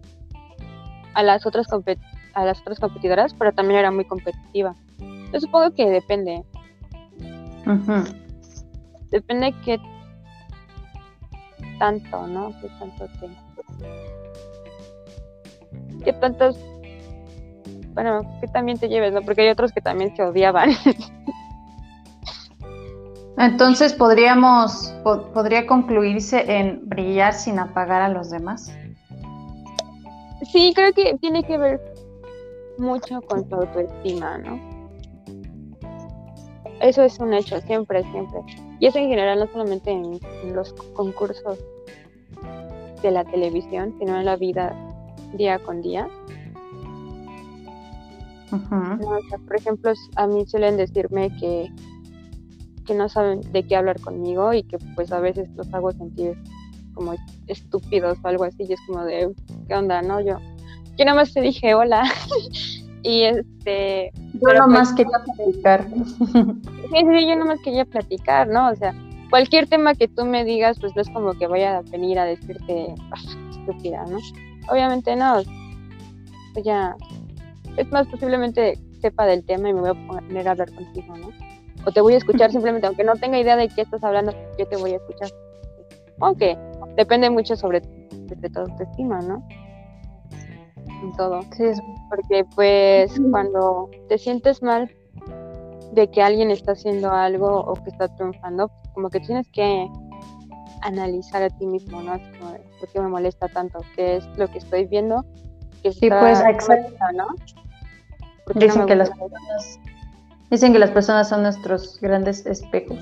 a, 1.14 1.24
las 1.24 1.46
otras 1.46 1.68
a 2.34 2.46
las 2.46 2.62
otras 2.62 2.80
competidoras, 2.80 3.34
pero 3.34 3.52
también 3.54 3.80
era 3.80 3.92
muy 3.92 4.06
competitiva. 4.06 4.76
Yo 5.34 5.40
supongo 5.40 5.72
que 5.74 5.90
depende. 5.90 6.44
Depende 9.12 9.54
qué 9.66 9.80
tanto, 11.80 12.28
¿no? 12.28 12.54
Qué 12.62 12.70
tanto 12.80 13.08
te... 13.20 13.30
Qué 16.04 16.14
tantos... 16.14 16.60
Bueno, 17.94 18.22
que 18.40 18.48
también 18.48 18.78
te 18.78 18.88
lleves, 18.88 19.12
¿no? 19.14 19.22
Porque 19.22 19.42
hay 19.42 19.50
otros 19.50 19.72
que 19.72 19.82
también 19.82 20.16
se 20.16 20.24
odiaban. 20.24 20.70
Entonces 23.38 23.94
podríamos, 23.94 24.94
podría 25.34 25.66
concluirse 25.66 26.58
en 26.58 26.88
brillar 26.88 27.34
sin 27.34 27.58
apagar 27.58 28.02
a 28.02 28.10
los 28.10 28.30
demás. 28.30 28.72
Sí, 30.52 30.74
creo 30.76 30.94
que 30.94 31.18
tiene 31.20 31.44
que 31.44 31.58
ver 31.58 31.80
mucho 32.78 33.22
con 33.22 33.48
tu 33.48 33.56
autoestima, 33.56 34.38
¿no? 34.40 34.60
Eso 36.82 37.04
es 37.04 37.18
un 37.20 37.34
hecho, 37.34 37.62
siempre, 37.62 38.04
siempre. 38.12 38.42
Y 38.80 38.88
eso 38.88 38.98
en 38.98 39.10
general 39.10 39.40
no 39.40 39.48
solamente 39.48 39.92
en, 39.92 40.20
los 40.54 40.74
concursos 40.94 41.60
de 43.02 43.12
la 43.12 43.24
televisión, 43.26 43.96
sino 44.00 44.18
en 44.18 44.26
la 44.26 44.36
vida 44.36 44.76
día 45.34 45.60
con 45.60 45.82
día. 45.82 46.08
por 48.50 49.56
ejemplo, 49.56 49.92
a 50.16 50.28
mí 50.28 50.46
suelen 50.46 50.78
decirme 50.78 51.30
que 51.40 51.70
que 52.90 52.96
no 52.96 53.08
saben 53.08 53.42
de 53.52 53.62
qué 53.68 53.76
hablar 53.76 54.02
conmigo 54.02 54.52
y 54.52 54.64
que 54.64 54.80
pues 54.96 55.12
a 55.12 55.20
veces 55.20 55.48
los 55.56 55.72
hago 55.76 55.92
sentir 55.92 56.36
como 56.96 57.14
estúpidos 57.46 58.18
o 58.24 58.28
algo 58.28 58.46
así 58.46 58.64
y 58.68 58.74
es 58.74 58.80
como 58.88 59.06
de 59.06 59.32
qué 59.68 59.76
onda 59.76 60.02
no 60.02 60.20
yo 60.20 60.40
yo 60.98 61.06
nada 61.06 61.18
más 61.18 61.32
te 61.32 61.42
dije 61.42 61.76
hola 61.76 62.04
y 63.04 63.24
este 63.24 64.12
yo 64.34 64.54
nada 64.54 64.68
más 64.68 64.94
pues 64.94 64.98
quería 64.98 65.20
platicar. 65.36 65.88
Sí, 66.90 66.98
sí, 66.98 67.28
yo 67.28 67.36
nada 67.36 67.46
más 67.46 67.60
quería 67.64 67.86
platicar 67.86 68.48
no 68.48 68.70
o 68.70 68.76
sea 68.76 68.94
cualquier 69.30 69.68
tema 69.68 69.94
que 69.96 70.08
tú 70.08 70.26
me 70.26 70.44
digas 70.44 70.80
pues 70.80 70.96
no 70.96 71.02
es 71.02 71.10
como 71.10 71.34
que 71.34 71.48
vaya 71.48 71.78
a 71.78 71.82
venir 71.82 72.18
a 72.20 72.26
decirte 72.26 72.94
estúpida 73.52 74.06
no 74.06 74.18
obviamente 74.70 75.16
no. 75.16 75.42
Pues 76.54 76.66
ya 76.66 76.96
es 77.78 77.92
más 77.92 78.08
posiblemente 78.08 78.78
sepa 79.02 79.26
del 79.26 79.46
tema 79.46 79.70
y 79.70 79.74
me 79.74 79.82
voy 79.82 79.90
a 79.92 80.08
poner 80.08 80.48
a 80.48 80.52
hablar 80.52 80.74
contigo 80.74 81.16
no 81.18 81.30
o 81.86 81.92
te 81.92 82.02
voy 82.02 82.14
a 82.14 82.18
escuchar 82.18 82.52
simplemente, 82.52 82.88
aunque 82.88 83.04
no 83.04 83.16
tenga 83.16 83.40
idea 83.40 83.56
de 83.56 83.68
qué 83.70 83.82
estás 83.82 84.04
hablando, 84.04 84.34
yo 84.58 84.68
te 84.68 84.78
voy 84.78 84.94
a 84.94 84.98
escuchar. 84.98 85.30
Aunque 86.20 86.58
depende 86.96 87.30
mucho 87.30 87.56
sobre 87.56 87.82
de 87.82 88.50
tu 88.50 88.60
autoestima, 88.60 89.20
¿no? 89.22 89.46
En 91.02 91.14
todo. 91.14 91.42
Sí, 91.56 91.64
porque 92.10 92.46
pues 92.56 93.12
cuando 93.32 93.90
te 94.08 94.18
sientes 94.18 94.62
mal 94.62 94.92
de 95.94 96.10
que 96.12 96.22
alguien 96.22 96.52
está 96.52 96.74
haciendo 96.74 97.12
algo 97.12 97.62
o 97.62 97.74
que 97.76 97.90
está 97.90 98.08
triunfando, 98.16 98.70
como 98.94 99.10
que 99.10 99.20
tienes 99.20 99.48
que 99.50 99.88
analizar 100.82 101.44
a 101.44 101.50
ti 101.50 101.66
mismo, 101.66 102.02
¿no? 102.02 102.12
como, 102.12 102.54
¿por 102.80 102.90
qué 102.92 103.02
me 103.02 103.08
molesta 103.08 103.48
tanto? 103.48 103.80
¿Qué 103.96 104.18
es 104.18 104.26
lo 104.38 104.48
que 104.48 104.60
estoy 104.60 104.86
viendo? 104.86 105.26
Que 105.84 105.92
sí, 105.92 106.10
pues, 106.10 106.42
exacto. 106.42 106.94
¿no? 107.16 107.28
Dicen 108.56 108.86
que 108.86 108.96
las 108.96 109.10
personas 109.10 109.80
Dicen 110.50 110.74
que 110.74 110.80
las 110.80 110.90
personas 110.90 111.30
son 111.30 111.44
nuestros 111.44 112.00
grandes 112.02 112.46
espejos. 112.46 112.98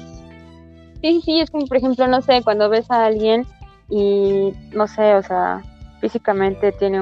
Sí, 1.01 1.21
sí, 1.23 1.39
es 1.39 1.49
como, 1.49 1.65
por 1.65 1.77
ejemplo, 1.77 2.07
no 2.07 2.21
sé, 2.21 2.41
cuando 2.43 2.69
ves 2.69 2.89
a 2.91 3.05
alguien 3.05 3.45
y, 3.89 4.53
no 4.73 4.87
sé, 4.87 5.15
o 5.15 5.23
sea, 5.23 5.63
físicamente 6.01 6.73
tiene 6.73 6.99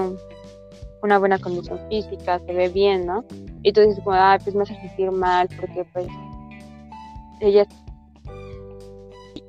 una 1.05 1.19
buena 1.19 1.39
condición 1.39 1.79
física, 1.89 2.39
se 2.39 2.53
ve 2.53 2.69
bien, 2.69 3.05
¿no? 3.05 3.23
Y 3.63 3.71
tú 3.71 3.81
dices, 3.81 4.03
como, 4.03 4.15
ay, 4.15 4.39
pues 4.43 4.55
me 4.55 4.63
hace 4.63 4.75
sentir 4.75 5.11
mal 5.11 5.47
porque, 5.59 5.85
pues, 5.93 6.07
ella 7.39 7.61
es 7.61 7.67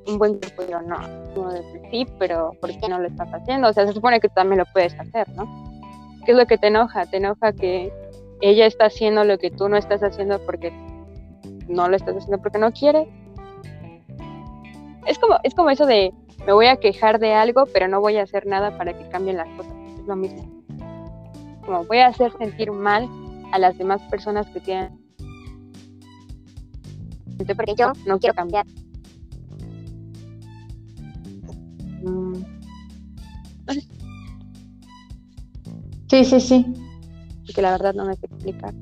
un 0.07 0.17
buen 0.17 0.39
grupo, 0.39 0.63
yo 0.69 0.81
no. 0.81 0.97
De, 1.51 1.89
sí, 1.91 2.05
pero 2.17 2.51
¿por 2.61 2.69
qué 2.69 2.87
no 2.87 2.99
lo 2.99 3.07
estás 3.07 3.33
haciendo? 3.33 3.67
O 3.67 3.73
sea, 3.73 3.85
se 3.85 3.93
supone 3.93 4.19
que 4.19 4.29
tú 4.29 4.35
también 4.35 4.59
lo 4.59 4.65
puedes 4.71 4.97
hacer, 4.99 5.27
¿no? 5.35 5.45
¿Qué 6.25 6.31
es 6.31 6.37
lo 6.37 6.45
que 6.45 6.57
te 6.57 6.67
enoja? 6.67 7.05
Te 7.05 7.17
enoja 7.17 7.51
que 7.53 7.91
ella 8.41 8.65
está 8.65 8.85
haciendo 8.85 9.23
lo 9.23 9.37
que 9.37 9.51
tú 9.51 9.67
no 9.67 9.77
estás 9.77 10.03
haciendo 10.03 10.39
porque 10.45 10.71
no 11.67 11.89
lo 11.89 11.95
estás 11.95 12.15
haciendo 12.15 12.41
porque 12.41 12.59
no 12.59 12.71
quiere. 12.71 13.07
Es 15.05 15.17
como, 15.19 15.37
es 15.43 15.53
como 15.53 15.69
eso 15.69 15.85
de 15.85 16.13
me 16.45 16.53
voy 16.53 16.67
a 16.67 16.77
quejar 16.77 17.19
de 17.19 17.33
algo, 17.33 17.65
pero 17.73 17.87
no 17.87 17.99
voy 17.99 18.17
a 18.17 18.23
hacer 18.23 18.45
nada 18.45 18.77
para 18.77 18.97
que 18.97 19.07
cambien 19.09 19.37
las 19.37 19.49
cosas. 19.57 19.73
Es 19.99 20.05
lo 20.05 20.15
mismo. 20.15 20.56
Como 21.67 21.85
voy 21.85 21.99
a 21.99 22.07
hacer 22.07 22.31
sentir 22.39 22.71
mal 22.71 23.07
a 23.51 23.59
las 23.59 23.77
demás 23.77 24.01
personas 24.09 24.47
que 24.47 24.59
tienen 24.61 25.07
porque 27.55 27.75
yo 27.77 27.91
no 28.05 28.19
quiero 28.19 28.35
cambiar. 28.35 28.65
Mm. 32.03 32.35
Sí, 36.09 36.25
sí, 36.25 36.39
sí. 36.39 36.73
Que 37.53 37.61
la 37.61 37.71
verdad 37.71 37.93
no 37.93 38.05
me 38.05 38.15
sé 38.15 38.25
explicar. 38.25 38.73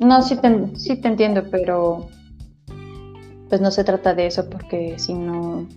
No, 0.00 0.22
sí 0.22 0.36
te, 0.36 0.76
sí 0.76 0.96
te 0.96 1.08
entiendo, 1.08 1.44
pero 1.50 2.08
pues 3.48 3.60
no 3.60 3.70
se 3.70 3.84
trata 3.84 4.14
de 4.14 4.26
eso 4.26 4.48
porque 4.50 4.98
si 4.98 5.14
no, 5.14 5.68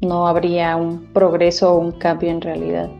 no 0.00 0.26
habría 0.26 0.76
un 0.76 1.12
progreso 1.12 1.74
o 1.74 1.78
un 1.78 1.92
cambio 1.92 2.30
en 2.30 2.40
realidad. 2.40 2.90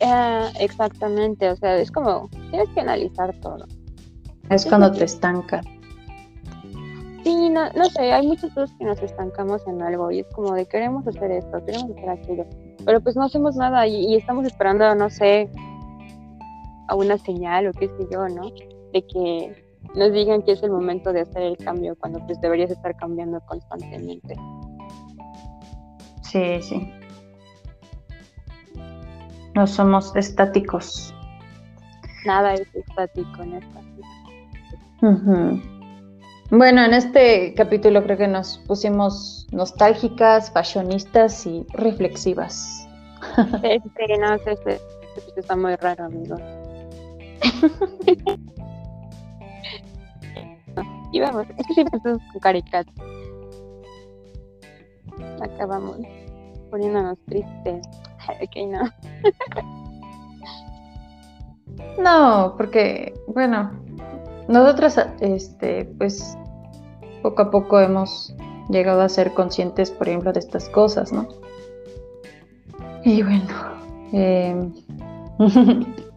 Ah, 0.00 0.50
exactamente, 0.60 1.50
o 1.50 1.56
sea, 1.56 1.76
es 1.76 1.90
como, 1.90 2.28
tienes 2.50 2.68
que 2.70 2.80
analizar 2.80 3.34
todo. 3.40 3.66
Es 4.50 4.64
cuando 4.64 4.92
te 4.92 5.04
estanca. 5.04 5.60
Sí, 7.24 7.50
no, 7.50 7.68
no 7.72 7.84
sé, 7.86 8.12
hay 8.12 8.26
muchos 8.26 8.54
veces 8.54 8.74
que 8.78 8.84
nos 8.84 9.02
estancamos 9.02 9.66
en 9.66 9.82
algo 9.82 10.10
y 10.10 10.20
es 10.20 10.26
como 10.34 10.54
de 10.54 10.66
queremos 10.66 11.06
hacer 11.06 11.30
esto, 11.32 11.62
queremos 11.64 11.90
hacer 11.90 12.10
aquello, 12.10 12.46
pero 12.84 13.00
pues 13.00 13.16
no 13.16 13.24
hacemos 13.24 13.56
nada 13.56 13.86
y, 13.86 14.06
y 14.06 14.16
estamos 14.16 14.46
esperando, 14.46 14.94
no 14.94 15.10
sé, 15.10 15.50
a 16.88 16.94
una 16.94 17.18
señal 17.18 17.66
o 17.66 17.72
qué 17.72 17.88
sé 17.88 18.06
yo, 18.10 18.26
¿no? 18.28 18.50
De 18.92 19.04
que 19.06 19.64
nos 19.94 20.12
digan 20.12 20.42
que 20.42 20.52
es 20.52 20.62
el 20.62 20.70
momento 20.70 21.12
de 21.12 21.22
hacer 21.22 21.42
el 21.42 21.56
cambio 21.56 21.96
cuando 21.96 22.24
pues 22.26 22.40
deberías 22.40 22.70
estar 22.70 22.96
cambiando 22.96 23.40
constantemente. 23.40 24.36
Sí, 26.22 26.62
sí. 26.62 26.92
No 29.58 29.66
somos 29.66 30.14
estáticos. 30.14 31.12
Nada 32.24 32.54
es 32.54 32.72
estático 32.72 33.42
en 33.42 33.54
esta. 33.54 33.80
Bueno, 36.52 36.84
en 36.84 36.94
este 36.94 37.54
capítulo 37.54 38.04
creo 38.04 38.16
que 38.16 38.28
nos 38.28 38.58
pusimos 38.68 39.48
nostálgicas, 39.50 40.52
fashionistas 40.52 41.44
y 41.44 41.66
reflexivas. 41.70 42.86
Sí, 43.62 43.80
no, 44.20 44.38
sí, 44.38 44.52
está 45.34 45.56
muy 45.56 45.74
raro, 45.74 46.04
amigos. 46.04 46.40
y 51.10 51.18
vamos, 51.18 51.48
es 51.56 51.66
que 51.66 51.74
siempre 51.74 51.96
estamos 51.96 52.22
con 52.30 52.40
caricatos. 52.40 52.94
Acabamos 55.42 55.96
poniéndonos 56.70 57.18
tristes. 57.26 58.07
Ok, 58.42 58.56
no. 58.68 58.90
No, 61.98 62.54
porque, 62.56 63.14
bueno, 63.28 63.70
nosotras, 64.48 64.98
este, 65.20 65.84
pues, 65.98 66.36
poco 67.22 67.42
a 67.42 67.50
poco 67.50 67.80
hemos 67.80 68.34
llegado 68.68 69.02
a 69.02 69.08
ser 69.08 69.32
conscientes, 69.34 69.90
por 69.90 70.08
ejemplo, 70.08 70.32
de 70.32 70.40
estas 70.40 70.68
cosas, 70.68 71.12
¿no? 71.12 71.28
Y 73.04 73.22
bueno, 73.22 73.46
eh, 74.12 74.70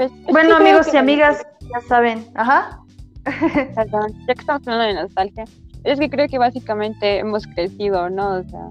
Pues, 0.00 0.10
bueno, 0.32 0.56
amigos 0.56 0.94
y 0.94 0.96
amigas, 0.96 1.46
ya 1.60 1.80
saben, 1.86 2.24
ajá. 2.34 2.80
Perdón, 3.74 4.14
ya 4.26 4.34
que 4.34 4.40
estamos 4.40 4.66
hablando 4.66 4.86
de 4.86 4.94
nostalgia, 5.02 5.44
es 5.84 5.98
que 5.98 6.08
creo 6.08 6.26
que 6.26 6.38
básicamente 6.38 7.18
hemos 7.18 7.46
crecido, 7.46 8.08
¿no? 8.08 8.36
O 8.36 8.42
sea, 8.44 8.70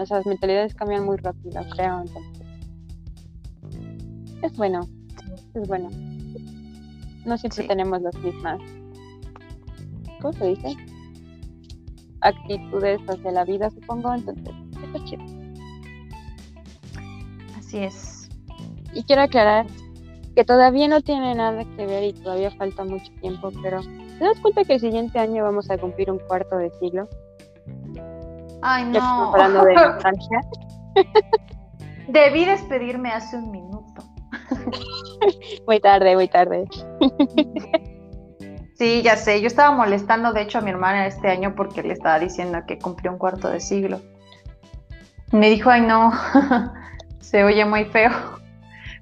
nuestras 0.00 0.24
mentalidades 0.26 0.74
cambian 0.74 1.04
muy 1.04 1.18
rápido, 1.18 1.62
creo. 1.76 2.00
Entonces, 2.00 2.46
es 4.42 4.56
bueno, 4.56 4.80
es 5.54 5.68
bueno. 5.68 5.90
No 7.26 7.36
siempre 7.36 7.62
Sí. 7.62 7.68
tenemos 7.68 8.00
las 8.00 8.14
mismas, 8.16 8.60
¿cómo 10.22 10.32
se 10.32 10.46
dice? 10.48 10.76
Actitudes 12.22 13.00
hacia 13.08 13.30
la 13.30 13.44
vida, 13.44 13.68
supongo. 13.70 14.14
Entonces, 14.14 14.54
está 14.82 15.04
chido. 15.04 15.22
Así 17.58 17.78
es. 17.78 18.28
Y 18.94 19.02
quiero 19.04 19.22
aclarar 19.22 19.66
que 20.34 20.44
todavía 20.44 20.88
no 20.88 21.02
tiene 21.02 21.34
nada 21.34 21.62
que 21.76 21.86
ver 21.86 22.04
y 22.04 22.12
todavía 22.14 22.50
falta 22.52 22.84
mucho 22.84 23.12
tiempo, 23.20 23.50
pero 23.62 23.80
¿te 24.18 24.24
das 24.24 24.40
cuenta 24.40 24.64
que 24.64 24.74
el 24.74 24.80
siguiente 24.80 25.18
año 25.18 25.42
vamos 25.44 25.70
a 25.70 25.76
cumplir 25.76 26.10
un 26.10 26.18
cuarto 26.20 26.56
de 26.56 26.70
siglo? 26.80 27.06
Ay, 28.62 28.84
no. 28.84 29.32
hablando 29.32 29.64
de 29.64 29.74
nostalgia. 29.74 30.40
Debí 32.08 32.44
despedirme 32.44 33.10
hace 33.12 33.36
un 33.36 33.50
minuto. 33.50 34.02
Muy 35.66 35.80
tarde, 35.80 36.14
muy 36.14 36.28
tarde. 36.28 36.68
Sí, 38.80 39.02
ya 39.02 39.14
sé. 39.14 39.42
Yo 39.42 39.46
estaba 39.46 39.76
molestando, 39.76 40.32
de 40.32 40.40
hecho, 40.40 40.56
a 40.56 40.60
mi 40.62 40.70
hermana 40.70 41.06
este 41.06 41.28
año 41.28 41.54
porque 41.54 41.82
le 41.82 41.92
estaba 41.92 42.18
diciendo 42.18 42.60
que 42.66 42.78
cumplió 42.78 43.12
un 43.12 43.18
cuarto 43.18 43.50
de 43.50 43.60
siglo. 43.60 44.00
Me 45.32 45.50
dijo, 45.50 45.68
ay, 45.68 45.82
no, 45.82 46.10
se 47.20 47.44
oye 47.44 47.62
muy 47.66 47.84
feo. 47.84 48.10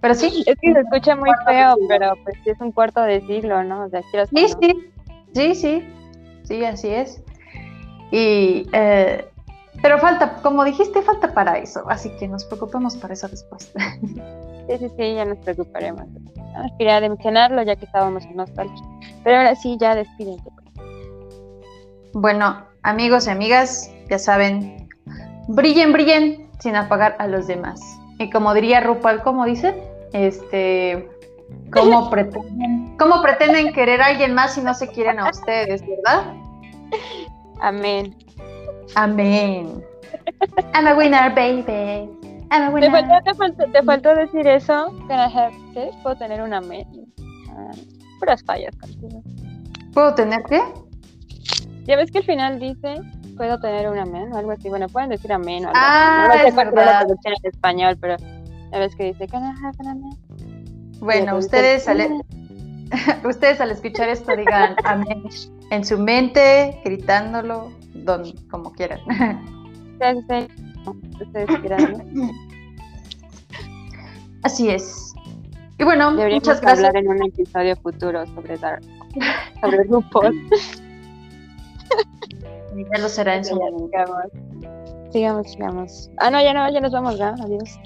Pero 0.00 0.14
sí, 0.14 0.42
Es 0.46 0.56
que 0.61 0.72
se 0.72 0.80
escucha 0.80 1.14
muy 1.14 1.30
feo, 1.46 1.76
pero 1.88 2.14
pues 2.24 2.36
sí 2.42 2.50
es 2.50 2.61
un 2.61 2.72
cuarto 2.72 3.02
de 3.02 3.20
siglo, 3.28 3.62
¿no? 3.62 3.84
O 3.84 3.88
sea, 3.88 4.02
sí, 4.02 4.48
sí, 4.61 4.92
sí, 5.32 5.54
sí, 5.54 5.88
sí, 6.42 6.64
así 6.64 6.88
es. 6.88 7.22
Y, 8.11 8.66
eh, 8.72 9.28
pero 9.83 9.99
falta, 9.99 10.37
como 10.43 10.64
dijiste, 10.64 11.03
falta 11.03 11.33
para 11.33 11.59
eso, 11.59 11.85
así 11.89 12.11
que 12.18 12.26
nos 12.29 12.45
preocupemos 12.45 12.97
para 12.97 13.14
eso 13.14 13.29
después. 13.29 13.72
Sí, 14.68 14.79
sí, 14.79 14.89
sí, 14.97 15.14
ya 15.14 15.24
nos 15.24 15.39
preocuparemos. 15.39 16.05
Quería 16.76 17.01
de 17.01 17.09
mencionarlo 17.09 17.62
ya 17.62 17.76
que 17.76 17.85
estábamos 17.85 18.24
en 18.24 18.37
nostalgia. 18.37 18.85
Pero 19.24 19.39
ahora 19.39 19.55
sí, 19.55 19.79
ya 19.81 19.95
despídete. 19.95 20.51
Bueno, 22.12 22.66
amigos 22.83 23.26
y 23.26 23.31
amigas, 23.31 23.91
ya 24.11 24.18
saben, 24.18 24.89
brillen, 25.49 25.93
brillen 25.93 26.51
sin 26.59 26.76
apagar 26.76 27.16
a 27.18 27.26
los 27.26 27.47
demás. 27.47 27.81
Y 28.18 28.31
como 28.31 28.53
diría 28.55 28.81
Rupal, 28.81 29.22
¿cómo 29.22 29.47
dice? 29.47 29.74
Este, 30.12 31.09
¿cómo 31.72 32.11
pretenden, 32.11 32.97
¿cómo 32.99 33.22
pretenden 33.22 33.72
querer 33.72 34.03
a 34.03 34.07
alguien 34.07 34.35
más 34.35 34.55
si 34.55 34.61
no 34.61 34.74
se 34.74 34.89
quieren 34.89 35.20
a 35.20 35.31
ustedes, 35.31 35.83
verdad? 35.83 36.35
Amén. 37.61 38.16
Amén. 38.95 39.82
I'm 40.74 40.86
a 40.86 40.95
winner, 40.95 41.34
baby. 41.34 42.09
I'm 42.51 42.62
a 42.62 42.68
Te 42.68 42.72
winner. 42.74 42.91
faltó, 42.91 43.14
te 43.24 43.34
faltó, 43.34 43.64
te 43.72 43.82
faltó 43.82 44.14
decir 44.14 44.47
eso. 44.47 44.95
Can 45.09 45.18
I 45.18 45.32
have? 45.34 45.53
¿Puedo 46.03 46.16
tener 46.16 46.41
un 46.43 46.55
amén? 46.55 46.86
Ah, 47.51 47.70
puras 48.18 48.43
fallas 48.45 48.74
contigo. 48.76 49.22
¿Puedo 49.93 50.14
tener 50.14 50.43
qué? 50.49 50.61
Ya 51.84 51.97
ves 51.97 52.11
que 52.11 52.18
al 52.18 52.24
final 52.24 52.59
dice, 52.59 53.01
puedo 53.36 53.59
tener 53.61 53.89
un 53.89 53.99
amén 53.99 54.32
o 54.32 54.36
algo 54.39 54.53
así. 54.53 54.68
Bueno, 54.68 54.89
pueden 54.89 55.11
decir 55.11 55.32
amén 55.32 55.64
o 55.64 55.68
algo 55.68 55.80
Ah, 55.82 56.26
así. 56.26 56.28
No 56.39 56.43
sé 56.43 56.49
es 56.49 56.55
cuál 56.55 56.70
fue 56.70 56.84
la 56.84 56.99
traducción 57.01 57.34
en 57.43 57.51
español, 57.51 57.97
pero 58.01 58.16
ya 58.72 58.78
ves 58.78 58.95
que 58.97 59.05
dice, 59.05 59.26
can 59.28 59.43
I 59.45 59.49
have 59.64 59.76
an 59.80 59.89
amén? 59.89 60.18
Bueno, 61.01 61.36
ustedes 61.36 61.86
al, 61.89 62.22
ustedes 63.24 63.61
al 63.61 63.70
escuchar 63.70 64.09
esto 64.09 64.34
digan 64.36 64.74
amén 64.84 65.22
en 65.70 65.84
su 65.84 65.99
mente, 65.99 66.80
gritándolo, 66.84 67.70
don, 68.05 68.22
como 68.51 68.72
quieran. 68.72 69.01
Así 74.42 74.68
es. 74.70 75.12
Y 75.78 75.84
bueno, 75.84 76.11
Deberíamos 76.14 76.46
muchas 76.46 76.61
gracias. 76.61 76.86
hablar 76.88 77.03
en 77.05 77.09
un 77.11 77.22
episodio 77.26 77.76
futuro 77.76 78.26
sobre 78.34 78.57
Dark, 78.59 78.82
sobre 79.61 79.84
grupos. 79.84 80.30
Ya 82.92 82.99
lo 83.01 83.09
será 83.09 83.34
en 83.36 83.44
su 83.44 83.59
Ya, 83.59 84.05
momento. 84.07 85.11
sigamos. 85.11 85.51
Sigamos. 85.51 86.11
Ah, 86.18 86.30
no, 86.30 86.40
ya 86.40 86.55
no, 86.55 86.70
ya 86.70 86.80
nos 86.80 86.92
vamos, 86.92 87.18
¿no? 87.18 87.26
Adiós. 87.26 87.76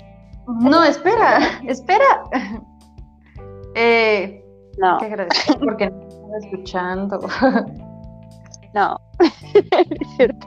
No, 0.60 0.84
espera, 0.84 1.38
espera. 1.66 2.04
Eh, 3.74 4.44
No, 4.76 4.98
te 4.98 5.06
agradezco 5.06 5.58
porque 5.60 5.88
no 5.88 6.08
estaba 6.08 6.36
escuchando. 6.42 7.20
No. 8.74 8.98
es 9.20 10.16
cierto. 10.16 10.46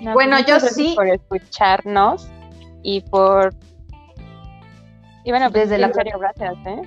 No, 0.00 0.14
Bueno, 0.14 0.36
pues 0.36 0.46
yo 0.46 0.60
sí- 0.68 0.94
Por 0.96 1.08
escucharnos 1.08 2.28
y 2.82 3.00
por. 3.02 3.54
Y 5.24 5.30
bueno, 5.30 5.50
pues 5.50 5.68
Desde 5.70 5.78
la- 5.78 5.88
gracias, 5.88 6.54
¿eh? 6.66 6.82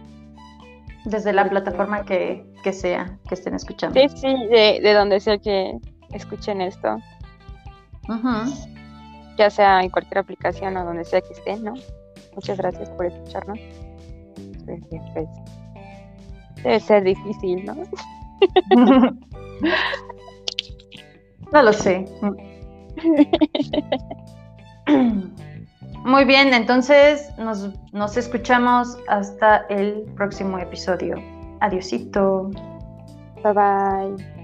Desde 1.05 1.31
la 1.33 1.47
plataforma 1.49 2.03
que, 2.03 2.45
que 2.63 2.73
sea, 2.73 3.17
que 3.29 3.35
estén 3.35 3.53
escuchando. 3.55 3.99
Sí, 3.99 4.09
sí, 4.17 4.27
de, 4.49 4.79
de 4.81 4.93
donde 4.93 5.19
sea 5.19 5.37
que 5.37 5.77
escuchen 6.11 6.61
esto, 6.61 6.97
ya 9.37 9.49
sea 9.49 9.81
en 9.81 9.89
cualquier 9.89 10.17
aplicación 10.19 10.75
o 10.77 10.83
donde 10.83 11.05
sea 11.05 11.21
que 11.21 11.33
estén, 11.33 11.63
¿no? 11.63 11.73
Muchas 12.33 12.57
gracias 12.57 12.89
por 12.91 13.05
escucharnos. 13.05 13.59
Pues, 14.65 14.81
pues, 15.13 15.29
debe 16.63 16.79
ser 16.79 17.03
difícil, 17.03 17.63
¿no? 17.65 17.75
No 21.51 21.61
lo 21.61 21.73
sé. 21.73 22.05
Muy 26.05 26.25
bien, 26.25 26.53
entonces 26.53 27.29
nos, 27.37 27.69
nos 27.91 28.17
escuchamos 28.17 28.97
hasta 29.07 29.65
el 29.69 30.03
próximo 30.15 30.59
episodio. 30.59 31.15
Adiosito. 31.61 32.51
Bye 33.43 33.53
bye. 33.53 34.34